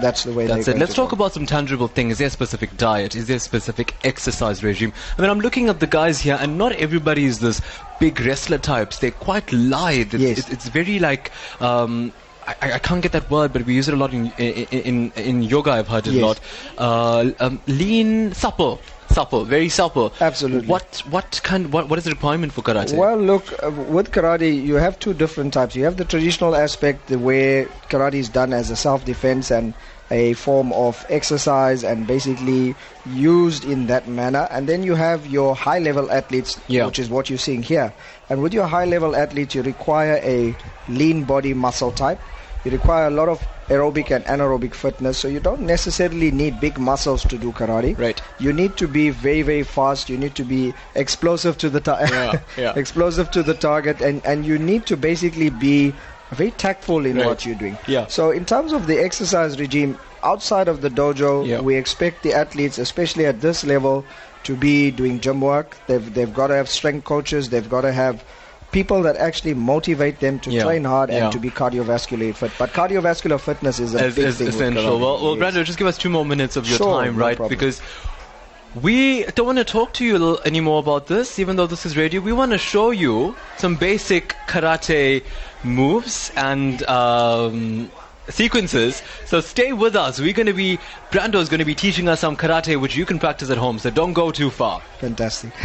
that's 0.00 0.24
the 0.24 0.32
way. 0.32 0.46
That's 0.46 0.68
it. 0.68 0.78
Let's 0.78 0.94
talk 0.94 1.12
about 1.12 1.32
some 1.32 1.46
tangible 1.46 1.88
things. 1.88 2.12
Is 2.12 2.18
there 2.18 2.28
a 2.28 2.30
specific 2.30 2.76
diet? 2.76 3.14
Is 3.16 3.26
there 3.26 3.36
a 3.36 3.40
specific 3.40 3.94
exercise 4.04 4.62
regime? 4.62 4.92
I 5.18 5.22
mean, 5.22 5.30
I'm 5.30 5.40
looking 5.40 5.68
at 5.68 5.80
the 5.80 5.86
guys 5.86 6.20
here, 6.20 6.38
and 6.40 6.56
not 6.58 6.72
everybody 6.72 7.24
is 7.24 7.40
this 7.40 7.60
big 7.98 8.20
wrestler 8.20 8.58
types. 8.58 8.98
They're 8.98 9.10
quite 9.10 9.52
lithe. 9.52 10.14
It's, 10.14 10.22
Yes. 10.22 10.38
it's, 10.38 10.48
it's 10.50 10.68
very 10.68 10.98
like. 10.98 11.32
Um, 11.60 12.12
I, 12.46 12.54
I- 12.62 12.72
I 12.74 12.78
can't 12.78 13.02
get 13.02 13.12
that 13.12 13.28
word, 13.30 13.52
but 13.52 13.64
we 13.66 13.74
use 13.74 13.88
it 13.88 13.94
a 13.94 13.96
lot 13.96 14.14
in 14.14 14.32
in, 14.38 14.64
in, 14.80 15.12
in 15.16 15.42
yoga. 15.42 15.72
I've 15.72 15.88
heard 15.88 16.06
it 16.06 16.12
Yes. 16.14 16.22
a 16.22 16.26
lot. 16.26 16.40
Uh, 16.78 17.30
um, 17.40 17.60
lean, 17.66 18.32
supple, 18.32 18.80
supple, 19.18 19.44
very 19.44 19.68
supple. 19.68 20.12
Absolutely. 20.20 20.68
What 20.68 21.02
what 21.10 21.40
kind? 21.42 21.72
What 21.72 21.88
what 21.88 21.98
is 21.98 22.04
the 22.04 22.14
requirement 22.18 22.52
for 22.52 22.62
karate? 22.62 22.94
Well, 22.96 23.16
look, 23.30 23.44
uh, 23.62 23.70
with 23.96 24.12
karate, 24.12 24.50
you 24.70 24.76
have 24.76 24.98
two 25.04 25.14
different 25.22 25.52
types. 25.58 25.74
You 25.74 25.84
have 25.90 25.96
the 25.96 26.04
traditional 26.04 26.54
aspect, 26.54 27.08
the 27.08 27.18
where 27.18 27.66
karate 27.90 28.20
is 28.24 28.28
done 28.40 28.52
as 28.52 28.70
a 28.70 28.76
self-defense 28.76 29.50
and 29.50 29.74
a 30.10 30.32
form 30.34 30.72
of 30.72 31.04
exercise 31.10 31.82
and 31.84 32.06
basically 32.06 32.74
used 33.14 33.64
in 33.64 33.88
that 33.88 34.06
manner. 34.08 34.46
And 34.50 34.66
then 34.70 34.82
you 34.82 34.94
have 34.94 35.26
your 35.26 35.54
high-level 35.54 36.10
athletes, 36.10 36.56
Yeah. 36.66 36.86
which 36.86 36.98
is 36.98 37.10
what 37.10 37.28
you're 37.28 37.38
seeing 37.48 37.62
here. 37.62 37.92
And 38.30 38.40
with 38.40 38.54
your 38.54 38.66
high-level 38.66 39.14
athletes, 39.24 39.54
you 39.54 39.62
require 39.62 40.16
a 40.22 40.54
lean 40.88 41.24
body 41.24 41.52
muscle 41.52 41.92
type. 41.92 42.18
You 42.68 42.74
require 42.76 43.06
a 43.06 43.10
lot 43.10 43.30
of 43.30 43.40
aerobic 43.68 44.10
and 44.14 44.22
anaerobic 44.26 44.74
fitness, 44.74 45.16
so 45.16 45.26
you 45.26 45.40
don't 45.40 45.62
necessarily 45.62 46.30
need 46.30 46.60
big 46.60 46.78
muscles 46.78 47.22
to 47.22 47.38
do 47.38 47.50
karate. 47.52 47.98
Right. 47.98 48.20
You 48.38 48.52
need 48.52 48.76
to 48.76 48.86
be 48.86 49.08
very, 49.08 49.40
very 49.40 49.62
fast. 49.62 50.10
You 50.10 50.18
need 50.18 50.34
to 50.34 50.44
be 50.44 50.74
explosive 50.94 51.56
to 51.58 51.70
the 51.70 51.80
target. 51.80 52.10
Yeah, 52.10 52.40
yeah. 52.58 52.72
explosive 52.82 53.30
to 53.30 53.42
the 53.42 53.54
target, 53.54 54.02
and 54.02 54.20
and 54.26 54.44
you 54.44 54.58
need 54.58 54.84
to 54.92 54.98
basically 54.98 55.48
be 55.48 55.94
very 56.32 56.50
tactful 56.50 57.06
in 57.06 57.16
Right. 57.16 57.24
what 57.26 57.46
you're 57.46 57.54
doing. 57.62 57.78
Yeah. 57.86 58.06
So 58.08 58.30
in 58.32 58.44
terms 58.44 58.72
of 58.74 58.86
the 58.86 58.98
exercise 59.02 59.58
regime 59.58 59.96
outside 60.22 60.68
of 60.68 60.82
the 60.82 60.90
dojo, 60.90 61.46
Yeah. 61.46 61.60
we 61.62 61.74
expect 61.76 62.22
the 62.22 62.34
athletes, 62.34 62.76
especially 62.76 63.24
at 63.24 63.40
this 63.40 63.64
level, 63.64 64.04
to 64.44 64.56
be 64.56 64.90
doing 64.90 65.20
gym 65.20 65.40
work. 65.40 65.78
They've 65.86 66.12
they've 66.18 66.34
got 66.42 66.48
to 66.48 66.54
have 66.60 66.68
strength 66.68 67.04
coaches. 67.14 67.48
They've 67.48 67.70
got 67.76 67.80
to 67.88 67.92
have 67.92 68.22
people 68.72 69.02
that 69.02 69.16
actually 69.16 69.54
motivate 69.54 70.20
them 70.20 70.38
to 70.40 70.50
Yeah, 70.50 70.62
train 70.64 70.84
hard 70.84 71.10
yeah. 71.10 71.24
and 71.24 71.32
to 71.32 71.38
be 71.38 71.50
cardiovascularly 71.50 72.34
fit. 72.34 72.52
But 72.58 72.72
cardiovascular 72.72 73.40
fitness 73.40 73.78
is 73.80 73.94
a 73.94 74.00
as, 74.04 74.16
big 74.16 74.26
as 74.26 74.38
thing. 74.38 74.48
essential. 74.48 74.98
Well, 74.98 75.22
well. 75.22 75.36
Brando, 75.36 75.64
just 75.64 75.78
give 75.78 75.86
us 75.86 75.96
two 75.98 76.10
more 76.10 76.24
minutes 76.24 76.56
of 76.56 76.68
your 76.68 76.76
Sure, 76.78 77.00
time, 77.02 77.16
no 77.16 77.20
right? 77.24 77.36
problem. 77.36 77.48
Because 77.56 77.80
we 78.74 79.24
don't 79.24 79.46
want 79.46 79.58
to 79.58 79.64
talk 79.64 79.94
to 79.94 80.04
you 80.04 80.38
anymore 80.44 80.78
about 80.80 81.06
this, 81.06 81.38
even 81.38 81.56
though 81.56 81.66
this 81.66 81.86
is 81.86 81.96
radio. 81.96 82.20
We 82.20 82.32
want 82.32 82.52
to 82.52 82.58
show 82.58 82.90
you 82.90 83.34
some 83.56 83.76
basic 83.76 84.34
karate 84.46 85.24
moves 85.64 86.30
and 86.36 86.82
um, 86.88 87.90
sequences. 88.28 89.02
So 89.24 89.40
stay 89.40 89.72
with 89.72 89.96
us. 89.96 90.20
We're 90.20 90.34
going 90.34 90.46
to 90.46 90.52
be 90.52 90.78
Brando 91.10 91.36
is 91.36 91.48
going 91.48 91.60
to 91.60 91.64
be 91.64 91.74
teaching 91.74 92.06
us 92.08 92.20
some 92.20 92.36
karate, 92.36 92.78
which 92.78 92.94
you 92.96 93.06
can 93.06 93.18
practice 93.18 93.48
at 93.48 93.56
home. 93.56 93.78
So 93.78 93.88
don't 93.90 94.12
go 94.12 94.30
too 94.30 94.50
far. 94.50 94.80
Fantastic. 94.98 95.52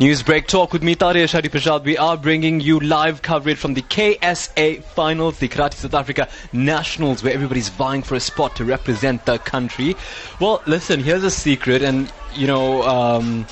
Newsbreak 0.00 0.48
talk 0.48 0.72
with 0.72 0.82
me, 0.82 0.96
Taresh 0.96 1.40
Harreeparshad. 1.40 1.84
We 1.84 1.96
are 1.96 2.16
bringing 2.16 2.58
you 2.58 2.80
live 2.80 3.22
coverage 3.22 3.58
from 3.58 3.74
the 3.74 3.82
KSA 3.82 4.82
finals, 4.82 5.38
the 5.38 5.48
Karate 5.48 5.74
South 5.74 5.94
Africa 5.94 6.28
Nationals, 6.52 7.22
where 7.22 7.32
everybody's 7.32 7.68
vying 7.68 8.02
for 8.02 8.16
a 8.16 8.20
spot 8.20 8.56
to 8.56 8.64
represent 8.64 9.24
the 9.24 9.38
country. 9.38 9.94
Well, 10.40 10.60
listen, 10.66 10.98
here's 10.98 11.22
a 11.22 11.30
secret, 11.30 11.80
and 11.82 12.12
you 12.34 12.48
know, 12.48 12.82
um, 12.82 13.46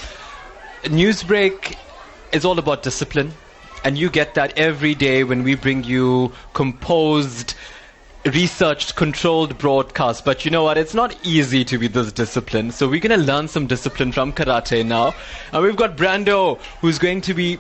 Newsbreak 0.83 1.77
is 2.33 2.45
all 2.45 2.59
about 2.59 2.83
discipline, 2.83 3.33
and 3.85 3.97
you 3.97 4.11
get 4.11 4.35
that 4.35 4.59
every 4.59 4.97
day 4.97 5.23
when 5.23 5.45
we 5.45 5.55
bring 5.55 5.85
you 5.85 6.33
composed 6.55 7.55
researched, 8.27 8.97
controlled 8.97 9.59
broadcast. 9.59 10.25
But 10.25 10.45
you 10.45 10.51
know 10.51 10.63
what? 10.63 10.79
It's 10.79 10.95
not 10.95 11.17
easy 11.25 11.65
to 11.65 11.79
be 11.79 11.89
this 11.89 12.13
disciplined. 12.13 12.75
So 12.75 12.89
we're 12.89 13.01
going 13.01 13.19
to 13.19 13.25
learn 13.25 13.49
some 13.49 13.67
discipline 13.67 14.13
from 14.13 14.33
karate 14.33 14.85
now. 14.87 15.15
And 15.53 15.63
we've 15.63 15.77
got 15.77 15.97
Brando, 15.97 16.61
who's 16.81 16.99
going 16.99 17.21
to 17.23 17.35
be 17.35 17.59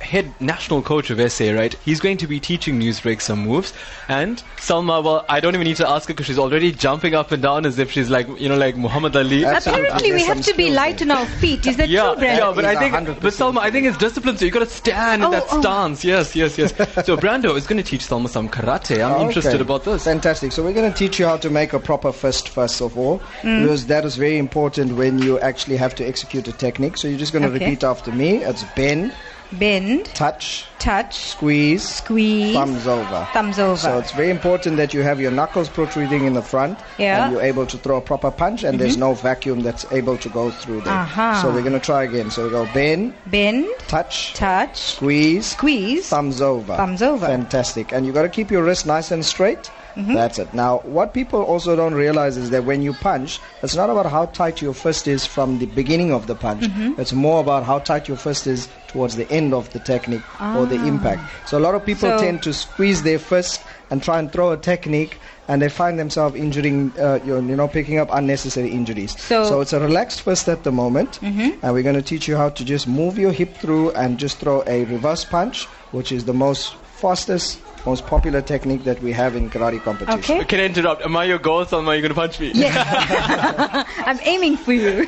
head 0.00 0.34
national 0.40 0.82
coach 0.82 1.10
of 1.10 1.18
SA, 1.32 1.52
right? 1.52 1.74
He's 1.84 2.00
going 2.00 2.16
to 2.18 2.26
be 2.26 2.40
teaching 2.40 2.78
Newsbreak 2.80 3.20
some 3.20 3.40
moves. 3.40 3.72
And 4.08 4.42
Salma, 4.56 5.02
well, 5.02 5.24
I 5.28 5.40
don't 5.40 5.54
even 5.54 5.66
need 5.66 5.76
to 5.76 5.88
ask 5.88 6.08
her 6.08 6.14
because 6.14 6.26
she's 6.26 6.38
already 6.38 6.72
jumping 6.72 7.14
up 7.14 7.30
and 7.32 7.42
down 7.42 7.64
as 7.66 7.78
if 7.78 7.90
she's 7.92 8.10
like, 8.10 8.26
you 8.40 8.48
know, 8.48 8.56
like 8.56 8.76
Muhammad 8.76 9.16
Ali. 9.16 9.44
Apparently, 9.44 10.12
we 10.12 10.24
have 10.24 10.42
to 10.42 10.54
be 10.54 10.70
light 10.70 11.00
on 11.02 11.10
our 11.10 11.26
feet. 11.26 11.66
Is 11.66 11.76
that 11.76 11.88
yeah, 11.88 12.08
true, 12.08 12.16
Brand? 12.16 12.38
yeah, 12.38 12.52
but 12.54 12.64
I 12.64 12.74
think, 12.76 13.20
but 13.20 13.32
Salma, 13.32 13.58
I 13.58 13.70
think 13.70 13.86
it's 13.86 13.96
discipline. 13.98 14.36
So 14.36 14.44
you 14.44 14.50
got 14.50 14.60
to 14.60 14.66
stand 14.66 15.22
in 15.22 15.28
Oh, 15.28 15.30
that 15.30 15.44
oh. 15.50 15.60
stance. 15.60 16.04
Yes, 16.04 16.34
yes, 16.36 16.58
yes. 16.58 16.74
so 17.06 17.16
Brando 17.24 17.56
is 17.56 17.66
going 17.66 17.82
to 17.82 17.88
teach 17.88 18.02
Salma 18.06 18.28
some 18.28 18.48
karate. 18.48 19.04
I'm 19.04 19.12
Okay. 19.14 19.26
interested 19.26 19.60
about 19.60 19.84
this. 19.84 20.04
Fantastic. 20.04 20.52
So 20.52 20.62
we're 20.62 20.72
going 20.72 20.90
to 20.92 20.96
teach 20.98 21.18
you 21.18 21.26
how 21.26 21.36
to 21.38 21.50
make 21.50 21.72
a 21.72 21.78
proper 21.80 22.12
fist 22.12 22.48
first 22.48 22.80
of 22.82 22.98
all, 22.98 23.20
Mm. 23.42 23.62
because 23.62 23.86
that 23.86 24.04
is 24.04 24.16
very 24.16 24.38
important 24.38 24.96
when 24.96 25.18
you 25.18 25.38
actually 25.40 25.76
have 25.76 25.94
to 25.96 26.04
execute 26.06 26.46
a 26.48 26.52
technique. 26.52 26.96
So 26.96 27.08
you're 27.08 27.18
just 27.18 27.32
going 27.32 27.42
to 27.42 27.48
Okay. 27.48 27.64
repeat 27.64 27.84
after 27.84 28.10
me. 28.12 28.42
It's 28.44 28.64
bend, 28.76 29.12
Bend, 29.58 30.06
touch, 30.14 30.66
touch, 30.78 31.14
squeeze, 31.16 31.82
squeeze, 31.82 32.54
thumbs 32.54 32.86
over. 32.86 33.26
thumbs 33.32 33.58
over. 33.58 33.76
So 33.76 33.98
it's 33.98 34.12
very 34.12 34.30
important 34.30 34.76
that 34.78 34.92
you 34.92 35.02
have 35.02 35.20
your 35.20 35.30
knuckles 35.30 35.68
protruding 35.68 36.24
in 36.26 36.34
the 36.34 36.42
front, 36.42 36.78
Yeah. 36.98 37.24
and 37.24 37.32
you're 37.32 37.42
able 37.42 37.66
to 37.66 37.76
throw 37.78 37.98
a 37.98 38.00
proper 38.00 38.30
punch, 38.30 38.64
and 38.64 38.78
there's 38.80 38.96
Mhm. 38.96 39.00
no 39.00 39.14
vacuum 39.14 39.60
that's 39.60 39.86
able 39.92 40.16
to 40.18 40.28
go 40.28 40.50
through 40.50 40.80
there. 40.82 40.92
Aha. 40.92 41.40
So 41.42 41.50
we're 41.50 41.60
going 41.62 41.72
to 41.72 41.78
try 41.80 42.02
again. 42.04 42.30
So 42.30 42.44
we 42.44 42.50
go 42.50 42.66
bend, 42.74 43.14
Bend, 43.26 43.66
touch, 43.88 44.34
touch, 44.34 44.76
squeeze, 44.76 45.46
squeeze, 45.46 46.08
thumbs 46.08 46.42
over. 46.42 46.76
thumbs 46.76 47.02
over. 47.02 47.26
Fantastic. 47.26 47.92
And 47.92 48.04
you 48.06 48.12
got 48.12 48.22
to 48.22 48.28
keep 48.28 48.50
your 48.50 48.62
wrist 48.64 48.86
nice 48.86 49.10
and 49.10 49.24
straight. 49.24 49.70
Mhm. 49.96 50.14
That's 50.14 50.38
it. 50.38 50.52
Now, 50.52 50.78
what 50.84 51.14
people 51.14 51.40
also 51.42 51.76
don't 51.76 51.94
realize 51.94 52.36
is 52.36 52.50
that 52.50 52.64
when 52.64 52.82
you 52.82 52.92
punch, 52.94 53.40
it's 53.62 53.76
not 53.76 53.90
about 53.90 54.06
how 54.06 54.26
tight 54.26 54.60
your 54.60 54.74
fist 54.74 55.06
is 55.06 55.24
from 55.24 55.58
the 55.58 55.66
beginning 55.66 56.12
of 56.12 56.26
the 56.26 56.34
punch. 56.34 56.64
Mhm. 56.64 56.98
It's 56.98 57.12
more 57.12 57.40
about 57.40 57.64
how 57.64 57.78
tight 57.78 58.08
your 58.08 58.16
fist 58.16 58.46
is 58.46 58.68
towards 58.88 59.16
the 59.16 59.30
end 59.30 59.52
of 59.54 59.70
the 59.72 59.78
technique 59.78 60.22
or 60.40 60.66
the 60.66 60.78
Ah. 60.78 60.86
impact. 60.86 61.22
So 61.44 61.58
a 61.58 61.60
lot 61.60 61.74
of 61.74 61.84
people 61.84 62.10
So- 62.10 62.18
tend 62.18 62.42
to 62.42 62.52
squeeze 62.52 63.02
their 63.02 63.18
fist 63.18 63.60
and 63.90 64.02
try 64.02 64.18
and 64.18 64.30
throw 64.32 64.50
a 64.52 64.56
technique 64.56 65.18
and 65.48 65.60
they 65.60 65.68
find 65.68 65.98
themselves 65.98 66.36
injuring, 66.36 66.92
uh, 66.98 67.18
you 67.24 67.40
know, 67.42 67.68
picking 67.68 67.98
up 67.98 68.08
unnecessary 68.12 68.70
injuries. 68.70 69.14
So- 69.18 69.60
it's 69.60 69.72
a 69.72 69.80
relaxed 69.80 70.22
fist 70.22 70.48
at 70.48 70.64
the 70.64 70.72
moment, 70.72 71.18
Mhm. 71.22 71.54
and 71.62 71.74
we're 71.74 71.82
going 71.82 71.96
to 71.96 72.02
teach 72.02 72.26
you 72.28 72.36
how 72.36 72.48
to 72.48 72.64
just 72.64 72.88
move 72.88 73.18
your 73.18 73.30
hip 73.32 73.56
through 73.58 73.90
and 73.92 74.16
just 74.18 74.38
throw 74.38 74.62
a 74.66 74.84
reverse 74.84 75.24
punch, 75.24 75.66
which 75.92 76.10
is 76.12 76.24
the 76.24 76.32
most 76.34 76.74
fastest, 76.94 77.60
most 77.86 78.06
popular 78.06 78.40
technique 78.40 78.84
that 78.84 79.00
we 79.02 79.12
have 79.12 79.36
in 79.36 79.50
karate 79.50 79.82
competition. 79.82 80.44
Can 80.44 80.60
I 80.60 80.64
interrupt? 80.64 81.02
Am 81.02 81.16
I 81.16 81.24
your 81.24 81.38
goal, 81.38 81.64
Salma? 81.64 81.88
Are 81.88 81.94
you 81.96 82.02
going 82.02 82.10
to 82.10 82.14
punch 82.14 82.40
me? 82.40 82.52
Yeah. 82.54 83.84
I'm 83.98 84.18
aiming 84.22 84.56
for 84.56 84.72
you. 84.72 85.06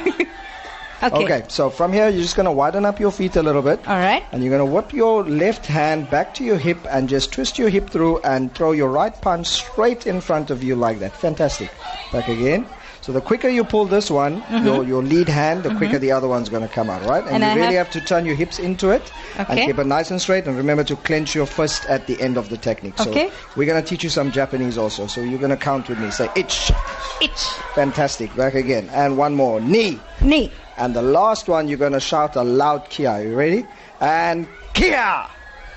okay. 1.02 1.44
so 1.48 1.70
from 1.70 1.92
here, 1.92 2.08
you're 2.08 2.22
just 2.22 2.36
going 2.36 2.46
to 2.46 2.52
widen 2.52 2.84
up 2.84 3.00
your 3.00 3.10
feet 3.10 3.36
a 3.36 3.42
little 3.42 3.62
bit. 3.62 3.86
All 3.88 3.96
right. 3.96 4.24
And 4.32 4.42
you're 4.42 4.56
going 4.56 4.66
to 4.66 4.74
whip 4.74 4.92
your 4.92 5.24
left 5.24 5.66
hand 5.66 6.10
back 6.10 6.34
to 6.34 6.44
your 6.44 6.58
hip 6.58 6.78
and 6.90 7.08
just 7.08 7.32
twist 7.32 7.58
your 7.58 7.68
hip 7.68 7.88
through 7.88 8.20
and 8.22 8.54
throw 8.54 8.72
your 8.72 8.88
right 8.88 9.18
punch 9.20 9.46
straight 9.46 10.06
in 10.06 10.20
front 10.20 10.50
of 10.50 10.62
you 10.62 10.74
like 10.76 10.98
that. 10.98 11.12
Fantastic. 11.12 11.70
Back 12.12 12.28
again. 12.28 12.66
So 13.06 13.12
the 13.12 13.20
quicker 13.20 13.48
you 13.48 13.62
pull 13.62 13.84
this 13.84 14.10
one, 14.10 14.42
Mhm. 14.42 14.64
your, 14.64 14.82
your 14.84 15.00
lead 15.02 15.28
hand, 15.28 15.62
the 15.62 15.72
quicker 15.76 15.98
Mhm. 15.98 16.00
the 16.00 16.10
other 16.10 16.26
one's 16.26 16.48
going 16.48 16.62
to 16.66 16.74
come 16.74 16.90
out, 16.90 17.04
right? 17.06 17.22
And, 17.24 17.34
And 17.34 17.44
you 17.44 17.50
I 17.50 17.54
really 17.54 17.76
have- 17.76 17.86
have 17.86 17.92
to 17.92 18.00
turn 18.00 18.26
your 18.26 18.34
hips 18.34 18.58
into 18.58 18.90
it 18.90 19.12
and 19.38 19.60
keep 19.60 19.78
it 19.78 19.86
nice 19.86 20.10
and 20.10 20.20
straight. 20.20 20.44
And 20.48 20.56
remember 20.56 20.82
to 20.82 20.96
clench 20.96 21.32
your 21.32 21.46
fist 21.46 21.86
at 21.88 22.08
the 22.08 22.20
end 22.20 22.36
of 22.36 22.48
the 22.48 22.56
technique. 22.56 22.94
So 22.98 23.08
Okay. 23.10 23.30
we're 23.54 23.64
going 23.70 23.80
to 23.80 23.88
teach 23.88 24.02
you 24.02 24.10
some 24.10 24.32
Japanese 24.32 24.76
also. 24.76 25.06
So 25.06 25.20
you're 25.20 25.38
going 25.38 25.50
to 25.50 25.56
count 25.56 25.88
with 25.88 26.00
me. 26.00 26.10
Say 26.10 26.28
ich. 26.34 26.72
Ich. 27.20 27.38
Fantastic. 27.76 28.34
Back 28.34 28.54
again. 28.56 28.90
And 28.92 29.16
one 29.16 29.36
more. 29.36 29.60
Knee. 29.60 30.00
Knee. 30.20 30.50
And 30.76 30.92
the 30.92 31.02
last 31.02 31.46
one, 31.48 31.68
you're 31.68 31.78
going 31.78 31.92
to 31.92 32.00
shout 32.00 32.34
a 32.34 32.42
loud 32.42 32.90
kiai. 32.90 33.20
Are 33.20 33.22
You 33.28 33.36
ready? 33.36 33.66
And 34.00 34.48
Kia! 34.74 35.26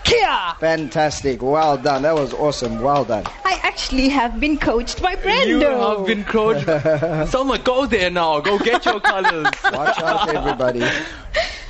Kia! 0.09 0.55
Fantastic. 0.59 1.41
Well 1.41 1.77
done. 1.77 2.01
That 2.01 2.15
was 2.15 2.33
awesome. 2.33 2.81
Well 2.81 3.05
done. 3.05 3.25
I 3.45 3.59
actually 3.63 4.09
have 4.09 4.39
been 4.39 4.57
coached 4.57 5.01
by 5.01 5.15
Brando. 5.15 5.47
You 5.47 5.59
have 5.59 6.05
been 6.07 6.23
coached. 6.23 6.65
Salma, 7.31 7.63
go 7.63 7.85
there 7.85 8.09
now. 8.09 8.39
Go 8.39 8.57
get 8.57 8.85
your 8.85 8.99
colors. 9.11 9.47
Watch 9.71 9.99
out, 9.99 10.29
everybody. 10.35 10.83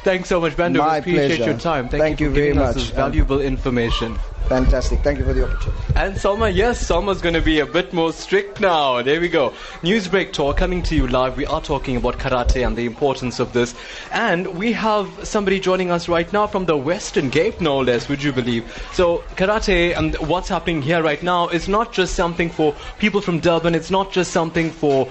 Thanks 0.04 0.30
so 0.30 0.40
much, 0.40 0.56
Brando. 0.56 0.78
My 0.78 0.98
appreciate 0.98 1.28
pleasure. 1.38 1.52
your 1.52 1.60
time. 1.60 1.90
Thank, 1.90 2.02
Thank 2.02 2.20
you, 2.22 2.28
you 2.28 2.32
for 2.32 2.36
very 2.36 2.48
giving 2.48 2.62
us 2.62 2.76
much. 2.76 2.86
this 2.86 2.94
valuable 2.96 3.42
information. 3.42 4.18
Fantastic. 4.48 5.02
Thank 5.02 5.20
you 5.20 5.26
for 5.26 5.34
the 5.34 5.44
opportunity. 5.44 5.80
And 5.96 6.16
Salma, 6.16 6.52
yes, 6.52 6.82
Salma's 6.84 7.22
going 7.22 7.36
to 7.36 7.42
be 7.42 7.60
a 7.60 7.66
bit 7.68 7.94
more 7.94 8.12
strict 8.14 8.60
now. 8.62 9.02
There 9.04 9.20
we 9.22 9.30
go. 9.30 9.52
Newsbreak 9.84 10.32
Talk 10.34 10.58
coming 10.58 10.82
to 10.84 10.96
you 10.96 11.06
live. 11.06 11.38
We 11.38 11.46
are 11.46 11.62
talking 11.62 11.98
about 11.98 12.18
karate 12.18 12.66
and 12.66 12.76
the 12.76 12.86
importance 12.86 13.40
of 13.40 13.54
this. 13.54 13.76
And 14.12 14.58
we 14.58 14.72
have 14.72 15.08
somebody 15.28 15.60
joining 15.60 15.92
us 15.92 16.10
right 16.10 16.32
now 16.34 16.48
from 16.48 16.66
the 16.66 16.78
Western 16.78 17.30
Cape, 17.30 17.62
no 17.62 17.78
less, 17.80 18.10
would 18.10 18.24
you 18.24 18.32
believe? 18.32 18.64
So, 18.94 19.20
karate 19.36 19.96
and 19.96 20.16
what's 20.28 20.50
happening 20.50 20.82
here 20.82 21.04
right 21.04 21.22
now 21.22 21.50
is 21.50 21.68
not 21.68 21.92
just 21.94 22.16
something 22.16 22.50
for 22.50 22.74
people 22.98 23.22
from 23.22 23.40
Durban. 23.40 23.76
It's 23.76 23.92
not 23.92 24.12
just 24.12 24.32
something 24.32 24.72
for, 24.72 25.10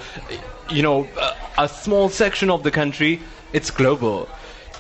you 0.71 0.83
know, 0.83 1.07
a, 1.21 1.65
a 1.65 1.69
small 1.69 2.09
section 2.09 2.51
of 2.51 2.65
the 2.65 2.71
country. 2.73 3.21
It's 3.53 3.71
global. 3.71 4.29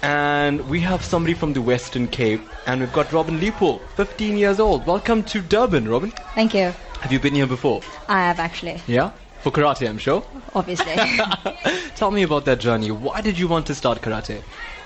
And 0.02 0.68
we 0.68 0.80
have 0.80 1.02
somebody 1.04 1.34
from 1.34 1.52
the 1.54 1.61
Western 1.62 2.06
Cape, 2.06 2.40
and 2.66 2.80
we've 2.80 2.92
got 2.92 3.12
Robin 3.12 3.40
Leopold, 3.40 3.80
15 3.96 4.37
years 4.37 4.61
old. 4.61 4.87
Welcome 4.87 5.24
to 5.24 5.40
Durban, 5.40 5.88
Robin. 5.88 6.12
Thank 6.34 6.54
you. 6.54 6.72
Have 7.00 7.11
you 7.12 7.18
been 7.18 7.34
here 7.34 7.46
before? 7.46 7.80
I 8.08 8.20
have 8.20 8.38
actually, 8.38 8.80
Yeah? 8.87 9.11
For 9.40 9.50
karate, 9.52 9.88
I'm 9.88 9.98
sure. 9.98 10.22
obviously. 10.54 10.94
Tell 11.96 12.11
me 12.11 12.22
about 12.22 12.44
that 12.46 12.58
journey. 12.61 12.90
Why 12.90 13.20
did 13.20 13.38
you 13.38 13.48
want 13.48 13.66
to 13.66 13.74
start 13.74 14.00
karate? 14.00 14.42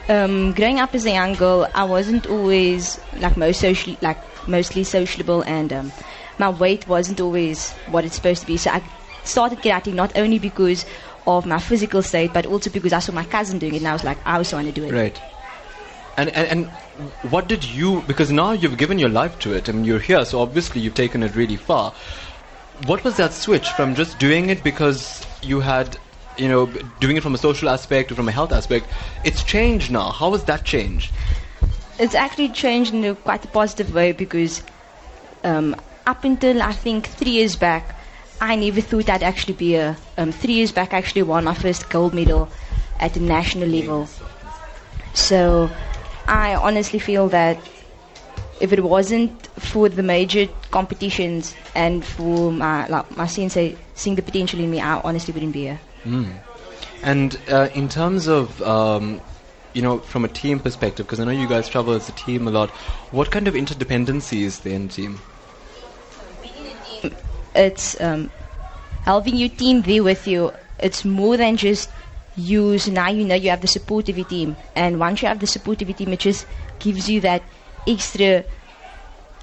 um, 0.09 0.53
growing 0.53 0.79
up 0.81 0.95
as 0.95 1.05
a 1.07 1.13
young 1.13 1.35
girl, 1.35 1.69
I 1.75 1.85
wasn't 1.85 2.27
always 2.27 2.99
like 3.19 3.37
most 3.37 3.61
social, 3.61 3.97
like 4.01 4.19
mostly 4.49 4.83
sociable, 4.85 5.43
and 5.43 5.73
um, 5.73 5.93
my 6.39 6.49
weight 6.51 6.89
wasn't 6.89 7.21
always 7.21 7.73
what 7.89 8.05
it's 8.05 8.17
supposed 8.17 8.41
to 8.43 8.47
be. 8.47 8.57
So 8.57 8.71
I 8.71 8.83
started 9.25 9.59
karate 9.61 9.93
not 9.95 10.17
only 10.19 10.39
because 10.39 10.85
of 11.27 11.47
my 11.47 11.59
physical 11.59 12.03
state, 12.03 12.33
but 12.33 12.47
also 12.47 12.71
because 12.71 12.93
I 12.93 12.99
saw 12.99 13.13
my 13.13 13.25
cousin 13.25 13.59
doing 13.59 13.75
it, 13.75 13.79
and 13.79 13.89
I 13.89 13.93
was 13.93 14.05
like, 14.05 14.19
I 14.25 14.37
also 14.37 14.57
want 14.57 14.67
to 14.69 14.73
do 14.73 14.85
it. 14.85 14.93
Right. 14.93 15.21
And, 16.17 16.29
and 16.31 16.49
and 16.49 16.67
what 17.33 17.49
did 17.49 17.65
you? 17.65 18.03
Because 18.03 18.31
now 18.31 18.53
you've 18.53 18.77
given 18.77 18.99
your 18.99 19.09
life 19.09 19.39
to 19.41 19.55
it. 19.55 19.69
I 19.69 19.73
mean, 19.73 19.85
you're 19.85 19.99
here, 19.99 20.25
so 20.25 20.41
obviously 20.41 20.81
you've 20.81 20.95
taken 20.95 21.23
it 21.23 21.35
really 21.35 21.57
far. 21.57 21.95
What 22.87 23.05
was 23.05 23.17
that 23.17 23.33
switch 23.33 23.69
from 23.71 23.95
just 23.95 24.19
doing 24.19 24.51
it 24.51 24.63
because 24.65 25.25
you 25.43 25.61
had, 25.61 25.97
you 26.37 26.49
know, 26.49 26.67
doing 27.01 27.17
it 27.17 27.23
from 27.23 27.35
a 27.35 27.39
social 27.39 27.69
aspect 27.69 28.11
or 28.13 28.17
from 28.17 28.29
a 28.29 28.33
health 28.33 28.53
aspect? 28.53 28.87
It's 29.25 29.43
changed 29.43 29.91
now. 29.91 30.11
How 30.11 30.33
has 30.33 30.45
that 30.45 30.65
changed? 30.65 31.13
It's 31.99 32.15
actually 32.15 32.49
changed 32.49 32.93
in 32.93 33.05
a 33.05 33.15
quite 33.15 33.45
a 33.45 33.49
positive 33.49 33.95
way 33.95 34.13
because 34.13 34.63
um, 35.45 35.77
up 36.07 36.25
until 36.25 36.61
I 36.61 36.73
think 36.73 37.07
three 37.07 37.33
years 37.33 37.57
back, 37.57 37.95
I 38.43 38.57
never 38.57 38.81
thought 38.81 39.09
I'd 39.09 39.23
actually 39.23 39.55
be 39.55 39.77
a. 39.77 39.97
Um, 40.19 40.33
three 40.33 40.55
years 40.55 40.73
back, 40.73 40.93
I 40.93 40.99
actually 40.99 41.23
won 41.23 41.45
my 41.45 41.55
first 41.55 41.89
gold 41.89 42.13
medal 42.13 42.49
at 42.99 43.15
the 43.15 43.21
national 43.21 43.69
level. 43.69 44.09
So 45.15 45.71
I 46.27 46.57
honestly 46.57 46.99
feel 46.99 47.29
that 47.29 47.57
if 48.61 48.73
it 48.73 48.83
wasn't 48.83 49.47
for 49.61 49.89
the 49.89 50.03
major 50.03 50.49
competitions 50.73 51.55
and 51.77 52.05
for 52.05 52.51
my 52.51 52.89
like 52.89 53.17
my 53.17 53.29
sensei 53.29 53.77
seeing 53.95 54.17
the 54.17 54.23
potential 54.23 54.59
in 54.59 54.73
me, 54.73 54.81
I 54.81 55.01
honestly 55.01 55.33
wouldn't 55.33 55.53
be 55.53 55.63
here. 55.63 55.81
Mm. 56.05 56.33
And 57.05 57.39
uh, 57.49 57.69
in 57.75 57.89
terms 57.89 58.27
of, 58.27 58.61
um, 58.63 59.21
you 59.73 59.83
know, 59.83 60.01
from 60.01 60.25
a 60.25 60.29
team 60.29 60.59
perspective, 60.59 61.07
because 61.07 61.21
I 61.21 61.25
know 61.25 61.31
you 61.31 61.47
guys 61.47 61.69
travel 61.69 61.95
as 61.95 62.09
a 62.09 62.13
team 62.13 62.49
a 62.49 62.51
lot, 62.51 62.71
what 63.13 63.31
kind 63.31 63.47
of 63.47 63.55
interdependency 63.55 64.41
is 64.43 64.61
there 64.61 64.75
in 64.75 64.89
team? 64.89 65.21
It's 67.55 68.01
um, 68.01 68.31
having 69.03 69.37
your 69.37 69.49
team 69.49 69.83
there 69.83 70.03
with 70.03 70.27
you. 70.27 70.53
It's 70.79 71.05
more 71.05 71.37
than 71.37 71.57
just 71.57 71.91
you. 72.37 72.79
So 72.79 72.91
now 72.91 73.11
you 73.11 73.25
know 73.25 73.35
you 73.35 73.51
have 73.51 73.61
the 73.61 73.69
support 73.69 74.09
of 74.09 74.17
your 74.17 74.27
team, 74.27 74.57
and 74.75 74.99
once 74.99 75.23
you 75.23 75.29
have 75.29 75.41
the 75.41 75.47
support 75.47 75.83
of 75.83 75.89
your 75.89 75.97
team, 75.97 76.13
it 76.13 76.21
just 76.21 76.47
gives 76.79 77.09
you 77.09 77.21
that 77.21 77.43
extra 77.87 78.45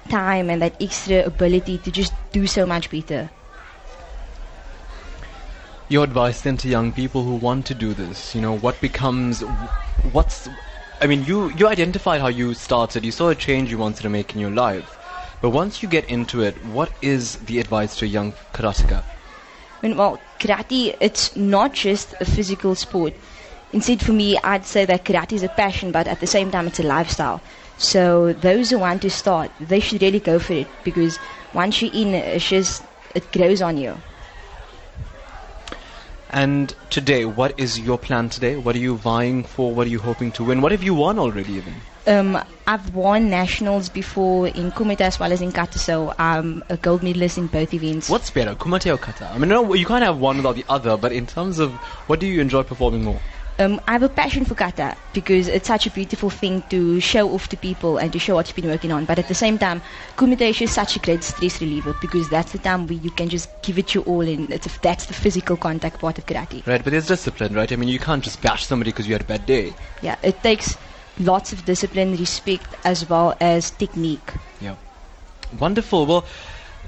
time 0.08 0.50
and 0.50 0.62
that 0.62 0.74
extra 0.80 1.24
ability 1.24 1.78
to 1.78 1.90
just 1.90 2.12
do 2.32 2.46
so 2.46 2.66
much 2.66 2.90
better. 2.90 3.30
Your 5.88 6.04
advice 6.04 6.42
then 6.42 6.56
to 6.58 6.68
young 6.68 6.92
people 6.92 7.24
who 7.24 7.34
want 7.34 7.66
to 7.66 7.74
do 7.74 7.94
this, 7.94 8.34
you 8.34 8.40
know, 8.40 8.56
what 8.56 8.80
becomes, 8.80 9.40
what's, 10.12 10.48
I 11.00 11.06
mean, 11.06 11.24
you, 11.24 11.50
you 11.50 11.66
identified 11.66 12.20
how 12.20 12.28
you 12.28 12.54
started, 12.54 13.04
you 13.04 13.10
saw 13.10 13.30
a 13.30 13.34
change 13.34 13.70
you 13.70 13.78
wanted 13.78 14.02
to 14.02 14.08
make 14.08 14.32
in 14.34 14.40
your 14.40 14.52
life. 14.52 14.99
But 15.40 15.50
once 15.50 15.82
you 15.82 15.88
get 15.88 16.04
into 16.10 16.42
it, 16.42 16.54
what 16.66 16.92
is 17.00 17.36
the 17.36 17.60
advice 17.60 17.96
to 17.96 18.04
a 18.04 18.08
young 18.08 18.32
karateka? 18.52 19.02
I 19.02 19.86
mean, 19.86 19.96
well, 19.96 20.20
karate, 20.38 20.94
it's 21.00 21.34
not 21.34 21.72
just 21.72 22.14
a 22.20 22.24
physical 22.26 22.74
sport. 22.74 23.14
Instead, 23.72 24.02
for 24.02 24.12
me, 24.12 24.36
I'd 24.44 24.66
say 24.66 24.84
that 24.84 25.04
karate 25.04 25.32
is 25.32 25.42
a 25.42 25.48
passion, 25.48 25.92
but 25.92 26.06
at 26.06 26.20
the 26.20 26.26
same 26.26 26.50
time, 26.50 26.66
it's 26.66 26.80
a 26.80 26.82
lifestyle. 26.82 27.40
So 27.78 28.34
those 28.34 28.68
who 28.68 28.78
want 28.78 29.00
to 29.02 29.10
start, 29.10 29.50
they 29.58 29.80
should 29.80 30.02
really 30.02 30.20
go 30.20 30.38
for 30.38 30.52
it 30.52 30.66
because 30.84 31.18
once 31.54 31.80
you're 31.80 31.92
in, 31.94 32.14
it's 32.14 32.46
just 32.46 32.82
it 33.14 33.32
grows 33.32 33.62
on 33.62 33.78
you. 33.78 33.96
And 36.28 36.74
today, 36.90 37.24
what 37.24 37.58
is 37.58 37.80
your 37.80 37.98
plan 37.98 38.28
today? 38.28 38.56
What 38.56 38.76
are 38.76 38.78
you 38.78 38.96
vying 38.96 39.44
for? 39.44 39.74
What 39.74 39.86
are 39.86 39.90
you 39.90 39.98
hoping 39.98 40.30
to 40.32 40.44
win? 40.44 40.60
What 40.60 40.72
have 40.72 40.82
you 40.82 40.94
won 40.94 41.18
already 41.18 41.54
even? 41.54 41.74
Um, 42.06 42.42
I've 42.66 42.94
won 42.94 43.28
nationals 43.28 43.88
before 43.88 44.48
in 44.48 44.72
Kumite 44.72 45.00
as 45.00 45.18
well 45.18 45.32
as 45.32 45.42
in 45.42 45.52
kata, 45.52 45.78
so 45.78 46.14
I'm 46.18 46.62
a 46.68 46.76
gold 46.76 47.02
medalist 47.02 47.36
in 47.36 47.46
both 47.46 47.74
events. 47.74 48.08
What's 48.08 48.30
better, 48.30 48.54
Kumite 48.54 48.92
or 48.92 48.96
kata? 48.96 49.26
I 49.26 49.38
mean, 49.38 49.48
no, 49.48 49.74
you 49.74 49.84
can't 49.84 50.04
have 50.04 50.18
one 50.18 50.38
without 50.38 50.54
the 50.54 50.64
other. 50.68 50.96
But 50.96 51.12
in 51.12 51.26
terms 51.26 51.58
of 51.58 51.72
what 52.06 52.20
do 52.20 52.26
you 52.26 52.40
enjoy 52.40 52.62
performing 52.62 53.04
more? 53.04 53.20
Um, 53.58 53.78
I 53.86 53.92
have 53.92 54.02
a 54.02 54.08
passion 54.08 54.46
for 54.46 54.54
kata 54.54 54.96
because 55.12 55.46
it's 55.46 55.68
such 55.68 55.86
a 55.86 55.90
beautiful 55.90 56.30
thing 56.30 56.62
to 56.70 56.98
show 57.00 57.28
off 57.34 57.48
to 57.48 57.58
people 57.58 57.98
and 57.98 58.10
to 58.14 58.18
show 58.18 58.36
what 58.36 58.48
you've 58.48 58.56
been 58.56 58.70
working 58.70 58.90
on. 58.90 59.04
But 59.04 59.18
at 59.18 59.28
the 59.28 59.34
same 59.34 59.58
time, 59.58 59.82
kumite 60.16 60.40
is 60.40 60.56
just 60.56 60.72
such 60.72 60.96
a 60.96 60.98
great 60.98 61.22
stress 61.22 61.60
reliever 61.60 61.94
because 62.00 62.30
that's 62.30 62.52
the 62.52 62.58
time 62.58 62.86
where 62.86 62.96
you 62.96 63.10
can 63.10 63.28
just 63.28 63.50
give 63.60 63.78
it 63.78 63.94
your 63.94 64.04
all, 64.04 64.22
and 64.22 64.50
it's 64.50 64.66
a, 64.66 64.80
that's 64.80 65.04
the 65.04 65.12
physical 65.12 65.58
contact 65.58 65.98
part 65.98 66.16
of 66.16 66.24
karate. 66.24 66.66
Right, 66.66 66.82
but 66.82 66.90
there's 66.92 67.08
discipline, 67.08 67.52
right? 67.52 67.70
I 67.70 67.76
mean, 67.76 67.90
you 67.90 67.98
can't 67.98 68.24
just 68.24 68.40
bash 68.40 68.64
somebody 68.64 68.92
because 68.92 69.06
you 69.06 69.12
had 69.12 69.20
a 69.20 69.24
bad 69.24 69.44
day. 69.44 69.74
Yeah, 70.00 70.16
it 70.22 70.42
takes 70.42 70.78
lots 71.20 71.52
of 71.52 71.64
discipline, 71.64 72.16
respect, 72.16 72.66
as 72.84 73.08
well 73.08 73.36
as 73.40 73.70
technique. 73.70 74.32
Yeah. 74.60 74.76
Wonderful. 75.58 76.06
Well, 76.06 76.24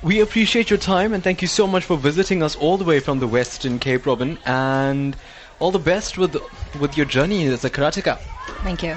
we 0.03 0.20
appreciate 0.20 0.70
your 0.70 0.78
time 0.78 1.12
and 1.12 1.22
thank 1.22 1.43
you 1.43 1.49
so 1.49 1.66
much 1.66 1.85
for 1.85 1.97
visiting 1.97 2.43
us 2.43 2.57
all 2.57 2.76
the 2.76 2.85
way 2.85 2.99
from 2.99 3.20
the 3.20 3.28
Western 3.28 3.78
Cape, 3.78 4.07
Robin. 4.07 4.39
And 4.45 5.16
all 5.61 5.70
the 5.70 5.78
best 5.78 6.18
with 6.18 6.37
with 6.80 6.97
your 6.97 7.07
journey 7.07 7.47
as 7.47 7.64
a 7.64 7.70
karateka. 7.70 8.18
Thank 8.64 8.83
you. 8.83 8.97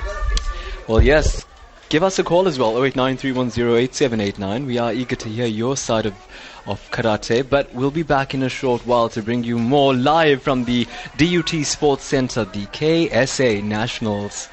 Well, 0.87 1.01
yes. 1.01 1.45
Give 1.89 2.01
us 2.01 2.17
a 2.17 2.23
call 2.23 2.47
as 2.47 2.57
well, 2.57 2.73
0893108789. 2.73 4.65
We 4.65 4.79
are 4.79 4.91
eager 4.91 5.15
to 5.15 5.29
hear 5.29 5.45
your 5.45 5.77
side 5.77 6.07
of, 6.07 6.15
of 6.65 6.81
karate, 6.89 7.47
but 7.47 7.71
we'll 7.75 7.91
be 7.91 8.01
back 8.01 8.33
in 8.33 8.41
a 8.41 8.49
short 8.49 8.87
while 8.87 9.07
to 9.09 9.21
bring 9.21 9.43
you 9.43 9.59
more 9.59 9.93
live 9.93 10.41
from 10.41 10.65
the 10.65 10.87
DUT 11.17 11.63
Sports 11.63 12.03
Center, 12.05 12.43
the 12.43 12.65
KSA 12.65 13.63
Nationals. 13.63 14.49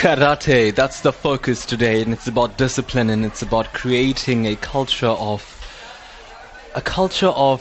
Karate, 0.00 0.74
that's 0.74 1.02
the 1.02 1.12
focus 1.12 1.66
today, 1.66 2.00
and 2.00 2.10
it's 2.10 2.26
about 2.26 2.56
discipline 2.56 3.10
and 3.10 3.22
it's 3.22 3.42
about 3.42 3.74
creating 3.74 4.46
a 4.46 4.56
culture 4.56 5.06
of 5.06 5.44
a 6.74 6.80
culture 6.80 7.28
of 7.28 7.60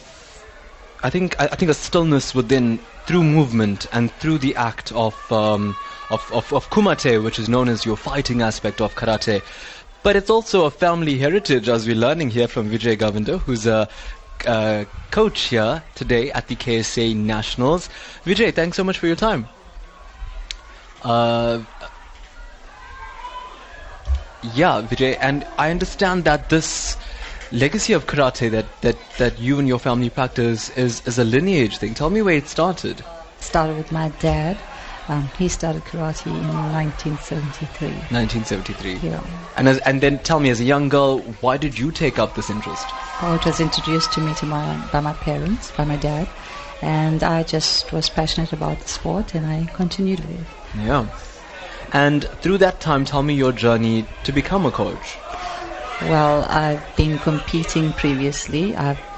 I 1.04 1.10
think 1.10 1.38
I, 1.38 1.48
I 1.48 1.56
think 1.58 1.70
a 1.70 1.74
stillness 1.74 2.34
within 2.34 2.80
through 3.06 3.26
movement 3.26 3.88
and 3.92 4.10
through 4.22 4.38
the 4.38 4.56
act 4.56 4.94
of 4.94 5.14
um, 5.34 5.76
of, 6.12 6.26
of 6.32 6.54
of 6.54 6.70
kumite, 6.70 7.22
which 7.22 7.40
is 7.40 7.50
known 7.50 7.68
as 7.68 7.86
your 7.86 7.98
fighting 7.98 8.42
aspect 8.42 8.80
of 8.80 8.96
karate. 8.96 9.42
But 10.02 10.16
it's 10.16 10.30
also 10.30 10.64
a 10.64 10.72
family 10.72 11.18
heritage, 11.18 11.68
as 11.68 11.86
we're 11.86 11.98
learning 11.98 12.30
here 12.30 12.48
from 12.48 12.70
Vijay 12.70 12.98
Govinda, 12.98 13.40
who's 13.40 13.68
a 13.68 13.90
uh, 14.48 14.86
coach 15.12 15.42
here 15.42 15.84
today 15.96 16.32
at 16.32 16.48
the 16.48 16.56
KSA 16.56 17.16
Nationals. 17.16 17.90
Vijay, 18.26 18.54
thanks 18.54 18.78
so 18.78 18.84
much 18.84 18.98
for 18.98 19.08
your 19.08 19.16
time. 19.16 19.48
Uh, 21.04 21.62
yeah, 24.42 24.82
Vijay, 24.82 25.18
and 25.20 25.46
I 25.58 25.72
understand 25.72 26.24
that 26.26 26.50
this 26.50 26.98
legacy 27.52 27.94
of 27.94 28.06
karate 28.06 28.50
that, 28.52 28.66
that, 28.82 28.98
that 29.18 29.40
you 29.40 29.60
and 29.60 29.68
your 29.68 29.80
family 29.80 30.10
practice 30.10 30.70
is, 30.78 31.06
is 31.08 31.18
a 31.18 31.24
lineage 31.24 31.78
thing. 31.78 31.94
Tell 31.94 32.10
me 32.10 32.22
where 32.22 32.36
it 32.36 32.48
started. 32.48 33.04
Started 33.40 33.78
with 33.78 33.92
my 33.92 34.10
dad. 34.20 34.58
Um, 35.10 35.28
he 35.40 35.48
started 35.48 35.84
karate 35.86 36.28
in 36.28 36.48
1973. 36.72 37.88
1973. 38.14 38.94
Yeah. 38.98 39.20
And 39.58 39.68
as, 39.68 39.80
and 39.80 40.02
then 40.02 40.20
tell 40.20 40.40
me, 40.40 40.52
as 40.52 40.60
a 40.60 40.64
young 40.64 40.88
girl, 40.88 41.18
why 41.42 41.58
did 41.58 41.78
you 41.78 41.92
take 41.92 42.20
up 42.20 42.36
this 42.36 42.52
interest? 42.52 42.86
Oh, 43.24 43.34
it 43.34 43.44
was 43.44 43.60
introduced 43.60 44.14
to 44.14 44.22
me 44.22 44.36
to 44.36 44.46
my, 44.46 44.78
by 44.92 45.00
my 45.00 45.14
parents, 45.14 45.72
by 45.72 45.84
my 45.84 45.98
dad, 45.98 46.28
and 46.84 47.24
I 47.24 47.42
just 47.42 47.92
was 47.92 48.08
passionate 48.08 48.54
about 48.54 48.80
the 48.80 48.88
sport, 48.88 49.34
and 49.34 49.48
I 49.48 49.68
continued 49.74 50.20
with 50.20 50.42
it. 50.42 50.46
Yeah. 50.86 51.08
And 51.92 52.24
through 52.42 52.60
that 52.60 52.80
time, 52.80 53.04
tell 53.04 53.24
me 53.24 53.34
your 53.34 53.52
journey 53.52 54.06
to 54.24 54.32
become 54.32 54.66
a 54.68 54.72
coach. 54.72 55.18
Well, 56.04 56.46
I've 56.48 56.96
been 56.96 57.18
competing 57.18 57.92
previously. 57.94 58.76
I've 58.76 59.09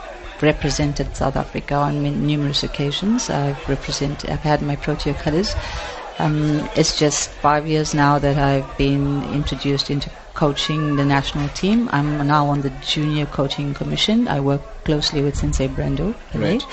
represented 0.41 1.15
South 1.15 1.35
Africa 1.35 1.75
on 1.75 2.03
numerous 2.25 2.63
occasions. 2.63 3.29
I've 3.29 3.67
represent. 3.69 4.29
I've 4.29 4.39
had 4.39 4.61
my 4.61 4.75
Protea 4.75 5.13
colours. 5.13 5.55
Um, 6.19 6.69
it's 6.75 6.97
just 6.97 7.29
five 7.29 7.67
years 7.67 7.93
now 7.93 8.19
that 8.19 8.37
I've 8.37 8.77
been 8.77 9.23
introduced 9.33 9.89
into 9.89 10.09
coaching 10.33 10.95
the 10.95 11.05
national 11.05 11.49
team. 11.49 11.89
I'm 11.91 12.27
now 12.27 12.47
on 12.47 12.61
the 12.61 12.69
junior 12.81 13.25
coaching 13.25 13.73
commission. 13.73 14.27
I 14.27 14.39
work 14.39 14.61
closely 14.83 15.21
with 15.21 15.35
Sensei 15.35 15.67
Brando. 15.67 16.15
Right. 16.33 16.65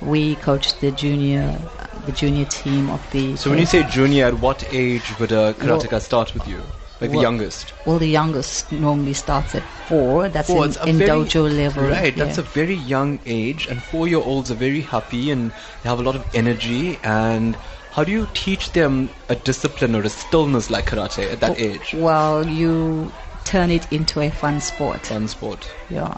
We 0.00 0.36
coach 0.36 0.78
the 0.80 0.90
junior, 0.92 1.58
the 2.04 2.12
junior 2.12 2.44
team 2.46 2.90
of 2.90 3.00
the. 3.10 3.36
So 3.36 3.50
when 3.50 3.58
you 3.58 3.66
say 3.66 3.82
junior, 3.84 4.26
at 4.26 4.38
what 4.40 4.64
age 4.72 5.18
would 5.18 5.32
a 5.32 5.54
karateka 5.54 6.00
start 6.00 6.34
with 6.34 6.46
you? 6.46 6.62
Like 7.00 7.10
the 7.10 7.16
Well- 7.16 7.22
youngest? 7.24 7.74
Well, 7.84 7.98
the 7.98 8.08
youngest 8.08 8.72
normally 8.72 9.12
starts 9.12 9.54
at 9.54 9.64
four. 9.70 10.28
That's 10.28 10.46
Four, 10.48 10.64
in, 10.64 10.74
in 10.88 10.96
very- 10.98 11.10
dojo 11.10 11.54
level. 11.54 11.84
Right, 11.84 12.16
that's 12.16 12.38
a 12.38 12.42
very 12.42 12.74
young 12.74 13.20
age, 13.26 13.66
and 13.66 13.82
four-year-olds 13.82 14.50
are 14.50 14.54
very 14.54 14.80
happy 14.80 15.30
and 15.30 15.52
they 15.82 15.88
have 15.88 16.00
a 16.00 16.02
lot 16.02 16.16
of 16.16 16.24
energy. 16.32 16.98
And 17.04 17.58
how 17.90 18.02
do 18.04 18.12
you 18.12 18.26
teach 18.32 18.72
them 18.72 19.10
a 19.28 19.36
discipline 19.36 19.94
or 19.94 20.02
a 20.02 20.08
stillness 20.08 20.70
like 20.70 20.86
karate 20.86 21.30
at 21.30 21.40
that 21.40 21.52
oh, 21.52 21.54
age? 21.58 21.94
Well, 21.94 22.46
you 22.46 23.12
turn 23.46 23.70
it 23.70 23.86
into 23.92 24.20
a 24.20 24.28
fun 24.30 24.60
sport. 24.60 25.06
Fun 25.06 25.28
sport. 25.28 25.68
Yeah, 25.88 26.14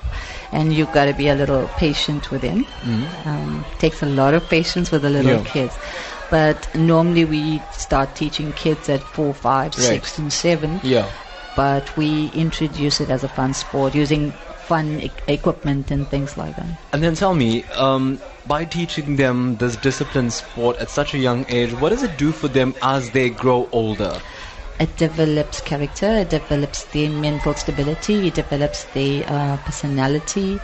and 0.51 0.73
you've 0.73 0.93
got 0.93 1.05
to 1.05 1.15
be 1.15 1.29
a 1.29 1.35
little 1.35 1.69
patient 1.77 2.31
with 2.31 2.43
them. 2.43 2.65
Mhm. 2.85 3.27
Um, 3.27 3.65
takes 3.79 4.03
a 4.03 4.07
lot 4.07 4.35
of 4.35 4.49
patience 4.49 4.91
with 4.91 5.03
the 5.03 5.11
little 5.11 5.39
Yeah. 5.39 5.45
kids. 5.55 5.77
But 6.31 6.67
normally 6.75 7.25
we 7.25 7.63
start 7.71 8.15
teaching 8.15 8.53
kids 8.53 8.89
at 8.89 9.03
four, 9.03 9.33
five, 9.35 9.77
Right. 9.79 9.87
six, 9.95 10.19
and 10.19 10.33
seven. 10.33 10.81
Yeah. 10.83 11.07
But 11.57 11.97
we 11.97 12.11
introduce 12.35 13.01
it 13.01 13.11
as 13.11 13.25
a 13.25 13.29
fun 13.29 13.55
sport 13.55 13.95
using 13.95 14.33
fun 14.69 15.01
e- 15.01 15.11
equipment 15.27 15.91
and 15.91 16.07
things 16.09 16.37
like 16.37 16.55
that. 16.57 16.67
And 16.93 17.03
then 17.03 17.15
tell 17.15 17.35
me, 17.35 17.65
um, 17.77 18.19
by 18.47 18.65
teaching 18.65 19.17
them 19.17 19.57
this 19.57 19.77
discipline 19.77 20.31
sport 20.31 20.77
at 20.79 20.91
such 20.91 21.15
a 21.15 21.19
young 21.19 21.45
age, 21.49 21.73
what 21.81 21.91
does 21.91 22.03
it 22.03 22.17
do 22.17 22.33
for 22.33 22.49
them 22.49 22.75
as 22.83 23.11
they 23.11 23.29
grow 23.31 23.69
older? 23.73 24.13
It 24.81 24.97
develops 24.97 25.61
character, 25.61 26.07
it 26.07 26.31
develops 26.31 26.85
their 26.85 27.11
mental 27.11 27.55
stability, 27.55 28.29
it 28.29 28.35
develops 28.35 28.85
their 28.85 29.25
uh, 29.27 29.57
personality, 29.57 30.61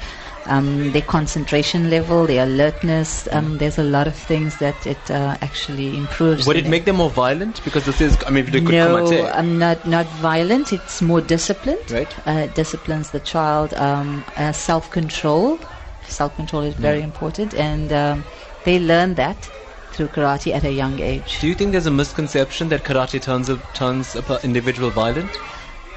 um, 0.47 0.93
their 0.93 1.03
concentration 1.03 1.91
level, 1.91 2.25
their 2.27 2.45
alertness. 2.45 3.27
Um, 3.33 3.59
there's 3.59 3.77
a 3.77 3.83
lot 3.83 4.07
of 4.07 4.15
things 4.15 4.59
that 4.59 4.87
it 4.87 5.11
uh, 5.11 5.37
actually 5.43 5.97
improves. 5.97 6.47
Would 6.47 6.59
it 6.59 6.69
make 6.69 6.85
them 6.85 6.97
more 6.97 7.11
violent? 7.11 7.65
Because 7.65 7.87
this 7.87 8.01
is, 8.01 8.17
I 8.25 8.31
mean, 8.31 8.45
they 8.47 8.61
could 8.61 8.71
no, 8.75 8.87
kumite. 8.87 9.33
I'm 9.35 9.59
not 9.59 9.85
not 9.85 10.07
violent. 10.07 10.73
It's 10.73 11.03
more 11.03 11.21
disciplined. 11.21 11.91
Right. 11.91 12.15
Uh, 12.25 12.47
disciplines 12.47 13.11
the 13.11 13.21
child. 13.21 13.75
Um, 13.75 14.25
uh, 14.37 14.53
self-control. 14.53 15.61
Self-control 16.07 16.63
is 16.63 16.75
very 16.75 17.01
Mm. 17.01 17.05
important, 17.05 17.55
and 17.55 17.93
um, 17.93 18.25
they 18.63 18.79
learn 18.79 19.15
that 19.15 19.51
through 19.95 20.09
karate 20.09 20.53
at 20.53 20.65
a 20.65 20.73
young 20.73 20.99
age. 21.01 21.41
Do 21.41 21.47
you 21.47 21.55
think 21.55 21.73
there's 21.73 21.87
a 21.87 21.91
misconception 21.91 22.69
that 22.71 22.83
karate 22.85 23.21
turns 23.23 23.49
a, 23.49 23.57
turns 23.75 24.15
a 24.17 24.23
per- 24.23 24.41
individual 24.43 24.91
violent? 24.91 25.31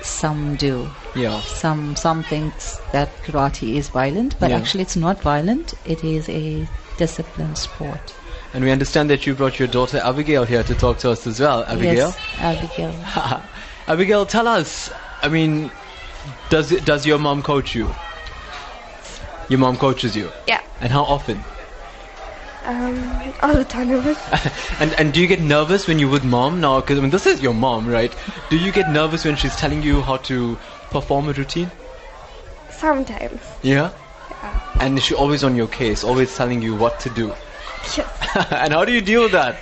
Some 0.01 0.55
do. 0.55 0.87
Yeah. 1.15 1.41
Some 1.41 1.95
some 1.95 2.23
thinks 2.23 2.77
that 2.91 3.09
karate 3.23 3.75
is 3.75 3.89
violent, 3.89 4.35
but 4.39 4.51
Yeah. 4.51 4.57
actually 4.57 4.83
it's 4.83 4.95
not 4.95 5.21
violent. 5.21 5.73
It 5.85 6.03
is 6.03 6.29
a 6.29 6.67
disciplined 6.97 7.57
sport. 7.57 8.13
And 8.53 8.63
we 8.63 8.71
understand 8.71 9.09
that 9.09 9.25
you 9.27 9.33
brought 9.33 9.59
your 9.59 9.67
daughter 9.67 9.97
Abigail 10.03 10.45
here 10.45 10.63
to 10.63 10.75
talk 10.75 10.99
to 10.99 11.11
us 11.11 11.27
as 11.27 11.39
well. 11.39 11.63
Abigail? 11.65 12.13
Yes, 12.13 12.17
Abigail. 12.39 12.95
Abigail, 13.87 14.25
tell 14.25 14.47
us. 14.47 14.91
I 15.21 15.27
mean, 15.27 15.69
does 16.49 16.71
it, 16.71 16.85
does 16.85 17.05
your 17.05 17.17
mom 17.17 17.41
coach 17.43 17.75
you? 17.75 17.89
Your 19.49 19.59
mom 19.59 19.77
coaches 19.77 20.15
you. 20.15 20.31
Yeah. 20.47 20.61
And 20.81 20.91
how 20.91 21.03
often? 21.03 21.43
Um, 22.68 23.34
all 23.41 23.53
the 23.55 23.63
time. 23.63 23.88
And 24.80 24.93
and 24.99 25.13
do 25.13 25.22
you 25.22 25.28
get 25.28 25.39
nervous 25.41 25.88
when 25.88 25.99
you're 25.99 26.09
with 26.09 26.26
mom 26.26 26.59
now? 26.59 26.82
Because 26.82 26.97
I 26.97 27.01
mean, 27.01 27.11
this 27.11 27.26
is 27.26 27.41
your 27.41 27.53
mom, 27.53 27.88
right? 27.88 28.13
Do 28.49 28.57
you 28.57 28.72
get 28.72 28.89
nervous 28.89 29.24
when 29.26 29.38
she's 29.38 29.55
telling 29.55 29.82
you 29.82 30.01
how 30.01 30.18
to 30.30 30.57
perform 30.91 31.30
a 31.30 31.34
routine? 31.34 31.72
Sometimes. 32.70 33.41
Yeah. 33.63 33.91
And 34.82 34.97
is 34.97 35.05
she 35.05 35.15
always 35.15 35.43
on 35.43 35.55
your 35.55 35.68
case, 35.68 36.03
always 36.03 36.36
telling 36.36 36.61
you 36.61 36.76
what 36.76 36.99
to 36.99 37.09
do? 37.09 37.34
Yes. 37.95 38.09
and 38.51 38.74
how 38.74 38.84
do 38.86 38.91
you 38.91 39.01
deal 39.01 39.24
with 39.24 39.32
that? 39.32 39.55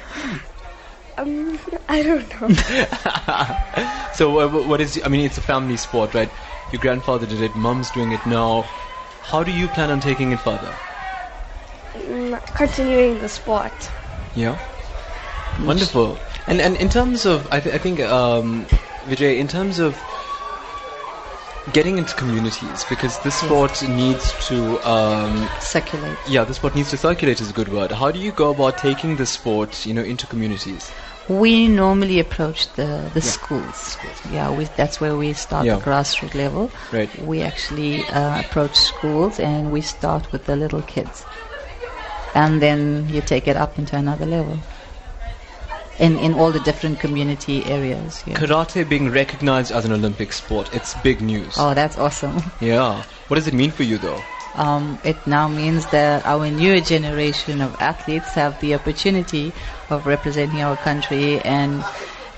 Um, 1.18 1.60
I 1.88 2.04
don't 2.04 2.42
know. 2.42 2.50
So 4.16 4.40
uh, 4.40 4.48
what 4.48 4.80
is? 4.80 5.00
I 5.04 5.10
mean, 5.10 5.26
it's 5.26 5.38
a 5.38 5.42
family 5.42 5.76
sport, 5.78 6.14
right? 6.14 6.30
Your 6.72 6.82
grandfather 6.82 7.26
did 7.26 7.42
it, 7.42 7.56
mom's 7.56 7.92
doing 7.92 8.14
it 8.14 8.26
now. 8.26 8.64
How 9.24 9.44
do 9.44 9.52
you 9.52 9.68
plan 9.68 9.92
on 9.92 10.00
taking 10.00 10.32
it 10.32 10.40
further? 10.40 10.74
Mm, 11.96 12.40
Continuing 12.56 13.20
the 13.20 13.30
sport. 13.30 13.72
Yeah. 14.36 14.58
Wonderful. 15.64 16.18
And 16.48 16.62
and 16.62 16.76
in 16.78 16.90
terms 16.90 17.26
of, 17.26 17.48
I, 17.52 17.60
th- 17.60 17.74
I 17.74 17.78
think, 17.78 18.00
um, 18.02 18.66
Vijay, 19.08 19.38
in 19.40 19.48
terms 19.48 19.80
of 19.80 19.96
getting 21.74 21.98
into 21.98 22.14
communities 22.16 22.86
because 22.90 23.18
this 23.20 23.36
sport 23.36 23.82
needs 23.90 24.34
to 24.48 24.80
um, 24.88 25.48
circulate. 25.60 26.18
Yeah, 26.30 26.44
this 26.44 26.58
sport 26.58 26.76
needs 26.76 26.90
to 26.92 26.98
circulate 26.98 27.42
is 27.42 27.50
a 27.50 27.54
good 27.54 27.70
word. 27.70 27.92
How 27.92 28.12
do 28.12 28.20
you 28.20 28.32
go 28.32 28.52
about 28.52 28.78
taking 28.78 29.16
the 29.16 29.26
sport, 29.26 29.86
you 29.86 29.94
know, 29.94 30.04
into 30.04 30.28
communities? 30.28 30.92
We 31.28 31.68
normally 31.68 32.20
approach 32.20 32.68
the, 32.74 33.10
the 33.14 33.20
Yeah. 33.22 33.32
schools. 33.38 33.98
Yeah, 34.32 34.52
we, 34.52 34.66
that's 34.66 35.02
where 35.02 35.16
we 35.18 35.34
start 35.34 35.66
Yeah. 35.66 35.78
the 35.78 35.82
grassroots 35.86 36.36
level. 36.36 36.70
Right. 36.92 37.10
We 37.26 37.42
actually 37.42 38.04
uh, 38.10 38.42
approach 38.42 38.76
schools 38.76 39.40
and 39.40 39.72
we 39.72 39.82
start 39.82 40.32
with 40.32 40.46
the 40.46 40.56
little 40.56 40.84
kids. 40.84 41.26
And 42.36 42.62
then 42.62 43.08
you 43.10 43.22
take 43.22 43.48
it 43.48 43.56
up 43.56 43.80
into 43.80 43.96
another 43.96 44.26
level. 44.26 44.60
In, 45.98 46.18
in 46.20 46.34
all 46.34 46.52
the 46.52 46.60
different 46.60 47.00
community 47.00 47.66
areas. 47.66 48.22
Yeah. 48.28 48.36
Karate 48.36 48.88
being 48.88 49.10
recognized 49.10 49.72
as 49.72 49.86
an 49.86 49.94
Olympic 49.94 50.34
sport, 50.34 50.70
it's 50.74 50.94
big 50.96 51.22
news. 51.22 51.56
Oh, 51.58 51.74
that's 51.74 51.98
awesome. 51.98 52.44
Yeah. 52.60 53.02
What 53.30 53.38
does 53.38 53.48
it 53.48 53.54
mean 53.54 53.72
for 53.72 53.84
you 53.84 53.98
though? 53.98 54.22
Um, 54.56 55.00
it 55.04 55.16
now 55.26 55.48
means 55.48 55.86
that 55.88 56.26
our 56.26 56.50
newer 56.50 56.82
generation 56.82 57.62
of 57.62 57.76
athletes 57.80 58.34
have 58.36 58.60
the 58.60 58.76
opportunity 58.76 59.54
of 59.90 60.06
representing 60.06 60.62
our 60.62 60.76
country 60.76 61.40
and 61.40 61.84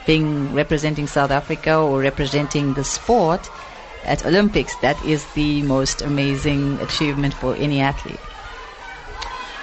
being 0.05 0.53
representing 0.53 1.05
South 1.07 1.31
Africa 1.31 1.77
or 1.77 1.99
representing 1.99 2.73
the 2.73 2.83
sport 2.83 3.49
at 4.03 4.25
Olympics. 4.25 4.75
That 4.77 5.03
is 5.03 5.25
the 5.33 5.61
most 5.63 6.01
amazing 6.01 6.79
achievement 6.81 7.33
for 7.33 7.55
any 7.55 7.81
athlete. 7.81 8.19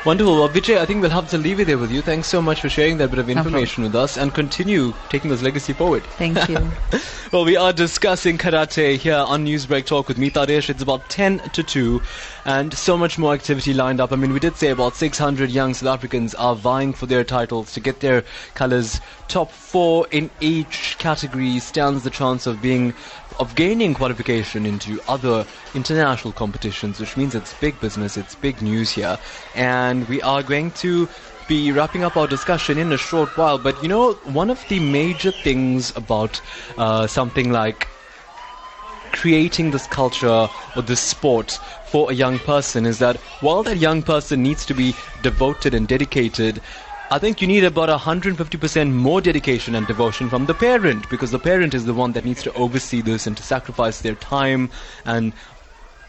Wonderful. 0.05 0.35
Well, 0.35 0.51
Vijay, 0.51 0.77
I 0.77 0.85
think 0.85 1.01
we'll 1.01 1.11
have 1.11 1.31
to 1.31 1.39
leave 1.39 1.61
it 1.61 1.65
there 1.65 1.79
with 1.79 1.91
you. 1.91 2.03
Thanks 2.03 2.29
so 2.29 2.43
much 2.43 2.61
for 2.61 2.69
sharing 2.69 2.99
that 2.99 3.09
bit 3.09 3.19
of 3.19 3.27
No 3.27 3.33
information 3.33 3.85
with 3.85 3.95
us 3.95 4.19
and 4.19 4.35
continue 4.35 4.93
taking 5.09 5.31
this 5.31 5.41
legacy 5.41 5.73
forward. 5.73 6.03
Thank 6.19 6.47
you. 6.49 6.71
Well, 7.33 7.45
we 7.45 7.57
are 7.57 7.73
discussing 7.73 8.39
karate 8.39 8.97
here 8.97 9.17
on 9.17 9.45
Newsbreak 9.45 9.87
Talk 9.87 10.07
with 10.07 10.19
me, 10.19 10.31
Taresh. 10.31 10.71
It's 10.71 10.83
about 10.83 11.09
10 11.09 11.41
to 11.51 11.65
2 11.65 12.01
and 12.45 12.75
so 12.75 12.97
much 12.97 13.19
more 13.19 13.33
activity 13.33 13.73
lined 13.73 14.01
up. 14.01 14.13
I 14.13 14.17
mean, 14.17 14.33
we 14.33 14.41
did 14.41 14.57
say 14.57 14.71
about 14.71 14.95
600 14.95 15.51
young 15.51 15.75
South 15.75 15.89
Africans 15.89 16.35
are 16.35 16.55
vying 16.55 16.93
for 16.93 17.07
their 17.07 17.25
titles 17.25 17.73
to 17.73 17.81
get 17.81 18.01
their 18.01 18.23
colors. 18.55 19.01
Top 19.29 19.51
four 19.51 20.07
in 20.11 20.31
each 20.41 20.97
category 20.99 21.59
stands 21.59 22.05
the 22.05 22.11
chance 22.11 22.47
of 22.47 22.61
being 22.61 22.95
of 23.41 23.55
gaining 23.57 23.95
qualification 23.95 24.65
into 24.65 25.01
other 25.09 25.45
international 25.75 26.33
competitions, 26.33 27.01
which 27.01 27.17
means 27.17 27.35
it's 27.35 27.53
big 27.55 27.81
business, 27.81 28.17
it's 28.17 28.35
big 28.37 28.63
news 28.63 28.93
here. 28.93 29.19
And 29.55 30.09
we 30.09 30.23
are 30.23 30.43
going 30.43 30.71
to 30.73 31.09
be 31.49 31.73
wrapping 31.73 32.05
up 32.05 32.17
our 32.17 32.27
discussion 32.27 32.79
in 32.79 32.93
a 32.93 32.97
short 32.97 33.37
while. 33.37 33.59
But 33.59 33.83
you 33.83 33.89
know, 33.89 34.15
one 34.25 34.51
of 34.51 34.67
the 34.69 34.81
major 34.81 35.31
things 35.31 35.95
about 35.97 36.41
uh, 36.79 37.07
something 37.07 37.51
like 37.51 37.89
creating 39.13 39.71
this 39.71 39.87
culture 39.87 40.49
or 40.77 40.83
this 40.83 41.01
sport 41.01 41.59
for 41.95 42.11
a 42.11 42.13
young 42.15 42.41
person 42.41 42.87
is 42.87 42.99
that 42.99 43.15
while 43.41 43.63
that 43.63 43.77
young 43.77 44.03
person 44.03 44.43
needs 44.43 44.67
to 44.67 44.75
be 44.75 44.93
devoted 45.23 45.75
and 45.75 45.87
dedicated, 45.87 46.61
I 47.13 47.21
think 47.21 47.41
you 47.41 47.47
need 47.47 47.63
about 47.63 47.89
150% 47.89 48.91
more 48.91 49.21
dedication 49.21 49.77
and 49.77 49.87
devotion 49.87 50.29
from 50.29 50.47
the 50.47 50.55
parent 50.55 51.09
because 51.09 51.31
the 51.31 51.39
parent 51.39 51.73
is 51.73 51.85
the 51.85 51.95
one 51.95 52.11
that 52.15 52.25
needs 52.25 52.43
to 52.43 52.53
oversee 52.55 53.01
this 53.01 53.29
and 53.29 53.37
to 53.37 53.45
sacrifice 53.45 54.01
their 54.01 54.17
time 54.17 54.71
and 55.05 55.33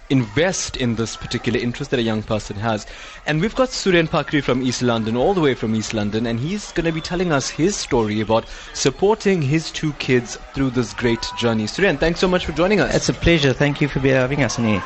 invest 0.10 0.76
in 0.76 0.96
this 0.96 1.16
particular 1.16 1.60
interest 1.60 1.92
that 1.92 2.00
a 2.00 2.10
young 2.10 2.24
person 2.24 2.56
has. 2.56 2.88
And 3.28 3.40
we've 3.40 3.54
got 3.54 3.70
Suren 3.70 4.08
Pakri 4.08 4.42
from 4.42 4.64
East 4.64 4.82
London, 4.82 5.16
all 5.16 5.36
the 5.36 5.42
way 5.42 5.54
from 5.54 5.76
East 5.76 5.94
London, 5.94 6.26
and 6.26 6.40
he's 6.40 6.72
going 6.72 6.86
to 6.86 6.92
be 6.92 7.02
telling 7.02 7.32
us 7.32 7.48
his 7.48 7.76
story 7.76 8.22
about 8.22 8.48
supporting 8.74 9.40
his 9.40 9.70
two 9.70 9.94
kids 9.94 10.40
through 10.56 10.72
this 10.72 10.96
great 10.96 11.32
journey. 11.38 11.66
Suren, 11.66 12.00
thanks 12.00 12.20
so 12.20 12.28
much 12.28 12.44
for 12.44 12.54
joining 12.54 12.80
us. 12.82 12.96
It's 12.96 13.10
a 13.10 13.14
pleasure. 13.14 13.54
Thank 13.54 13.82
you 13.82 13.88
for 13.88 14.00
having 14.00 14.42
us 14.42 14.56
here. 14.56 14.82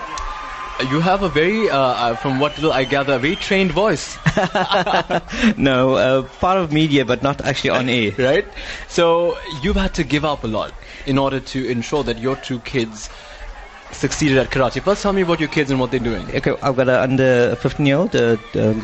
You 0.88 1.01
have 1.01 1.23
a 1.23 1.30
very, 1.30 1.69
uh, 1.69 1.77
uh, 1.77 2.15
from 2.15 2.39
what 2.39 2.55
little 2.55 2.71
I 2.71 2.86
gather, 2.86 3.15
a 3.15 3.19
very 3.19 3.36
trained 3.36 3.71
voice. 3.71 4.17
no, 5.57 5.95
uh, 5.95 6.23
part 6.39 6.57
of 6.57 6.71
media, 6.71 7.03
but 7.03 7.21
not 7.21 7.41
actually 7.41 7.71
on 7.71 7.89
air. 7.89 8.13
Right? 8.17 8.45
So 8.88 9.38
you've 9.61 9.75
had 9.75 9.93
to 9.95 10.03
give 10.03 10.23
up 10.23 10.43
a 10.43 10.47
lot 10.47 10.73
in 11.05 11.17
order 11.17 11.39
to 11.39 11.67
ensure 11.67 12.03
that 12.03 12.17
your 12.19 12.38
two 12.38 12.59
kids 12.59 13.09
succeeded 13.91 14.38
at 14.38 14.49
karate. 14.51 14.82
First, 14.82 15.03
tell 15.03 15.13
me 15.13 15.21
about 15.21 15.39
your 15.39 15.49
kids 15.49 15.71
and 15.71 15.80
what 15.80 15.91
they're 15.91 15.99
doing. 15.99 16.23
Okay, 16.34 16.55
I've 16.61 16.75
got 16.75 16.88
a 16.88 17.01
under 17.01 17.55
15 17.55 17.86
year 17.86 17.97
old 17.97 18.15
uh, 18.15 18.36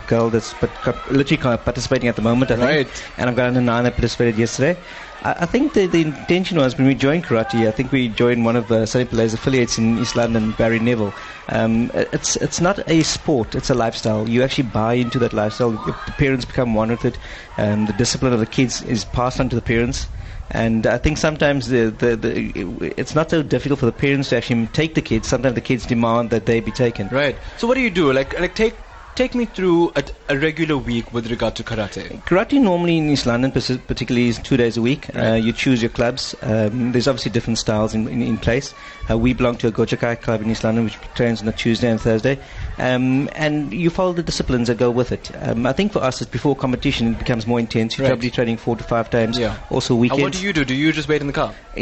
girl 0.08 0.30
that's 0.30 0.54
but, 0.54 0.72
literally 1.12 1.38
participating 1.38 2.10
at 2.10 2.16
the 2.16 2.22
moment, 2.22 2.52
I 2.52 2.56
think. 2.56 2.68
Right. 2.68 3.04
And 3.18 3.30
I've 3.30 3.36
got 3.36 3.48
under 3.48 3.62
nine 3.62 3.84
that 3.86 3.94
participated 3.94 4.38
yesterday. 4.38 4.78
I, 5.26 5.48
think 5.48 5.74
the, 5.74 5.88
the 5.88 6.04
intention 6.04 6.60
was 6.60 6.78
when 6.78 6.86
we 6.86 6.94
joined 6.94 7.24
karate, 7.24 7.68
I 7.68 7.72
think 7.72 7.92
we 7.92 8.10
joined 8.10 8.46
one 8.46 8.56
of 8.56 8.68
the 8.68 8.86
Sonny 8.86 9.06
Pillay's 9.06 9.34
affiliates 9.34 9.80
in 9.80 9.98
East 9.98 10.16
London, 10.16 10.52
Barry 10.52 10.78
Neville. 10.78 11.14
Um, 11.50 11.90
it's 11.96 12.36
it's 12.36 12.62
not 12.62 12.80
a 12.88 13.02
sport; 13.02 13.56
it's 13.56 13.72
a 13.72 13.74
lifestyle. 13.74 14.30
You 14.30 14.44
actually 14.44 14.70
buy 14.70 14.94
into 14.94 15.18
that 15.20 15.34
lifestyle. 15.34 15.72
The 15.72 15.94
parents 16.20 16.46
become 16.46 16.76
one 16.76 16.90
with 16.90 17.06
it. 17.06 17.18
Um, 17.58 17.88
the 17.88 17.94
discipline 17.94 18.34
of 18.34 18.40
the 18.40 18.46
kids 18.46 18.84
is 18.84 19.04
passed 19.04 19.40
on 19.40 19.50
to 19.50 19.56
the 19.56 19.64
parents. 19.64 20.08
And 20.52 20.86
I 20.86 21.00
think 21.00 21.18
sometimes 21.18 21.70
the, 21.70 21.90
the, 21.90 22.16
the 22.16 22.94
it's 22.96 23.16
not 23.16 23.32
so 23.32 23.42
difficult 23.42 23.80
for 23.80 23.88
the 23.88 23.92
parents 23.92 24.30
to 24.30 24.38
actually 24.38 24.68
take 24.68 24.94
the 24.94 25.02
kids. 25.02 25.28
Sometimes 25.28 25.56
the 25.56 25.62
kids 25.62 25.88
demand 25.88 26.30
that 26.30 26.46
they 26.46 26.60
be 26.60 26.72
taken. 26.72 27.08
Right. 27.08 27.36
So 27.58 27.68
what 27.68 27.74
do 27.74 27.82
you 27.82 27.90
do? 27.90 28.14
Like, 28.14 28.40
like 28.40 28.54
take 28.54 28.76
take 29.16 29.34
me 29.34 29.46
through 29.46 29.92
a, 29.96 30.04
a 30.30 30.38
regular 30.38 30.78
week 30.78 31.12
with 31.14 31.30
regard 31.32 31.56
to 31.56 31.64
karate. 31.64 32.22
Karate 32.24 32.62
normally 32.62 32.98
in 32.98 33.10
East 33.10 33.26
London, 33.26 33.52
particularly, 33.52 34.28
is 34.28 34.40
two 34.40 34.58
days 34.58 34.78
a 34.78 34.82
week. 34.82 35.14
Uh, 35.16 35.34
you 35.34 35.54
choose 35.54 35.82
your 35.82 35.90
clubs. 35.90 36.36
Um, 36.42 36.92
there's 36.92 37.08
obviously 37.08 37.32
different 37.32 37.58
styles 37.58 37.94
in, 37.96 38.08
in, 38.08 38.22
in 38.22 38.38
place. 38.38 38.74
Uh, 39.10 39.18
we 39.18 39.34
belong 39.34 39.56
to 39.58 39.68
a 39.68 39.72
Gochakai 39.72 40.22
club 40.22 40.42
in 40.42 40.50
East 40.50 40.64
London, 40.64 40.84
which 40.86 40.98
trains 41.14 41.42
on 41.42 41.48
a 41.48 41.52
Tuesday 41.52 41.90
and 41.90 42.02
Thursday. 42.02 42.40
Um, 42.78 43.30
and 43.34 43.74
you 43.74 43.90
follow 43.90 44.14
the 44.14 44.24
disciplines 44.24 44.68
that 44.68 44.78
go 44.78 44.90
with 44.92 45.12
it. 45.12 45.32
Um, 45.42 45.66
I 45.66 45.74
think 45.74 45.92
for 45.94 46.00
us, 46.00 46.22
it's 46.22 46.30
before 46.32 46.56
competition, 46.56 47.14
it 47.14 47.20
becomes 47.20 47.46
more 47.46 47.60
intense. 47.60 47.98
You're 47.98 48.06
Right. 48.06 48.12
probably 48.12 48.32
training 48.32 48.58
four 48.58 48.76
to 48.76 48.84
five 48.84 49.10
times. 49.10 49.38
Yeah. 49.38 49.56
Also 49.70 49.94
And 49.94 50.02
weekends. 50.02 50.24
what 50.24 50.34
do 50.34 50.40
you 50.42 50.54
do? 50.54 50.66
Do 50.66 50.74
you 50.74 50.92
just 50.92 51.08
wait 51.08 51.22
in 51.22 51.28
the 51.28 51.34
car? 51.34 51.54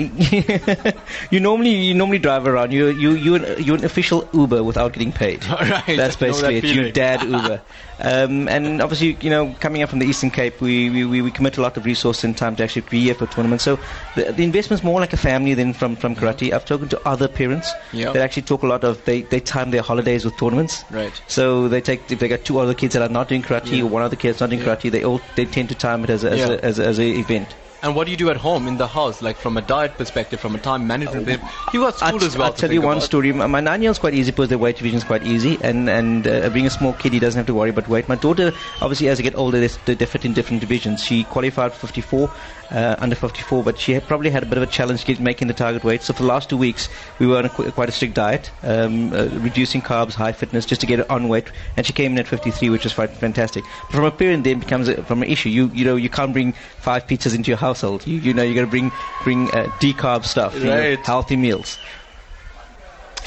you 1.30 1.40
normally 1.40 1.70
you 1.70 1.94
normally 1.94 2.20
drive 2.20 2.48
around. 2.48 2.72
You 2.74 2.88
you 2.90 3.12
you 3.12 3.36
an, 3.36 3.64
you're 3.64 3.78
an 3.78 3.86
official 3.86 4.28
Uber 4.34 4.64
without 4.64 4.94
getting 4.94 5.12
paid. 5.12 5.46
right. 5.50 5.84
That's 5.86 6.20
know 6.22 6.32
that 6.32 6.50
basically 6.52 6.58
it. 6.58 6.64
You 6.66 6.92
dad 6.92 7.22
Uber. 7.24 7.62
Um, 8.04 8.48
and 8.50 8.82
obviously, 8.82 9.18
you 9.22 9.30
know, 9.30 9.56
coming 9.60 9.82
up 9.82 9.90
from 9.90 10.00
the 10.00 10.06
Eastern 10.06 10.30
Cape, 10.30 10.60
we, 10.60 10.90
we, 10.90 11.22
we, 11.22 11.32
commit 11.32 11.58
a 11.58 11.62
lot 11.62 11.78
of 11.78 11.86
resource 11.86 12.24
and 12.24 12.38
time 12.38 12.56
to 12.58 12.64
actually 12.64 12.82
be 12.90 13.02
here 13.02 13.16
for 13.16 13.26
tournaments. 13.28 13.64
So 13.64 13.80
the, 14.16 14.32
the 14.32 14.44
investment's 14.44 14.84
more 14.84 15.00
like 15.00 15.14
a 15.14 15.18
family 15.18 15.54
than 15.54 15.74
from, 15.74 15.96
from 15.96 16.16
karate. 16.16 16.52
I've 16.52 16.64
spoken 16.64 16.90
to 16.90 17.08
other 17.08 17.28
parents 17.28 17.72
Yeah. 17.94 18.12
that 18.12 18.22
actually 18.22 18.44
talk 18.44 18.64
a 18.64 18.68
lot 18.68 18.84
of 18.84 19.04
they, 19.06 19.22
they 19.22 19.40
time 19.40 19.72
their 19.72 19.82
holidays 19.82 20.26
with 20.26 20.36
tournaments. 20.38 20.84
Right. 20.92 21.20
So 21.28 21.68
they 21.70 21.82
take 21.82 22.12
if 22.12 22.20
they 22.20 22.28
got 22.28 22.44
two 22.44 22.60
other 22.60 22.74
kids 22.74 22.94
that 22.94 23.02
are 23.02 23.10
not 23.14 23.30
doing 23.30 23.42
karate 23.42 23.78
Yeah. 23.78 23.84
or 23.84 23.88
one 23.90 24.04
other 24.04 24.16
kid 24.18 24.30
that's 24.30 24.42
not 24.42 24.50
doing 24.50 24.62
Yeah. 24.62 24.76
karate, 24.76 24.92
they 24.92 25.04
all 25.04 25.22
they 25.36 25.46
tend 25.46 25.70
to 25.70 25.76
time 25.76 26.04
it 26.04 26.10
as 26.10 26.24
a, 26.24 26.32
as 26.32 26.40
Yeah. 26.40 26.48
a, 26.50 26.58
as 26.60 26.80
a, 26.80 26.86
as 26.86 27.00
a 27.00 27.08
event. 27.08 27.56
And 27.84 27.98
what 27.98 28.06
do 28.06 28.12
you 28.12 28.18
do 28.18 28.30
at 28.30 28.38
home 28.38 28.66
in 28.70 28.78
the 28.78 28.88
house, 28.88 29.22
like 29.22 29.36
from 29.36 29.58
a 29.58 29.62
diet 29.62 29.98
perspective, 29.98 30.40
from 30.40 30.56
a 30.56 30.58
time 30.58 30.88
management? 30.88 31.26
perspective? 31.26 31.74
You 31.74 31.82
got 31.82 31.98
school 31.98 32.08
I'll, 32.08 32.24
as 32.24 32.38
well. 32.38 32.48
I'll 32.48 32.54
tell 32.54 32.72
you 32.72 32.82
one 32.82 32.94
about. 32.96 33.04
story. 33.04 33.34
My, 33.34 33.46
my 33.46 33.60
nine-year-old's 33.60 34.00
quite 34.00 34.14
easy 34.14 34.32
because 34.32 34.48
the 34.48 34.58
weight 34.58 34.78
division 34.78 35.00
is 35.00 35.04
quite 35.04 35.24
easy, 35.24 35.58
and 35.62 35.90
and 35.90 36.26
uh, 36.26 36.50
being 36.50 36.66
a 36.66 36.70
small 36.70 36.94
kid, 36.94 37.12
he 37.12 37.20
doesn't 37.20 37.38
have 37.38 37.48
to 37.48 37.54
worry 37.54 37.72
about 37.72 37.90
weight. 37.90 38.08
My 38.08 38.16
daughter, 38.16 38.54
obviously, 38.82 39.10
as 39.10 39.18
they 39.18 39.24
get 39.24 39.36
older, 39.36 39.60
they, 39.60 39.68
they, 39.84 39.96
they 39.96 40.06
fit 40.06 40.24
in 40.24 40.32
different 40.32 40.62
divisions. 40.62 41.04
She 41.04 41.26
qualified 41.26 41.74
for 41.74 41.88
54, 41.88 42.30
uh, 42.72 42.96
under 43.00 43.16
54, 43.16 43.64
but 43.64 43.78
she 43.78 43.94
had 43.94 44.08
probably 44.08 44.30
had 44.30 44.44
a 44.44 44.46
bit 44.46 44.58
of 44.58 44.64
a 44.64 44.68
challenge 44.68 45.08
making 45.20 45.48
the 45.48 45.54
target 45.54 45.84
weight. 45.84 46.02
So 46.02 46.14
for 46.14 46.24
the 46.24 46.28
last 46.30 46.50
two 46.50 46.58
weeks, 46.58 46.90
we 47.20 47.28
were 47.28 47.38
on 47.38 47.46
a, 47.46 47.50
qu- 47.50 47.72
quite 47.72 47.90
a 47.90 47.92
strict 47.92 48.14
diet, 48.16 48.52
um, 48.64 49.14
uh, 49.14 49.26
reducing 49.40 49.82
carbs, 49.82 50.14
high 50.14 50.32
fitness, 50.32 50.66
just 50.66 50.82
to 50.82 50.88
get 50.88 51.00
her 51.00 51.12
on 51.12 51.28
weight, 51.28 51.52
and 51.78 51.86
she 51.86 51.94
came 51.94 52.14
in 52.14 52.20
at 52.20 52.28
53, 52.28 52.70
which 52.70 52.84
was 52.84 52.94
quite 52.94 53.12
fantastic. 53.12 53.64
But 53.88 53.96
from 53.96 54.06
a 54.06 54.12
parent, 54.12 54.44
then 54.44 54.60
becomes 54.60 54.88
a, 54.88 55.04
from 55.04 55.22
an 55.24 55.30
issue. 55.30 55.50
You 55.50 55.68
you 55.74 55.86
know 55.86 55.96
you 55.96 56.10
can't 56.10 56.34
bring 56.34 56.54
five 56.80 57.06
pizzas 57.08 57.36
into 57.36 57.50
your 57.50 57.58
household. 57.58 58.08
You 58.08 58.18
you 58.18 58.34
know 58.34 58.44
you 58.44 58.56
got 58.56 58.62
to 58.62 58.68
bring 58.68 58.92
bring 59.24 59.52
uh, 59.52 59.70
decarb 59.80 60.24
stuff, 60.26 60.56
you 60.56 60.66
know, 60.66 60.98
healthy 61.04 61.36
meals. 61.36 61.78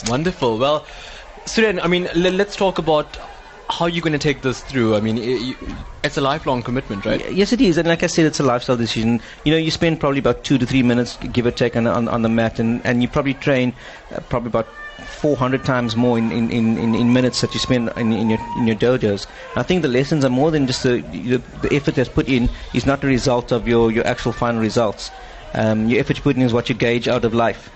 Wonderful. 0.08 0.58
Well, 0.58 0.86
Suren, 1.46 1.80
I 1.82 1.86
mean, 1.88 2.06
l- 2.08 2.32
let's 2.32 2.56
talk 2.56 2.78
about 2.78 3.16
how 3.68 3.86
are 3.86 3.88
you're 3.88 4.02
going 4.02 4.12
to 4.12 4.18
take 4.18 4.42
this 4.42 4.60
through. 4.62 4.96
I 4.96 5.00
mean, 5.00 5.18
it's 6.04 6.16
a 6.16 6.20
lifelong 6.20 6.62
commitment, 6.62 7.04
right? 7.04 7.30
Yes, 7.32 7.52
it 7.52 7.60
is, 7.60 7.76
and 7.78 7.88
like 7.88 8.02
I 8.02 8.06
said, 8.06 8.26
it's 8.26 8.38
a 8.40 8.44
lifestyle 8.44 8.76
decision. 8.76 9.20
You 9.44 9.52
know, 9.52 9.58
you 9.58 9.70
spend 9.70 9.98
probably 10.00 10.20
about 10.20 10.44
two 10.44 10.58
to 10.58 10.66
three 10.66 10.82
minutes, 10.82 11.16
give 11.16 11.46
or 11.46 11.50
take, 11.50 11.76
on 11.76 11.86
on, 11.86 12.06
on 12.08 12.22
the 12.22 12.28
mat, 12.28 12.58
and, 12.58 12.84
and 12.86 13.02
you 13.02 13.08
probably 13.08 13.34
train 13.34 13.74
uh, 14.14 14.20
probably 14.28 14.48
about 14.48 14.68
400 15.04 15.64
times 15.64 15.94
more 15.94 16.16
in, 16.16 16.30
in, 16.32 16.50
in, 16.50 16.78
in- 16.78 16.94
in 16.94 17.12
minutes 17.12 17.40
that 17.42 17.52
you 17.52 17.60
spend 17.60 17.90
in, 17.96 18.12
in 18.12 18.30
your 18.30 18.38
in 18.56 18.66
your 18.66 18.76
dojos. 18.76 19.26
I 19.56 19.62
think 19.62 19.82
the 19.82 19.88
lessons 19.88 20.24
are 20.24 20.30
more 20.30 20.50
than 20.50 20.66
just 20.66 20.82
the 20.84 21.00
the, 21.00 21.38
the 21.60 21.74
effort 21.74 21.96
that's 21.96 22.08
put 22.08 22.28
in 22.28 22.48
is 22.72 22.86
not 22.86 23.00
the 23.00 23.08
result 23.08 23.52
of 23.52 23.66
your, 23.68 23.90
your 23.90 24.06
actual 24.06 24.32
final 24.32 24.60
results. 24.60 25.10
Um, 25.54 25.86
your 25.86 26.00
effort 26.00 26.16
you 26.18 26.22
put 26.22 26.36
in 26.36 26.42
is 26.42 26.52
what 26.52 26.68
you 26.68 26.74
gauge 26.74 27.08
out 27.08 27.24
of 27.24 27.34
life. 27.34 27.70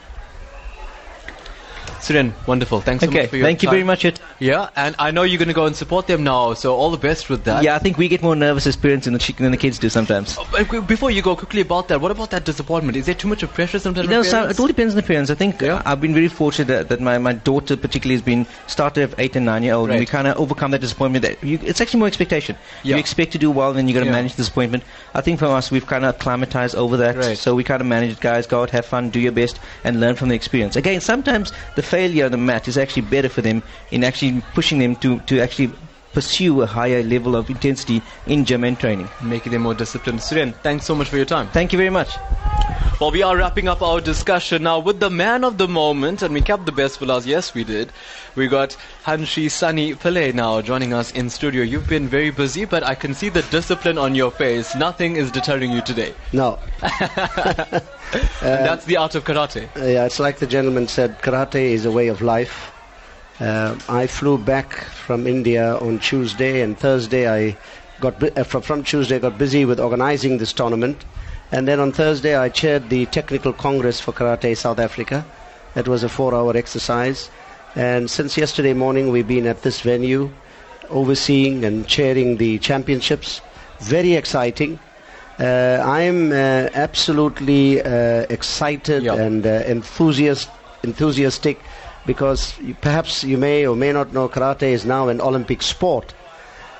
Suren, 2.01 2.33
wonderful. 2.47 2.81
Thanks 2.81 3.05
so 3.05 3.11
Okay, 3.11 3.21
much 3.23 3.31
for 3.31 3.37
your 3.37 3.45
thank 3.47 3.63
you 3.63 3.67
time. 3.67 3.75
very 3.75 3.85
much. 3.85 4.05
It. 4.07 4.19
Yeah, 4.39 4.71
and 4.75 4.97
I 4.99 5.11
know 5.11 5.23
you're 5.23 5.39
going 5.39 5.49
to 5.49 5.55
go 5.55 5.67
and 5.67 5.77
support 5.77 6.07
them 6.07 6.25
now, 6.25 6.55
so 6.55 6.75
all 6.75 6.91
the 6.91 6.97
best 6.97 7.29
with 7.29 7.45
that. 7.45 7.63
Yeah, 7.63 7.75
I 7.75 7.79
think 7.79 7.99
we 7.99 8.09
get 8.09 8.23
more 8.23 8.35
nervous 8.35 8.67
as 8.67 8.75
parents 8.75 9.05
than 9.05 9.13
the, 9.15 9.35
than 9.37 9.51
the 9.51 9.59
kids 9.59 9.79
do 9.79 9.91
sometimes. 9.91 10.39
But 10.51 10.87
Before 10.87 11.11
you 11.11 11.21
go 11.21 11.37
quickly 11.37 11.61
about 11.61 11.89
that, 11.89 12.01
what 12.01 12.11
about 12.11 12.31
that 12.31 12.45
disappointment? 12.47 12.97
Is 12.97 13.05
there 13.05 13.15
too 13.15 13.29
much 13.29 13.43
of 13.43 13.53
pressure 13.53 13.79
sometimes? 13.79 14.09
You 14.09 14.15
know, 14.15 14.23
so 14.23 14.49
it 14.49 14.59
all 14.59 14.67
depends 14.67 14.95
on 14.95 14.97
the 15.01 15.07
parents. 15.07 15.31
I 15.31 15.35
think 15.35 15.63
uh, 15.63 15.83
I've 15.85 16.01
been 16.01 16.15
very 16.15 16.29
fortunate 16.29 16.69
that, 16.69 16.89
that 16.89 17.01
my, 17.03 17.19
my 17.19 17.35
daughter 17.35 17.77
particularly 17.77 18.15
has 18.15 18.23
been 18.23 18.47
started 18.67 19.13
at 19.13 19.21
eight 19.21 19.37
and 19.37 19.45
nine 19.45 19.63
year 19.63 19.75
old, 19.75 19.91
and 19.91 20.01
we 20.01 20.07
kind 20.07 20.27
of 20.27 20.39
overcome 20.39 20.71
that 20.71 20.81
disappointment. 20.81 21.23
That 21.25 21.45
you, 21.45 21.59
it's 21.63 21.83
actually 21.83 21.99
more 21.99 22.09
expectation. 22.09 22.57
Yeah. 22.83 22.97
You 22.97 23.01
expect 23.01 23.33
to 23.33 23.39
do 23.39 23.51
well, 23.51 23.75
then 23.75 23.89
you 23.89 23.95
got 23.95 24.01
to 24.01 24.07
Yeah. 24.07 24.13
manage 24.13 24.33
the 24.33 24.39
disappointment. 24.39 24.85
I 25.15 25.21
think 25.21 25.39
for 25.39 25.47
us, 25.47 25.71
we've 25.71 25.87
kind 25.87 26.07
of 26.07 26.15
acclimatized 26.15 26.75
over 26.77 26.97
that. 26.97 27.37
So 27.37 27.55
we 27.55 27.63
kind 27.63 27.83
of 27.83 27.87
manage 27.87 28.13
it, 28.13 28.21
guys. 28.21 28.47
Go 28.47 28.63
out, 28.63 28.71
have 28.71 28.87
fun, 28.87 29.11
do 29.11 29.21
your 29.21 29.33
best, 29.33 29.61
and 29.85 30.01
learn 30.01 30.15
from 30.17 30.31
the 30.31 30.35
experience. 30.35 30.77
Again, 30.77 31.01
sometimes 31.03 31.53
the 31.77 31.83
failure 31.91 32.25
on 32.27 32.31
the 32.31 32.39
mat 32.39 32.69
is 32.69 32.79
actually 32.79 33.03
better 33.03 33.29
for 33.29 33.43
them 33.43 33.63
in 33.91 34.05
actually 34.05 34.41
pushing 34.55 34.79
them 34.79 34.95
to, 34.97 35.19
to 35.21 35.41
actually 35.41 35.77
pursue 36.13 36.63
a 36.63 36.67
higher 36.67 37.03
level 37.03 37.37
of 37.37 37.51
intensity 37.51 38.03
in 38.27 38.45
gym 38.45 38.65
and 38.65 38.79
training. 38.79 39.09
Making 39.23 39.53
them 39.53 39.63
more 39.63 39.75
disciplined. 39.75 40.21
Suren, 40.21 40.55
thanks 40.63 40.85
so 40.85 40.95
much 40.95 41.09
for 41.09 41.17
your 41.17 41.27
time. 41.27 41.49
Thank 41.49 41.73
you 41.73 41.79
very 41.79 41.91
much. 41.91 42.11
Well, 43.01 43.11
we 43.11 43.23
are 43.23 43.35
wrapping 43.35 43.67
up 43.67 43.81
our 43.81 43.99
discussion 43.99 44.65
now 44.65 44.79
with 44.79 45.01
the 45.01 45.09
man 45.09 45.43
of 45.43 45.57
the 45.57 45.67
moment, 45.67 46.21
and 46.21 46.35
we 46.35 46.43
kept 46.43 46.67
the 46.67 46.73
best 46.73 46.99
for 46.99 47.07
last. 47.07 47.27
Yes, 47.27 47.55
we 47.55 47.65
did. 47.65 47.91
We 48.37 48.47
got 48.47 48.77
Hanshi 49.07 49.51
Sonny 49.51 49.95
Pillay 49.95 50.35
now 50.35 50.61
joining 50.61 50.93
us 50.93 51.11
in 51.13 51.31
studio. 51.31 51.63
You've 51.63 51.89
been 51.89 52.09
very 52.09 52.29
busy, 52.29 52.67
but 52.67 52.83
I 52.83 52.95
can 52.95 53.15
see 53.15 53.31
the 53.31 53.41
discipline 53.45 53.97
on 53.97 54.15
your 54.15 54.31
face. 54.31 54.75
Nothing 54.77 55.17
is 55.17 55.31
deterring 55.31 55.73
you 55.73 55.81
today. 55.81 56.13
No. 56.35 56.59
and 56.83 57.83
that's 58.43 58.85
the 58.85 58.99
art 58.99 59.15
of 59.15 59.25
karate. 59.25 59.75
Uh, 59.79 59.87
yeah, 59.87 60.05
it's 60.05 60.21
like 60.21 60.39
the 60.39 60.47
gentleman 60.47 60.87
said, 60.87 61.19
karate 61.23 61.71
is 61.73 61.87
a 61.87 61.91
way 61.91 62.09
of 62.09 62.21
life. 62.21 62.70
Uh, 63.41 63.75
I 63.89 64.07
flew 64.07 64.37
back 64.37 64.75
from 64.85 65.27
India 65.27 65.77
on 65.79 65.99
Tuesday, 65.99 66.61
and 66.61 66.79
Thursday 66.79 67.27
I 67.27 67.57
got 67.99 68.23
uh, 68.37 68.45
from, 68.45 68.85
Tuesday 68.85 69.19
got 69.19 69.39
busy 69.39 69.65
with 69.65 69.81
organizing 69.81 70.37
this 70.37 70.53
tournament, 70.53 71.07
and 71.51 71.67
then 71.67 71.81
on 71.81 71.91
Thursday 71.91 72.37
I 72.37 72.51
chaired 72.51 72.91
the 72.91 73.07
technical 73.07 73.55
congress 73.55 73.99
for 73.99 74.13
karate 74.13 74.55
South 74.55 74.79
Africa. 74.79 75.25
That 75.73 75.89
was 75.89 76.03
a 76.03 76.09
four-hour 76.11 76.55
exercise, 76.55 77.31
and 77.75 78.11
since 78.11 78.37
yesterday 78.37 78.75
morning 78.75 79.11
we've 79.11 79.29
been 79.29 79.47
at 79.47 79.63
this 79.63 79.81
venue, 79.81 80.31
overseeing 80.91 81.65
and 81.65 81.87
chairing 81.89 82.37
the 82.37 82.59
championships. 82.59 83.41
Very 83.81 84.15
exciting. 84.15 84.79
Uh, 85.39 85.83
I'm 85.83 86.33
uh, 86.33 86.69
absolutely 86.75 87.81
uh, 87.81 88.27
excited 88.29 89.07
and 89.07 89.47
uh, 89.47 89.63
enthusiast, 89.67 90.51
enthusiastic 90.83 91.59
because 92.07 92.55
perhaps 92.81 93.25
you 93.25 93.37
may 93.37 93.67
or 93.67 93.77
may 93.77 93.93
not 93.93 94.13
know 94.13 94.29
karate 94.29 94.63
is 94.73 94.85
now 94.85 95.09
an 95.09 95.21
Olympic 95.21 95.63
sport. 95.63 96.15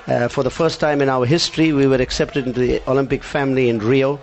Uh, 0.07 0.27
for 0.27 0.43
the 0.43 0.49
first 0.49 0.79
time 0.79 1.01
in 1.01 1.09
our 1.09 1.25
history, 1.25 1.73
we 1.73 1.85
were 1.85 2.01
accepted 2.01 2.47
into 2.47 2.59
the 2.59 2.81
Olympic 2.89 3.23
family 3.23 3.69
in 3.69 3.79
Rio, 3.79 4.19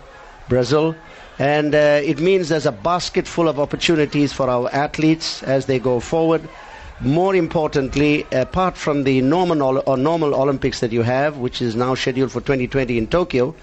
Brazil. 0.49 0.95
And 1.39 1.75
uh, 1.75 2.01
it 2.03 2.19
means 2.19 2.49
there's 2.49 2.67
a 2.67 2.73
basket 2.73 3.29
full 3.29 3.49
of 3.49 3.61
opportunities 3.61 4.33
for 4.33 4.51
our 4.51 4.69
athletes 4.75 5.43
as 5.45 5.67
they 5.67 5.79
go 5.79 6.01
forward. 6.01 6.49
More 7.01 7.37
importantly, 7.37 8.27
apart 8.33 8.77
from 8.77 9.05
the 9.05 9.21
normal, 9.21 9.83
or 9.87 9.97
normal 9.97 10.35
Olympics 10.35 10.81
that 10.81 10.91
you 10.91 11.03
have, 11.03 11.37
which 11.37 11.63
is 11.63 11.77
now 11.77 11.95
scheduled 11.95 12.33
for 12.33 12.41
2020 12.41 12.99
in 12.99 13.07
Tokyo, 13.07 13.55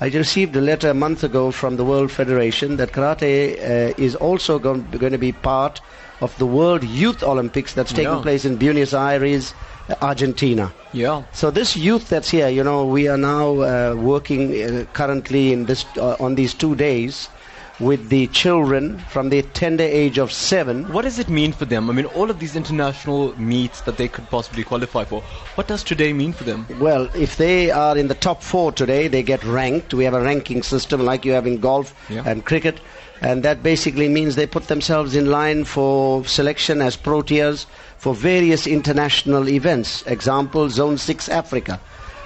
I 0.00 0.08
received 0.08 0.54
a 0.54 0.60
letter 0.60 0.90
a 0.90 0.94
month 0.94 1.24
ago 1.24 1.50
from 1.50 1.76
the 1.76 1.84
World 1.84 2.12
Federation 2.12 2.76
that 2.76 2.92
karate 2.92 3.58
uh, 3.58 3.94
is 3.96 4.14
also 4.14 4.60
going 4.60 4.84
to 4.90 5.18
be 5.18 5.32
part 5.32 5.80
of 6.20 6.36
the 6.38 6.46
World 6.46 6.84
Youth 6.84 7.22
Olympics 7.22 7.74
that's 7.74 7.92
taking 7.92 8.12
Yeah. 8.12 8.22
place 8.22 8.44
in 8.44 8.56
Buenos 8.56 8.94
Aires, 8.94 9.54
Argentina. 10.00 10.72
Yeah. 10.92 11.22
So 11.32 11.50
this 11.50 11.76
youth 11.76 12.08
that's 12.08 12.30
here, 12.30 12.48
you 12.48 12.62
know, 12.64 12.84
we 12.86 13.08
are 13.08 13.18
now 13.18 13.60
uh, 13.60 13.94
working 13.96 14.52
uh, 14.62 14.84
currently 14.92 15.52
in 15.52 15.66
this 15.66 15.84
uh, 15.96 16.16
on 16.20 16.34
these 16.36 16.54
two 16.54 16.74
days 16.74 17.28
with 17.80 18.08
the 18.08 18.28
children 18.28 19.00
from 19.10 19.30
the 19.30 19.42
tender 19.42 19.82
age 19.82 20.16
of 20.16 20.30
seven. 20.30 20.84
What 20.92 21.02
does 21.02 21.18
it 21.18 21.28
mean 21.28 21.52
for 21.52 21.64
them? 21.64 21.90
I 21.90 21.92
mean, 21.92 22.06
all 22.06 22.30
of 22.30 22.38
these 22.38 22.54
international 22.54 23.34
meets 23.36 23.80
that 23.80 23.96
they 23.96 24.06
could 24.06 24.30
possibly 24.30 24.62
qualify 24.62 25.04
for. 25.04 25.22
What 25.56 25.66
does 25.66 25.82
today 25.82 26.12
mean 26.12 26.32
for 26.32 26.44
them? 26.44 26.66
Well, 26.78 27.10
if 27.16 27.36
they 27.36 27.72
are 27.72 27.98
in 27.98 28.06
the 28.06 28.14
top 28.14 28.44
four 28.44 28.70
today, 28.70 29.08
they 29.08 29.24
get 29.24 29.42
ranked. 29.42 29.92
We 29.92 30.04
have 30.04 30.14
a 30.14 30.20
ranking 30.22 30.62
system 30.62 31.04
like 31.04 31.24
you 31.24 31.32
have 31.32 31.48
in 31.48 31.58
golf 31.58 31.92
Yeah. 32.08 32.22
and 32.24 32.44
cricket. 32.44 32.78
And 33.24 33.42
that 33.42 33.62
basically 33.62 34.06
means 34.10 34.36
they 34.36 34.46
put 34.46 34.68
themselves 34.68 35.16
in 35.16 35.30
line 35.30 35.64
for 35.64 36.26
selection 36.26 36.82
as 36.82 36.94
Proteas 36.94 37.64
for 37.96 38.14
various 38.14 38.66
international 38.66 39.48
events. 39.48 40.02
Example, 40.06 40.68
Zone 40.68 40.98
6 40.98 41.30
Africa, 41.30 41.80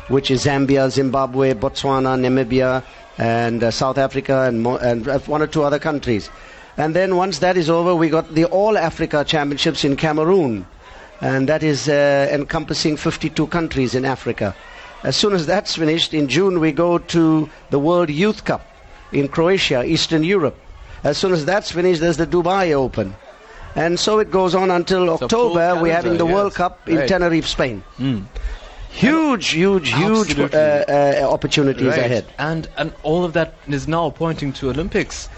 which 0.09 0.29
is 0.29 0.45
Zambia, 0.45 0.91
Zimbabwe, 0.91 1.55
Botswana, 1.55 2.19
Namibia, 2.19 2.83
and 3.17 3.63
uh, 3.63 3.71
South 3.71 3.97
Africa, 3.97 4.43
and, 4.49 4.61
mo- 4.61 4.79
and 4.79 5.07
uh, 5.07 5.21
one 5.21 5.41
or 5.41 5.47
two 5.47 5.63
other 5.63 5.79
countries. 5.79 6.31
And 6.77 6.97
then 6.97 7.15
once 7.15 7.39
that 7.39 7.57
is 7.57 7.71
over, 7.71 7.95
we 7.95 8.09
got 8.09 8.35
the 8.35 8.47
All 8.47 8.77
Africa 8.77 9.23
Championships 9.25 9.85
in 9.85 9.95
Cameroon 9.95 10.67
and 11.21 11.49
that 11.49 11.63
is 11.63 11.89
uh, 11.89 12.29
encompassing 12.33 12.97
52 12.97 13.47
countries 13.49 13.95
in 13.95 14.05
Africa. 14.05 14.55
As 15.05 15.17
soon 15.17 15.33
as 15.33 15.47
that's 15.47 15.77
finished, 15.77 16.13
in 16.15 16.29
June 16.29 16.59
we 16.61 16.73
go 16.73 16.99
to 16.99 17.49
the 17.71 17.79
World 17.79 18.11
Youth 18.11 18.45
Cup 18.45 18.67
in 19.13 19.29
Croatia, 19.29 19.85
Eastern 19.85 20.23
Europe. 20.25 20.57
As 21.05 21.19
soon 21.19 21.33
as 21.33 21.45
that's 21.45 21.71
finished, 21.73 22.01
there's 22.01 22.17
the 22.17 22.27
Dubai 22.27 22.73
Open. 22.73 23.15
And 23.75 23.99
so 24.01 24.19
it 24.19 24.31
goes 24.31 24.55
on 24.55 24.71
until 24.71 25.05
full 25.19 25.25
October. 25.25 25.81
We're 25.81 25.93
having 25.95 26.13
the 26.13 26.19
calendar, 26.19 26.35
World 26.35 26.53
yes. 26.53 26.57
Cup 26.57 26.89
in 26.89 26.97
Right. 26.97 27.09
Tenerife, 27.09 27.47
Spain. 27.47 27.83
Mm. 27.99 28.25
Huge, 28.91 29.51
huge, 29.51 29.93
huge 29.93 30.39
uh, 30.39 30.45
uh, 30.55 31.29
opportunities 31.31 31.87
Right. 31.87 31.99
ahead. 31.99 32.25
And 32.39 32.69
and 32.77 32.93
all 33.03 33.25
of 33.25 33.35
that 33.35 33.55
is 33.69 33.87
now 33.87 34.11
pointing 34.11 34.53
to 34.55 34.71
Olympics. 34.71 35.29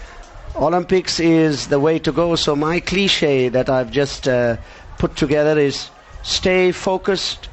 Olympics 0.55 1.19
is 1.19 1.67
the 1.67 1.79
way 1.79 1.99
to 1.99 2.11
go. 2.11 2.35
So 2.35 2.55
my 2.55 2.79
cliche 2.79 3.49
that 3.49 3.69
I've 3.69 3.91
just 3.91 4.27
uh, 4.27 4.57
put 4.97 5.15
together 5.15 5.59
is 5.59 5.89
stay 6.23 6.71
focused. 6.71 7.49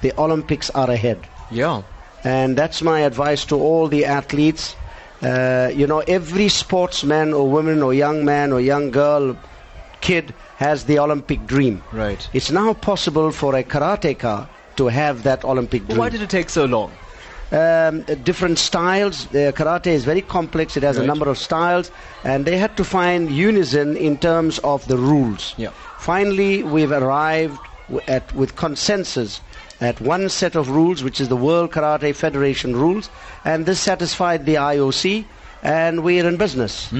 The 0.00 0.12
Olympics 0.18 0.70
are 0.70 0.90
ahead. 0.90 1.18
Yeah. 1.50 1.82
And 2.24 2.56
that's 2.56 2.82
my 2.82 3.00
advice 3.00 3.44
to 3.46 3.56
all 3.56 3.86
the 3.88 4.04
athletes. 4.06 4.74
Uh, 5.22 5.70
you 5.72 5.86
know, 5.86 6.00
every 6.00 6.48
sportsman 6.48 7.32
or 7.32 7.48
woman 7.48 7.82
or 7.82 7.94
young 7.94 8.24
man 8.24 8.52
or 8.52 8.60
young 8.60 8.90
girl, 8.90 9.36
kid 10.00 10.34
has 10.56 10.84
the 10.84 10.98
Olympic 10.98 11.46
dream. 11.46 11.82
Right. 11.92 12.28
It's 12.32 12.50
now 12.50 12.72
possible 12.74 13.30
for 13.30 13.54
a 13.54 13.62
karateka 13.62 14.48
to 14.76 14.88
have 14.88 15.22
that 15.22 15.44
Olympic 15.44 15.86
dream. 15.86 15.98
Why 15.98 16.08
did 16.08 16.22
it 16.22 16.30
take 16.30 16.50
so 16.50 16.64
long? 16.64 16.92
um, 17.52 18.00
different 18.24 18.58
styles. 18.58 19.26
Uh, 19.26 19.52
karate 19.54 19.88
is 19.88 20.04
very 20.04 20.22
complex. 20.22 20.76
It 20.76 20.82
has 20.82 20.96
a 20.96 21.04
number 21.06 21.28
of 21.28 21.36
styles, 21.38 21.90
and 22.24 22.46
they 22.46 22.56
had 22.56 22.76
to 22.78 22.84
find 22.84 23.30
unison 23.30 23.96
in 23.96 24.16
terms 24.16 24.58
of 24.60 24.86
the 24.88 24.96
rules. 24.96 25.54
Yeah. 25.58 25.70
Finally, 25.98 26.62
we've 26.62 26.90
arrived 26.90 27.60
w- 27.88 28.00
at 28.08 28.34
with 28.34 28.56
consensus 28.56 29.40
at 29.84 30.00
one 30.00 30.28
set 30.28 30.54
of 30.54 30.70
rules, 30.70 31.02
which 31.02 31.20
is 31.20 31.28
the 31.28 31.36
World 31.36 31.72
Karate 31.72 32.14
Federation 32.14 32.76
rules, 32.76 33.10
and 33.44 33.66
this 33.66 33.80
satisfied 33.80 34.46
the 34.46 34.54
IOC, 34.54 35.24
and 35.62 36.02
we're 36.02 36.26
in 36.26 36.36
business. 36.36 36.90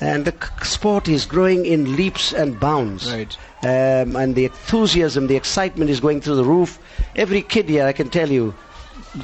And 0.00 0.24
the 0.24 0.34
sport 0.62 1.08
is 1.08 1.26
growing 1.26 1.66
in 1.66 1.96
leaps 1.96 2.32
and 2.32 2.58
bounds. 2.60 3.12
Right. 3.12 3.36
Um, 3.64 4.14
and 4.14 4.36
the 4.36 4.44
enthusiasm, 4.44 5.26
the 5.26 5.34
excitement 5.34 5.90
is 5.90 5.98
going 5.98 6.20
through 6.20 6.36
the 6.36 6.44
roof. 6.44 6.78
Every 7.16 7.42
kid 7.42 7.68
here, 7.68 7.84
I 7.84 7.92
can 7.92 8.08
tell 8.08 8.30
you, 8.30 8.54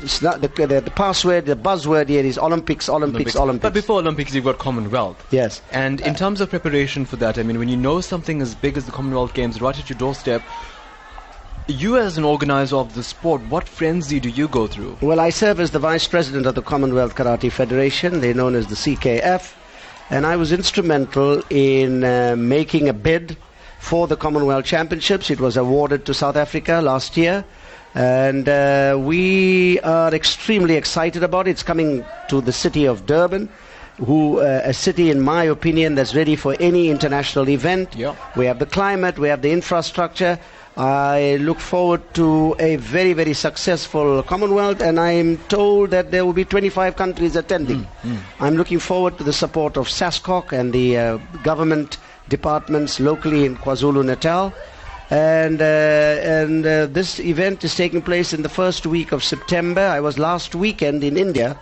it's 0.02 0.20
not 0.22 0.40
the, 0.40 0.48
the, 0.48 0.80
the 0.80 0.90
password, 0.90 1.46
the 1.46 1.54
buzzword 1.54 2.08
here 2.08 2.24
is 2.24 2.38
Olympics, 2.38 2.88
Olympics, 2.88 3.36
Olympics. 3.36 3.62
But 3.62 3.74
before 3.74 4.00
Olympics, 4.00 4.34
you've 4.34 4.44
got 4.44 4.58
Commonwealth. 4.58 5.24
Yes. 5.30 5.62
And 5.70 6.00
in 6.00 6.14
terms 6.14 6.40
of 6.40 6.50
preparation 6.50 7.04
for 7.04 7.16
that, 7.16 7.38
I 7.38 7.44
mean, 7.44 7.58
when 7.58 7.68
you 7.68 7.76
know 7.76 8.00
something 8.00 8.42
as 8.42 8.54
big 8.54 8.76
as 8.76 8.86
the 8.86 8.92
Commonwealth 8.92 9.34
Games 9.34 9.60
right 9.60 9.78
at 9.78 9.88
your 9.88 9.98
doorstep, 9.98 10.42
you 11.66 11.96
as 11.96 12.18
an 12.18 12.24
organizer 12.24 12.76
of 12.76 12.94
the 12.94 13.02
sport, 13.02 13.40
what 13.48 13.68
frenzy 13.68 14.20
do 14.20 14.28
you 14.28 14.48
go 14.48 14.66
through? 14.66 14.98
Well, 15.00 15.20
I 15.20 15.30
serve 15.30 15.60
as 15.60 15.70
the 15.70 15.78
vice 15.78 16.06
president 16.06 16.46
of 16.46 16.54
the 16.54 16.62
Commonwealth 16.62 17.14
Karate 17.14 17.50
Federation. 17.50 18.20
They're 18.20 18.34
known 18.34 18.54
as 18.54 18.66
the 18.66 18.74
CKF. 18.74 19.54
And 20.10 20.26
I 20.26 20.36
was 20.36 20.52
instrumental 20.52 21.42
in 21.48 22.04
uh, 22.04 22.36
making 22.36 22.88
a 22.88 22.92
bid 22.92 23.38
for 23.78 24.06
the 24.06 24.16
Commonwealth 24.16 24.66
Championships. 24.66 25.30
It 25.30 25.40
was 25.40 25.56
awarded 25.56 26.04
to 26.06 26.14
South 26.14 26.36
Africa 26.36 26.80
last 26.82 27.16
year. 27.16 27.44
And 27.94 28.48
uh, 28.48 28.98
we 29.00 29.80
are 29.80 30.14
extremely 30.14 30.74
excited 30.74 31.22
about 31.22 31.48
it. 31.48 31.52
It's 31.52 31.62
coming 31.62 32.04
to 32.28 32.40
the 32.40 32.52
city 32.52 32.86
of 32.86 33.06
Durban, 33.06 33.48
who 33.98 34.40
uh, 34.40 34.62
a 34.64 34.74
city, 34.74 35.10
in 35.10 35.20
my 35.22 35.44
opinion, 35.44 35.94
that's 35.94 36.14
ready 36.14 36.36
for 36.36 36.56
any 36.60 36.90
international 36.90 37.48
event. 37.48 37.94
Yeah. 37.94 38.16
We 38.36 38.46
have 38.46 38.58
the 38.58 38.66
climate, 38.66 39.18
we 39.18 39.28
have 39.28 39.42
the 39.42 39.52
infrastructure. 39.52 40.38
I 40.76 41.36
look 41.40 41.60
forward 41.60 42.02
to 42.14 42.56
a 42.58 42.76
very, 42.76 43.12
very 43.12 43.32
successful 43.32 44.22
Commonwealth, 44.24 44.80
and 44.80 44.98
I'm 44.98 45.38
told 45.48 45.90
that 45.90 46.10
there 46.10 46.24
will 46.26 46.32
be 46.32 46.44
25 46.44 46.96
countries 46.96 47.36
attending. 47.36 47.86
I'm 48.40 48.56
looking 48.56 48.80
forward 48.80 49.16
to 49.18 49.24
the 49.24 49.32
support 49.32 49.76
of 49.76 49.86
SASCOC 49.86 50.50
and 50.52 50.72
the 50.72 50.98
uh, 50.98 51.16
government 51.44 51.98
departments 52.28 52.98
locally 52.98 53.44
in 53.44 53.56
KwaZulu 53.56 54.04
Natal. 54.04 54.52
And, 55.10 55.60
uh, 55.62 55.64
and 55.64 56.66
uh, 56.66 56.86
this 56.86 57.20
event 57.20 57.62
is 57.62 57.76
taking 57.76 58.02
place 58.02 58.32
in 58.32 58.42
the 58.42 58.48
first 58.48 58.84
week 58.84 59.12
of 59.12 59.22
September. 59.22 59.82
I 59.82 60.00
was 60.00 60.18
last 60.18 60.56
weekend 60.56 61.04
in 61.04 61.16
India 61.16 61.56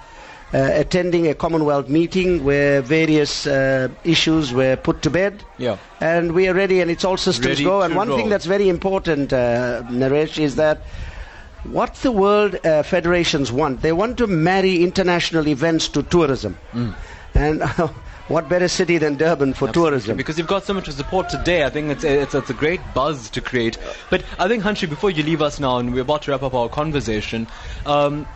attending 0.58 1.26
a 1.28 1.34
Commonwealth 1.34 1.88
meeting 1.88 2.44
where 2.44 2.82
various 2.82 3.46
uh, 3.46 3.88
issues 4.04 4.52
were 4.52 4.76
put 4.76 5.02
to 5.02 5.10
bed. 5.10 5.42
Yeah. 5.58 5.78
And 6.00 6.32
we 6.32 6.48
are 6.48 6.54
ready, 6.54 6.80
and 6.80 6.90
it's 6.90 7.04
all 7.04 7.16
systems 7.16 7.46
Ready 7.46 7.64
go. 7.64 7.82
And 7.82 7.96
one 7.96 8.08
thing 8.08 8.28
that's 8.28 8.46
very 8.46 8.68
important, 8.68 9.32
uh, 9.32 9.82
Naresh, 9.88 10.38
is 10.38 10.56
that 10.56 10.82
what 11.64 11.94
the 11.96 12.12
world 12.12 12.64
uh, 12.66 12.82
federations 12.82 13.52
want, 13.52 13.82
they 13.82 13.92
want 13.92 14.18
to 14.18 14.26
marry 14.26 14.82
international 14.82 15.46
events 15.48 15.88
to 15.88 16.02
tourism. 16.02 16.58
Mm. 16.72 16.94
And 17.34 17.62
what 18.28 18.48
better 18.48 18.68
city 18.68 18.98
than 18.98 19.16
Durban 19.16 19.54
for 19.54 19.68
tourism? 19.68 20.16
Because 20.16 20.38
you've 20.38 20.48
got 20.48 20.64
so 20.64 20.74
much 20.74 20.86
to 20.86 20.92
support 20.92 21.28
today. 21.28 21.64
I 21.64 21.70
think 21.70 21.90
it's 21.90 22.04
a, 22.04 22.22
it's, 22.22 22.34
it's 22.34 22.50
a 22.50 22.54
great 22.54 22.80
buzz 22.94 23.30
to 23.30 23.40
create. 23.40 23.78
But 24.10 24.24
I 24.38 24.48
think, 24.48 24.64
Hanshi, 24.64 24.88
before 24.88 25.10
you 25.10 25.22
leave 25.22 25.40
us 25.40 25.60
now, 25.60 25.78
and 25.78 25.94
we're 25.94 26.02
about 26.02 26.22
to 26.22 26.32
wrap 26.32 26.42
up 26.42 26.54
our 26.54 26.68
conversation, 26.68 27.46
um, 27.86 28.26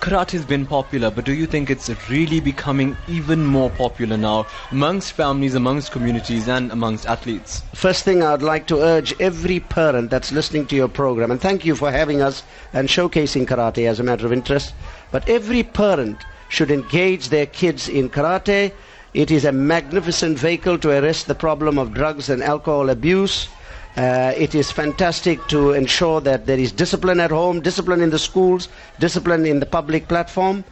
karate's 0.00 0.44
been 0.44 0.66
popular, 0.66 1.10
but 1.10 1.24
do 1.24 1.32
you 1.32 1.46
think 1.46 1.70
it's 1.70 1.88
really 2.08 2.40
becoming 2.40 2.96
even 3.08 3.44
more 3.44 3.70
popular 3.70 4.16
now 4.16 4.46
amongst 4.70 5.12
families, 5.12 5.54
amongst 5.54 5.92
communities, 5.92 6.48
and 6.48 6.70
amongst 6.70 7.06
athletes? 7.06 7.62
First 7.74 8.04
thing 8.04 8.22
I'd 8.22 8.42
like 8.42 8.66
to 8.68 8.78
urge 8.80 9.14
every 9.20 9.60
parent 9.60 10.10
that's 10.10 10.32
listening 10.32 10.66
to 10.66 10.76
your 10.76 10.88
program, 10.88 11.30
and 11.30 11.40
thank 11.40 11.64
you 11.64 11.74
for 11.74 11.90
having 11.90 12.22
us 12.22 12.42
and 12.72 12.88
showcasing 12.88 13.46
karate 13.46 13.88
as 13.88 13.98
a 14.00 14.02
matter 14.02 14.26
of 14.26 14.32
interest, 14.32 14.74
but 15.10 15.28
every 15.28 15.62
parent 15.62 16.24
should 16.48 16.70
engage 16.70 17.28
their 17.28 17.46
kids 17.46 17.88
in 17.88 18.08
karate. 18.08 18.72
It 19.14 19.30
is 19.30 19.44
a 19.44 19.52
magnificent 19.52 20.38
vehicle 20.38 20.78
to 20.78 20.90
arrest 20.90 21.26
the 21.26 21.34
problem 21.34 21.78
of 21.78 21.94
drugs 21.94 22.28
and 22.28 22.42
alcohol 22.42 22.90
abuse. 22.90 23.48
Uh, 23.96 24.32
it 24.36 24.54
is 24.54 24.70
fantastic 24.70 25.46
to 25.48 25.72
ensure 25.72 26.20
that 26.20 26.44
there 26.46 26.58
is 26.58 26.70
discipline 26.70 27.18
at 27.18 27.30
home, 27.30 27.60
discipline 27.60 28.02
in 28.02 28.10
the 28.10 28.18
schools, 28.18 28.68
discipline 28.98 29.46
in 29.46 29.58
the 29.60 29.64
public 29.66 30.06
platform. 30.06 30.64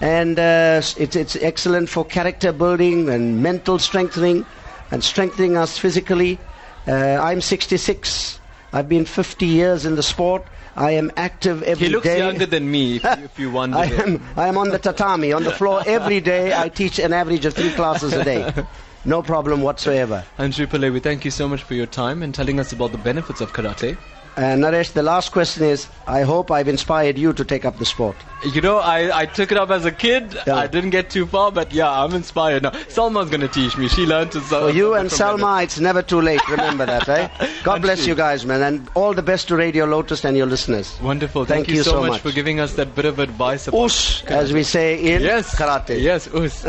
And 0.00 0.38
uh, 0.38 0.80
it's, 0.96 1.16
it's 1.16 1.34
excellent 1.36 1.88
for 1.88 2.04
character 2.04 2.52
building 2.52 3.08
and 3.08 3.42
mental 3.42 3.80
strengthening 3.80 4.46
and 4.92 5.02
strengthening 5.02 5.56
us 5.56 5.76
physically. 5.76 6.38
Uh, 6.86 7.18
I'm 7.20 7.40
66. 7.40 8.38
I've 8.72 8.88
been 8.88 9.06
50 9.06 9.44
years 9.46 9.84
in 9.84 9.96
the 9.96 10.02
sport. 10.04 10.46
I 10.76 10.92
am 10.92 11.10
active 11.16 11.64
every 11.64 11.86
day. 11.86 11.88
He 11.88 11.92
looks 11.94 12.06
younger 12.06 12.46
than 12.46 12.70
me, 12.70 12.96
if, 12.96 13.02
you- 13.02 13.24
if 13.24 13.38
you 13.40 13.50
wonder. 13.50 13.76
I 13.78 13.86
am, 13.86 14.22
I 14.36 14.46
am 14.46 14.56
on 14.56 14.68
the 14.68 14.78
tatami, 14.78 15.32
on 15.32 15.42
the 15.42 15.50
floor 15.50 15.82
every 15.84 16.20
day. 16.20 16.56
I 16.56 16.68
teach 16.68 17.00
an 17.00 17.12
average 17.12 17.44
of 17.44 17.54
three 17.54 17.72
classes 17.72 18.12
a 18.12 18.22
day. 18.22 18.52
No 19.04 19.22
problem 19.22 19.62
whatsoever. 19.62 20.24
Andrew 20.38 20.66
Palevi, 20.66 21.02
thank 21.02 21.24
you 21.24 21.30
so 21.30 21.48
much 21.48 21.62
for 21.62 21.74
your 21.74 21.86
time 21.86 22.22
and 22.22 22.34
telling 22.34 22.58
us 22.60 22.72
about 22.72 22.92
the 22.92 22.98
benefits 22.98 23.40
of 23.40 23.52
karate. 23.52 23.96
And 24.38 24.62
Naresh, 24.62 24.92
the 24.92 25.02
last 25.02 25.32
question 25.32 25.64
is 25.64 25.88
I 26.06 26.22
hope 26.22 26.52
I've 26.52 26.68
inspired 26.68 27.18
you 27.18 27.32
to 27.32 27.44
take 27.44 27.64
up 27.64 27.78
the 27.78 27.84
sport. 27.84 28.14
You 28.54 28.60
know, 28.60 28.78
I, 28.78 29.22
I 29.22 29.26
took 29.26 29.50
it 29.50 29.58
up 29.58 29.70
as 29.70 29.84
a 29.84 29.90
kid. 29.90 30.38
I 30.46 30.68
didn't 30.68 30.90
get 30.90 31.10
too 31.10 31.26
far, 31.26 31.50
but 31.50 31.72
yeah, 31.72 31.90
I'm 31.90 32.14
inspired 32.14 32.62
now. 32.62 32.70
Salma's 32.70 33.30
going 33.30 33.40
to 33.40 33.48
teach 33.48 33.76
me. 33.76 33.88
She 33.88 34.06
learned 34.06 34.30
to 34.32 34.40
For 34.40 34.70
you 34.70 34.94
and 34.94 35.10
Salma, 35.10 35.64
it's 35.64 35.80
never 35.80 36.02
too 36.02 36.20
late. 36.20 36.48
Remember 36.48 36.86
that, 36.86 37.08
eh? 37.08 37.28
God 37.64 37.82
bless 37.82 38.06
you 38.06 38.14
guys, 38.14 38.46
man. 38.46 38.62
And 38.62 38.88
all 38.94 39.12
the 39.12 39.24
best 39.24 39.48
to 39.48 39.56
Radio 39.56 39.86
Lotus 39.86 40.24
and 40.24 40.36
your 40.36 40.46
listeners. 40.46 41.00
Wonderful. 41.00 41.44
Thank, 41.44 41.66
Thank, 41.66 41.76
you, 41.76 41.82
so, 41.82 42.04
much, 42.04 42.20
for 42.20 42.30
giving 42.30 42.60
us 42.60 42.74
that 42.74 42.94
bit 42.94 43.06
of 43.06 43.18
advice. 43.18 43.66
About 43.66 43.86
Us, 43.86 44.22
as 44.26 44.52
we 44.52 44.62
say 44.62 45.02
in 45.02 45.20
yes. 45.22 45.52
karate. 45.56 46.00
Yes, 46.00 46.28
us. 46.28 46.64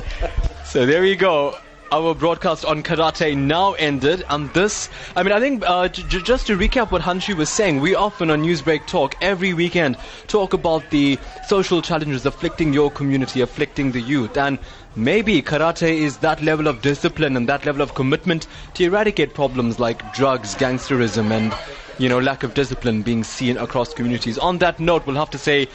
so 0.66 0.88
there 0.88 1.02
we 1.02 1.16
go. 1.16 1.56
Our 1.92 2.14
broadcast 2.14 2.66
on 2.66 2.84
karate 2.84 3.36
now 3.36 3.74
ended, 3.74 4.24
and 4.30 4.54
this, 4.54 4.90
I 5.16 5.24
mean, 5.24 5.32
I 5.32 5.40
think 5.40 5.64
uh, 5.66 5.88
j- 5.88 6.22
just 6.22 6.46
to 6.46 6.56
recap 6.56 6.92
what 6.92 7.02
Hanshi 7.02 7.34
was 7.34 7.50
saying, 7.50 7.80
we 7.80 7.96
often 7.96 8.30
on 8.30 8.44
Newsbreak 8.44 8.86
Talk 8.86 9.16
every 9.22 9.54
weekend 9.56 9.98
talk 10.28 10.54
about 10.54 10.92
the 10.92 11.20
social 11.42 11.82
challenges 11.82 12.28
afflicting 12.28 12.74
your 12.74 12.92
community, 12.92 13.42
afflicting 13.42 13.92
the 13.92 14.02
youth, 14.02 14.38
and 14.38 14.60
maybe 14.96 15.42
karate 15.42 15.90
is 15.98 16.20
that 16.20 16.44
level 16.44 16.68
of 16.68 16.84
discipline 16.84 17.36
and 17.36 17.50
that 17.50 17.66
level 17.66 17.82
of 17.82 17.96
commitment 17.96 18.46
to 18.76 18.84
eradicate 18.84 19.34
problems 19.34 19.80
like 19.80 20.12
drugs, 20.12 20.54
gangsterism, 20.56 21.32
and 21.36 21.56
you 21.98 22.08
know 22.08 22.20
lack 22.20 22.44
of 22.44 22.54
discipline 22.54 23.02
being 23.02 23.24
seen 23.24 23.58
across 23.58 23.96
communities. 23.96 24.38
On 24.38 24.60
that 24.60 24.80
note, 24.80 25.08
we'll 25.08 25.16
have 25.16 25.32
to 25.32 25.40
say, 25.40 25.68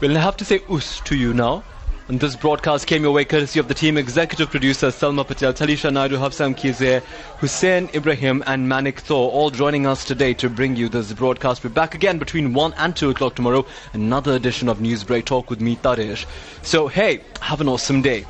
we'll 0.00 0.16
have 0.16 0.38
to 0.38 0.46
say 0.46 0.60
us 0.70 1.00
to 1.00 1.14
you 1.14 1.34
now. 1.34 1.62
And 2.08 2.18
this 2.18 2.34
broadcast 2.34 2.86
came 2.88 3.02
your 3.02 3.12
way 3.12 3.24
courtesy 3.24 3.60
of 3.60 3.68
the 3.68 3.74
team 3.74 3.96
executive 3.96 4.50
producer 4.50 4.88
Salma 4.88 5.26
Patel, 5.26 5.52
Talisha 5.52 5.92
Naidu, 5.92 6.16
Hafsam 6.16 6.54
Kize, 6.54 7.02
Hussein 7.38 7.88
Ibrahim, 7.94 8.42
and 8.46 8.68
Manik 8.68 9.00
Thor, 9.00 9.30
all 9.30 9.50
joining 9.50 9.86
us 9.86 10.04
today 10.04 10.34
to 10.34 10.50
bring 10.50 10.74
you 10.74 10.88
this 10.88 11.12
broadcast. 11.12 11.62
We're 11.62 11.70
back 11.70 11.94
again 11.94 12.18
between 12.18 12.54
1 12.54 12.74
and 12.76 12.96
2 12.96 13.10
o'clock 13.10 13.36
tomorrow. 13.36 13.64
Another 13.92 14.32
edition 14.32 14.68
of 14.68 14.78
Newsbreak 14.78 15.24
Talk 15.24 15.48
with 15.48 15.60
me, 15.60 15.76
Taresh. 15.76 16.26
So, 16.62 16.88
hey, 16.88 17.20
have 17.40 17.60
an 17.60 17.68
awesome 17.68 18.02
day. 18.02 18.26